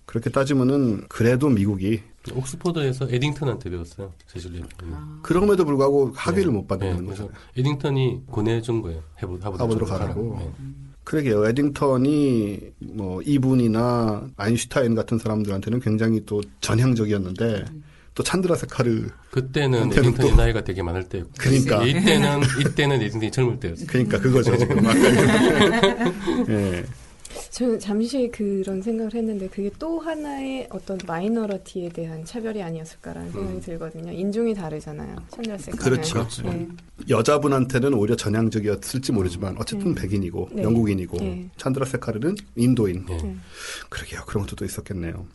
[0.05, 2.01] 그렇게 따지면은 그래도 미국이
[2.33, 4.11] 옥스퍼드에서 에딩턴한테 배웠어요.
[4.27, 4.91] 세실 레빈이.
[5.21, 6.57] 그럼에도 불구하고 학위를 네.
[6.57, 7.29] 못 받는 네, 거죠.
[7.55, 9.01] 에딩턴이 보내준 거예요.
[9.21, 10.53] 해보, 하버드 하버드로 가라고.
[11.01, 11.03] 네.
[11.03, 11.45] 그러게요.
[11.47, 12.59] 에딩턴이
[12.93, 17.65] 뭐 이분이나 아인슈타인 같은 사람들한테는 굉장히 또 전향적이었는데
[18.13, 21.31] 또 찬드라 세카르 그때는 에딩턴이 또- 나이가 되게 많을 때였고.
[21.39, 21.83] 그러니까.
[21.85, 23.87] 이때는 이때는 에딩턴이 젊을 때였어요.
[23.87, 24.95] 그러니까 그거죠 지금 아까
[26.49, 26.83] 예.
[27.51, 33.61] 저는 잠시 그런 생각을 했는데 그게 또 하나의 어떤 minority에 대한 차별이 아니었을까라는 생각이 음.
[33.61, 34.11] 들거든요.
[34.13, 35.17] 인종이 다르잖아요.
[35.29, 35.83] 찬드라세카는.
[35.83, 36.27] 그렇죠.
[36.43, 36.67] 네.
[37.09, 39.95] 여자분한테는 오히려 전향적이었을지 모르지만 어쨌든 음.
[39.95, 40.63] 백인이고 네.
[40.63, 41.49] 영국인이고 네.
[41.57, 43.05] 찬드라 세카르는 인도인.
[43.09, 43.17] 예.
[43.17, 43.35] 네.
[43.89, 44.21] 그러게요.
[44.25, 45.25] 그런 것도 또 있었겠네요.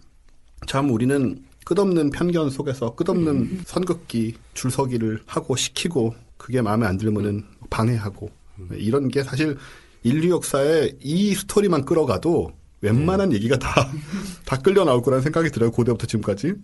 [0.66, 8.30] 참 우리는 끝없는 편견 속에서 끝없는 선긋기, 줄서기를 하고 시키고 그게 마음에 안 들면은 방해하고
[8.72, 9.58] 이런 게 사실
[10.06, 13.90] 인류 역사에 이 스토리만 끌어가도 웬만한 얘기가 다,
[14.44, 15.70] 다 끌려 나올 거라는 생각이 들어요.
[15.70, 16.54] 고대부터 지금까지.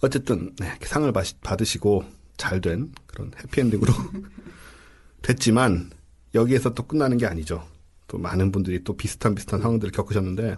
[0.00, 2.04] 어쨌든, 네, 상을 받- 받으시고
[2.36, 3.92] 잘 된 그런 해피엔딩으로
[5.22, 5.90] 됐지만
[6.34, 7.66] 여기에서 또 끝나는 게 아니죠.
[8.08, 10.56] 또 많은 분들이 또 비슷한 비슷한 상황들을 겪으셨는데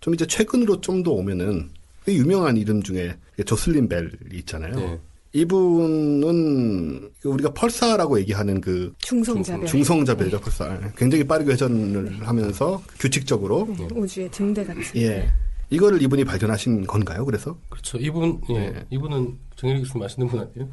[0.00, 1.70] 좀 이제 최근으로 좀 더 오면은
[2.04, 4.74] 그 유명한 이름 중에 조슬린 벨이 있잖아요.
[4.74, 5.00] 네.
[5.32, 9.66] 이분은 우리가 펄사라고 얘기하는 그 중성자별.
[9.66, 10.78] 중성자별이죠, 펄사.
[10.96, 14.82] 굉장히 빠르게 회전을 하면서 규칙적으로 네, 우주의 등대 같은.
[14.96, 15.30] 예.
[15.72, 17.24] 이거를 이분이 발견하신 건가요?
[17.24, 17.96] 그래서 그렇죠.
[17.98, 18.58] 이분, 예.
[18.58, 18.84] 네.
[18.90, 20.68] 이분은 정혜리 교수님 아시는 분 아니에요?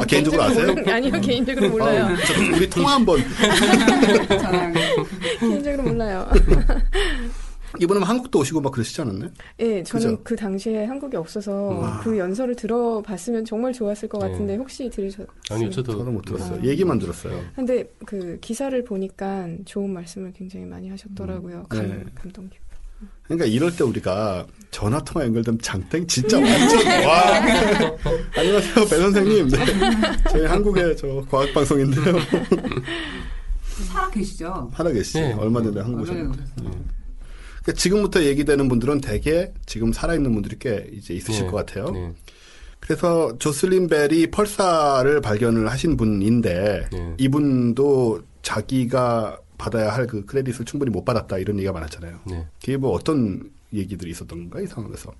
[0.00, 0.74] 아, 개인적으로 아세요?
[0.88, 2.06] 아니요, 개인적으로 몰라요.
[2.06, 3.20] 어, 저 우리 통화 한번.
[5.38, 6.28] 개인적으로 몰라요.
[7.78, 9.30] 이분은 한국도 오시고 막 그러시지 않았나요?
[9.60, 10.20] 예, 저는 그죠?
[10.24, 12.00] 그 당시에 한국에 없어서 음.
[12.02, 14.30] 그 연설을 들어봤으면 정말 좋았을 것 네.
[14.30, 15.26] 같은데 혹시 들으셨어요?
[15.50, 15.92] 아니요, 저도.
[15.92, 16.60] 저도 못 들었어요.
[16.60, 16.64] 아.
[16.64, 17.40] 얘기만 들었어요.
[17.54, 21.64] 근데 그 기사를 보니까 좋은 말씀을 굉장히 많이 하셨더라고요.
[21.68, 22.04] 감, 네.
[22.14, 22.58] 감동 깊.
[23.22, 27.34] 그러니까 이럴 때 우리가 전화 통화 연결되면 장땡 진짜 완전 와.
[28.36, 29.48] 안녕하세요, 배 선생님.
[29.48, 29.58] 네.
[30.30, 32.16] 저희 한국의 저 과학 방송인데요.
[33.92, 34.70] 살아 계시죠?
[34.74, 35.20] 살아 계시죠?
[35.20, 35.32] 네.
[35.34, 36.99] 얼마 전에 한국 얼마 전에 오셨는데.
[37.62, 41.50] 그러니까 지금부터 얘기되는 분들은 대개 지금 살아있는 분들이 꽤 이제 있으실 네.
[41.50, 41.90] 것 같아요.
[41.90, 42.12] 네.
[42.80, 47.14] 그래서 조슬린 벨이 펄사를 발견을 하신 분인데 네.
[47.18, 52.20] 이분도 자기가 받아야 할 그 크레딧을 충분히 못 받았다 이런 얘기가 많았잖아요.
[52.26, 52.46] 네.
[52.58, 55.12] 그게 뭐 어떤 얘기들이 있었던 건가 이 상황에서?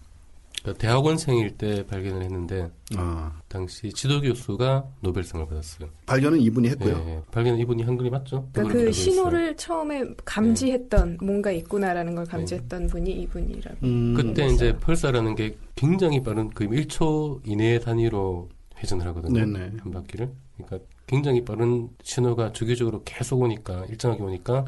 [0.63, 5.89] 그러니까 대학원생일 때 발견을 했는데, 아 당시 지도 교수가 노벨상을 받았어요.
[6.07, 7.03] 발견은 이분이 했고요.
[7.07, 7.23] 예, 예.
[7.31, 8.49] 발견 이분이 한 글이 맞죠?
[8.53, 8.93] 그러니까 그.
[8.93, 13.77] 신호를 처음에 감지했던 뭔가 있구나라는 걸 감지했던 분이 이분이라고.
[13.85, 14.55] 음, 그때 음.
[14.55, 18.49] 이제 펄사라는 게 굉장히 빠른 그 1초 이내 단위로
[18.79, 19.47] 회전을 하거든요.
[19.47, 19.73] 네네.
[19.79, 20.31] 한 바퀴를.
[20.57, 24.65] 그러니까 굉장히 빠른 신호가 주기적으로 계속 오니까 일정하게 오니까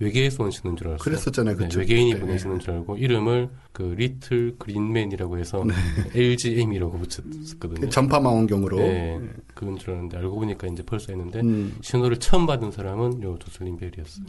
[0.00, 1.04] 외계에서 온 신호인 줄 알았어요.
[1.04, 1.56] 그랬었잖아요.
[1.56, 1.78] 네, 그쵸?
[1.80, 2.26] 외계인이 그때.
[2.26, 5.74] 보내시는 줄 알고 이름을 그 리틀 그린맨이라고 해서 네.
[6.14, 7.80] LGM이라고 붙였거든요.
[7.80, 8.76] 그 전파 망 원경으로.
[8.78, 9.20] 네,
[9.54, 13.76] 그건 줄 알았는데 알고 보니까 이제 펄사 있는데 음, 신호를 처음 받은 사람은 요 조슬린
[13.76, 14.26] 벨이었어요.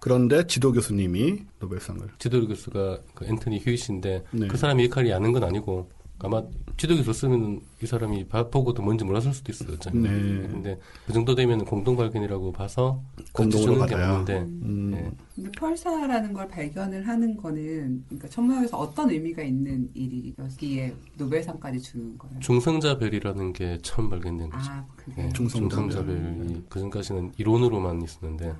[0.00, 2.00] 그런데 지도 교수님이 노벨상을.
[2.18, 4.46] 지도 교수가 그 앤토니 휴이시인데 네.
[4.46, 5.90] 그 사람이 역할이 아는 건 아니고
[6.20, 6.42] 아마
[6.76, 9.76] 교수 쓰면 이 사람이 봐- 보고도 뭔지 몰랐을 수도 있어요.
[9.92, 10.08] 네.
[10.48, 13.02] 근데 그 정도 되면 공동 발견이라고 봐서
[13.32, 13.76] 공동으로.
[13.78, 15.10] 맞는데 음, 네.
[15.34, 22.38] 근데 펄사라는 걸 발견을 하는 거는 그러니까 천문학에서 어떤 의미가 있는 일이었기에 노벨상까지 주는 거예요.
[22.40, 24.70] 중성자별이라는 게 처음 발견된 거죠.
[24.70, 25.68] 아, 그게 네, 중성자별.
[25.70, 28.54] 중성자별이 그 전까지는 이론으로만 있었는데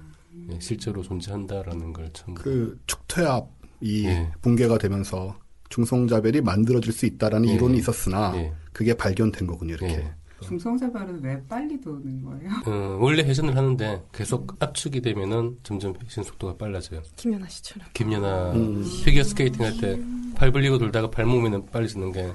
[0.46, 4.30] 네, 실제로 존재한다라는 걸 처음 그 축퇴압이 네.
[4.42, 5.36] 붕괴가 되면서
[5.68, 7.54] 중성자별이 만들어질 수 있다라는 네.
[7.54, 8.52] 이론이 있었으나 네.
[8.72, 9.74] 그게 발견된 거군요.
[9.74, 9.96] 이렇게.
[9.98, 10.10] 네.
[10.40, 12.50] 중성자별은 왜 빨리 도는 거예요?
[12.66, 17.02] 어, 원래 회전을 하는데 계속 압축이 되면은 점점 회전 속도가 빨라져요.
[17.16, 17.88] 김연아 씨처럼.
[17.92, 18.84] 김연아 음.
[19.04, 19.98] 피겨 스케이팅 할 때
[20.36, 22.30] 팔 벌리고 돌다가 발 모으면 빨라지는 게,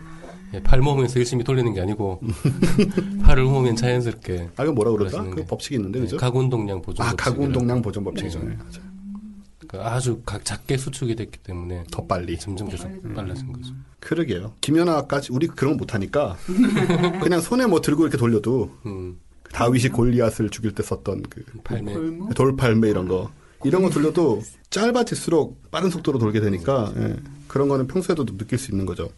[0.53, 2.19] 예, 팔 모으면서 열심히 돌리는 게 아니고,
[3.23, 4.49] 팔을 모으면 자연스럽게.
[4.57, 4.91] 아, 이거 뭐라?
[4.91, 5.45] 그러시는 그 게.
[5.45, 6.17] 법칙이 있는데, 그죠?
[6.17, 7.05] 예, 가군동량 보존.
[7.05, 7.13] 아.
[7.15, 8.39] 가군동량 보존 법칙이죠.
[8.39, 8.49] 네.
[8.49, 8.55] 네.
[8.57, 8.92] 맞아요.
[9.73, 12.37] 그러니까 아주 각- 작게 수축이 됐기 때문에 더 빨리.
[12.37, 13.73] 점점 계속 빨라진 거죠.
[13.99, 14.53] 그러게요.
[14.61, 16.37] 김연아까지 우리 그런 거 못하니까
[17.21, 19.19] 그냥 손에 뭐 들고 이렇게 돌려도 음,
[19.51, 21.93] 다윗이 골리앗을 죽일 때 썼던 그 팔매.
[22.35, 23.31] 돌팔매 이런 거
[23.63, 27.15] 이런 거 돌려도 짧아질수록 빠른 속도로 돌게 되니까 예,
[27.47, 29.09] 그런 거는 평소에도 느낄 수 있는 거죠.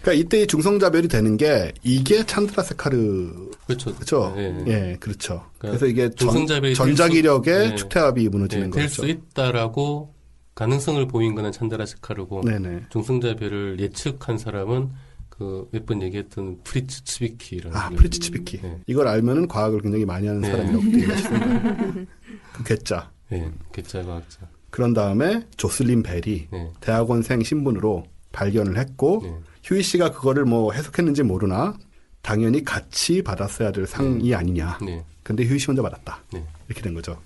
[0.00, 3.94] 그러니까 이때 이 중성자별이 되는 게 이게 찬드라 세카르 그렇죠.
[3.94, 4.34] 그렇죠.
[4.36, 4.70] 예, 예.
[4.70, 5.44] 예, 그렇죠.
[5.58, 7.74] 그러니까 그래서 이게 전, 중성자별이 전자기력의 네.
[7.74, 9.02] 축퇴압이 무너지는 될 거죠.
[9.02, 10.14] 수 있다라고
[10.54, 12.86] 가능성을 보인 거는 찬드라세카르고 네네.
[12.90, 14.90] 중성자별을 예측한 사람은
[15.28, 18.60] 그그몇 번 얘기했던 프리츠 츠비키라는 아, 프리츠 츠비키.
[18.60, 18.78] 네.
[18.86, 20.50] 이걸 알면은 과학을 굉장히 많이 하는 네.
[20.50, 22.06] 사람이라고 얘기하십니다.
[22.54, 23.10] 그 괴짜.
[23.30, 24.48] 네, 개짜과학자.
[24.70, 26.70] 그런 다음에 조슬린 벨이 네.
[26.80, 29.34] 대학원생 신분으로 발견을 했고 네.
[29.68, 31.76] 휴이 씨가 그거를 뭐 해석했는지 모르나
[32.22, 34.78] 당연히 같이 받았어야 될 상이 아니냐.
[34.82, 35.04] 네.
[35.22, 36.22] 근데 휴이 씨 혼자 받았다.
[36.32, 36.42] 네.
[36.68, 37.20] 이렇게 된 거죠.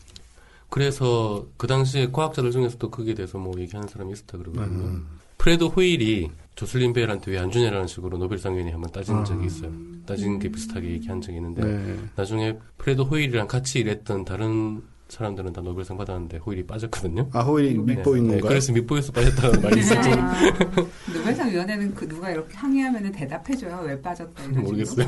[0.68, 4.84] 그래서 그 당시에 과학자들 중에서도 거기에 대해서 뭐 얘기하는 사람이 있었다 그러거든요.
[4.84, 5.06] 음.
[5.38, 9.24] 프레드 호일이 조슬린 벨한테 왜 안 주냐라는 식으로 노벨상위원회 한번 따진 아.
[9.24, 9.70] 적이 있어요.
[10.04, 11.96] 따진 게 비슷하게 얘기한 적이 있는데 네.
[12.16, 14.82] 나중에 프레드 호일이랑 같이 일했던 다른
[15.12, 17.28] 사람들은 다 노벨상 받았는데 호일이 빠졌거든요.
[17.32, 17.96] 아, 호일이 네.
[17.96, 18.48] 밑보인 네, 건가요?
[18.48, 20.08] 그래서 밑보에서 빠졌다는 말이 있었죠.
[20.16, 20.32] 아,
[21.14, 23.82] 노벨상 위원회는 그 누가 이렇게 항의하면 대답해줘요.
[23.84, 25.06] 왜 빠졌다 이런 모르겠어요.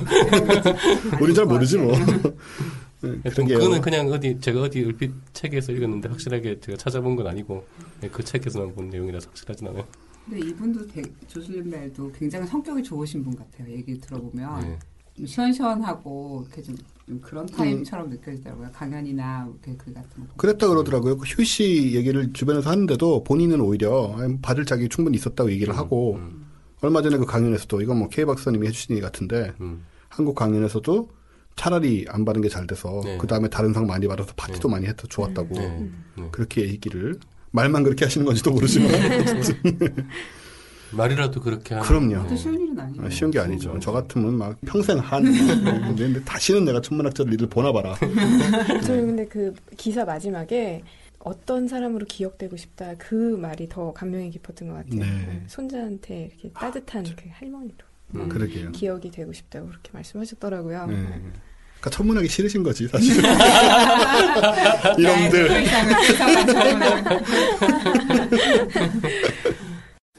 [1.23, 1.95] 우린 잘 모르지 뭐.
[3.01, 3.19] 네.
[3.33, 7.65] 그거는 그냥 어디 제가 어디 얼핏 책에서 읽었는데 확실하게 제가 찾아본 건 아니고
[8.03, 9.85] 네, 그 책에서만 본 내용이라서 확실하진 않아요.
[10.27, 13.71] 근데 이분도 되- 조슬린 벨도 굉장히 성격이 좋으신 분 같아요.
[13.75, 14.79] 얘기 들어보면 네.
[15.17, 16.77] 좀 시원시원하고 이렇게 좀,
[17.07, 18.71] 좀 그런 타입처럼 느껴지더라고요.
[18.73, 20.35] 강연이나 이렇게 글 같은 거.
[20.37, 21.17] 그랬다 그러더라고요.
[21.19, 26.15] 그 휴이 씨 얘기를 주변에서 하는데도 본인은 오히려 아니, 받을 자격이 충분히 있었다고 얘기를 하고
[26.17, 26.47] 음,
[26.81, 31.09] 얼마 전에 그 강연에서도 이건 뭐 K 박사님이 해주신 얘기 같은데 음, 한국 강연에서도
[31.57, 33.17] 차라리 안 받은 게 잘 돼서 네.
[33.17, 36.29] 그 다음에 다른 상 많이 받아서 파티도 많이 해서 좋았다고 네, 네.
[36.33, 37.21] 그렇게 얘기를
[37.53, 38.91] 말만 그렇게 하시는 건지도 모르지만
[40.97, 42.37] 말이라도 그렇게 하는 그럼요.
[42.37, 43.07] 쉬운 일은 아니에요.
[43.07, 43.79] 아, 쉬운 게 아니죠.
[43.81, 45.23] 저 같으면 막 평생 한
[45.97, 47.95] 근데 다시는 내가 천문학자를 일을 보나 봐라.
[48.85, 50.83] 저는 근데 그 기사 마지막에
[51.21, 55.01] 어떤 사람으로 기억되고 싶다 그 말이 더 감명이 깊었던 것 같아요.
[55.01, 55.43] 네.
[55.47, 57.77] 손자한테 이렇게 따뜻한 그 할머니로
[58.15, 58.29] 음.
[58.29, 58.73] 그러게요.
[58.73, 60.87] 기억이 되고 싶다고 그렇게 말씀하셨더라고요.
[60.87, 60.95] 네.
[61.85, 63.17] 그러니까 천문학이 싫으신 거지 사실.
[64.99, 65.65] 이놈들.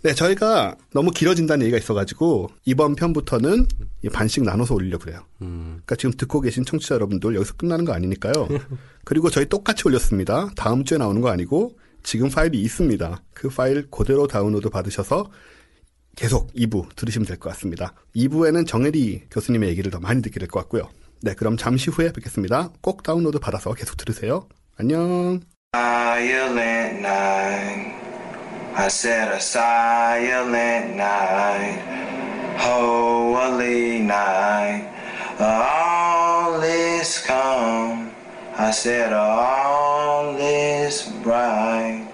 [0.05, 3.65] 네, 저희가 너무 길어진다는 얘기가 있어가지고 이번 편부터는
[4.03, 5.25] 이 반씩 나눠서 올리려 고 그래요.
[5.41, 8.47] 음, 그러니까 지금 듣고 계신 청취자 여러분들 여기서 끝나는 거 아니니까요.
[9.03, 10.51] 그리고 저희 똑같이 올렸습니다.
[10.55, 11.71] 다음 주에 나오는 거 아니고
[12.03, 13.23] 지금 파일이 있습니다.
[13.33, 15.31] 그 파일 그대로 다운로드 받으셔서
[16.15, 17.95] 계속 2부 들으시면 될 것 같습니다.
[18.15, 20.87] 2부에는 정혜리 교수님의 얘기를 더 많이 듣게 될 것 같고요.
[21.23, 22.71] 네, 그럼 잠시 후에 뵙겠습니다.
[22.81, 24.47] 꼭 다운로드 받아서 계속 들으세요.
[24.77, 25.39] 안녕.
[28.77, 31.79] I said a silent night,
[32.59, 34.91] holy night.
[35.39, 38.11] All is calm.
[38.57, 42.05] I said all is bright.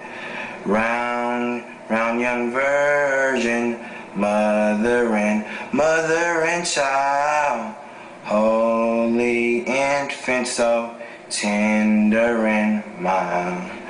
[0.64, 3.80] Round, round young virgin,
[4.14, 5.44] mother and
[5.74, 7.74] mother and child.
[8.22, 10.94] Holy infant, so
[11.28, 13.81] tender and mild.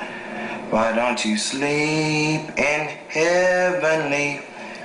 [0.73, 4.41] Why don't you sleep in heavenly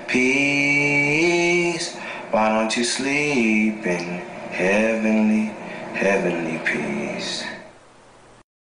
[0.06, 1.97] peace?
[2.31, 4.20] Why don't you sleep in
[4.52, 5.47] heavenly,
[5.94, 7.48] heavenly peace?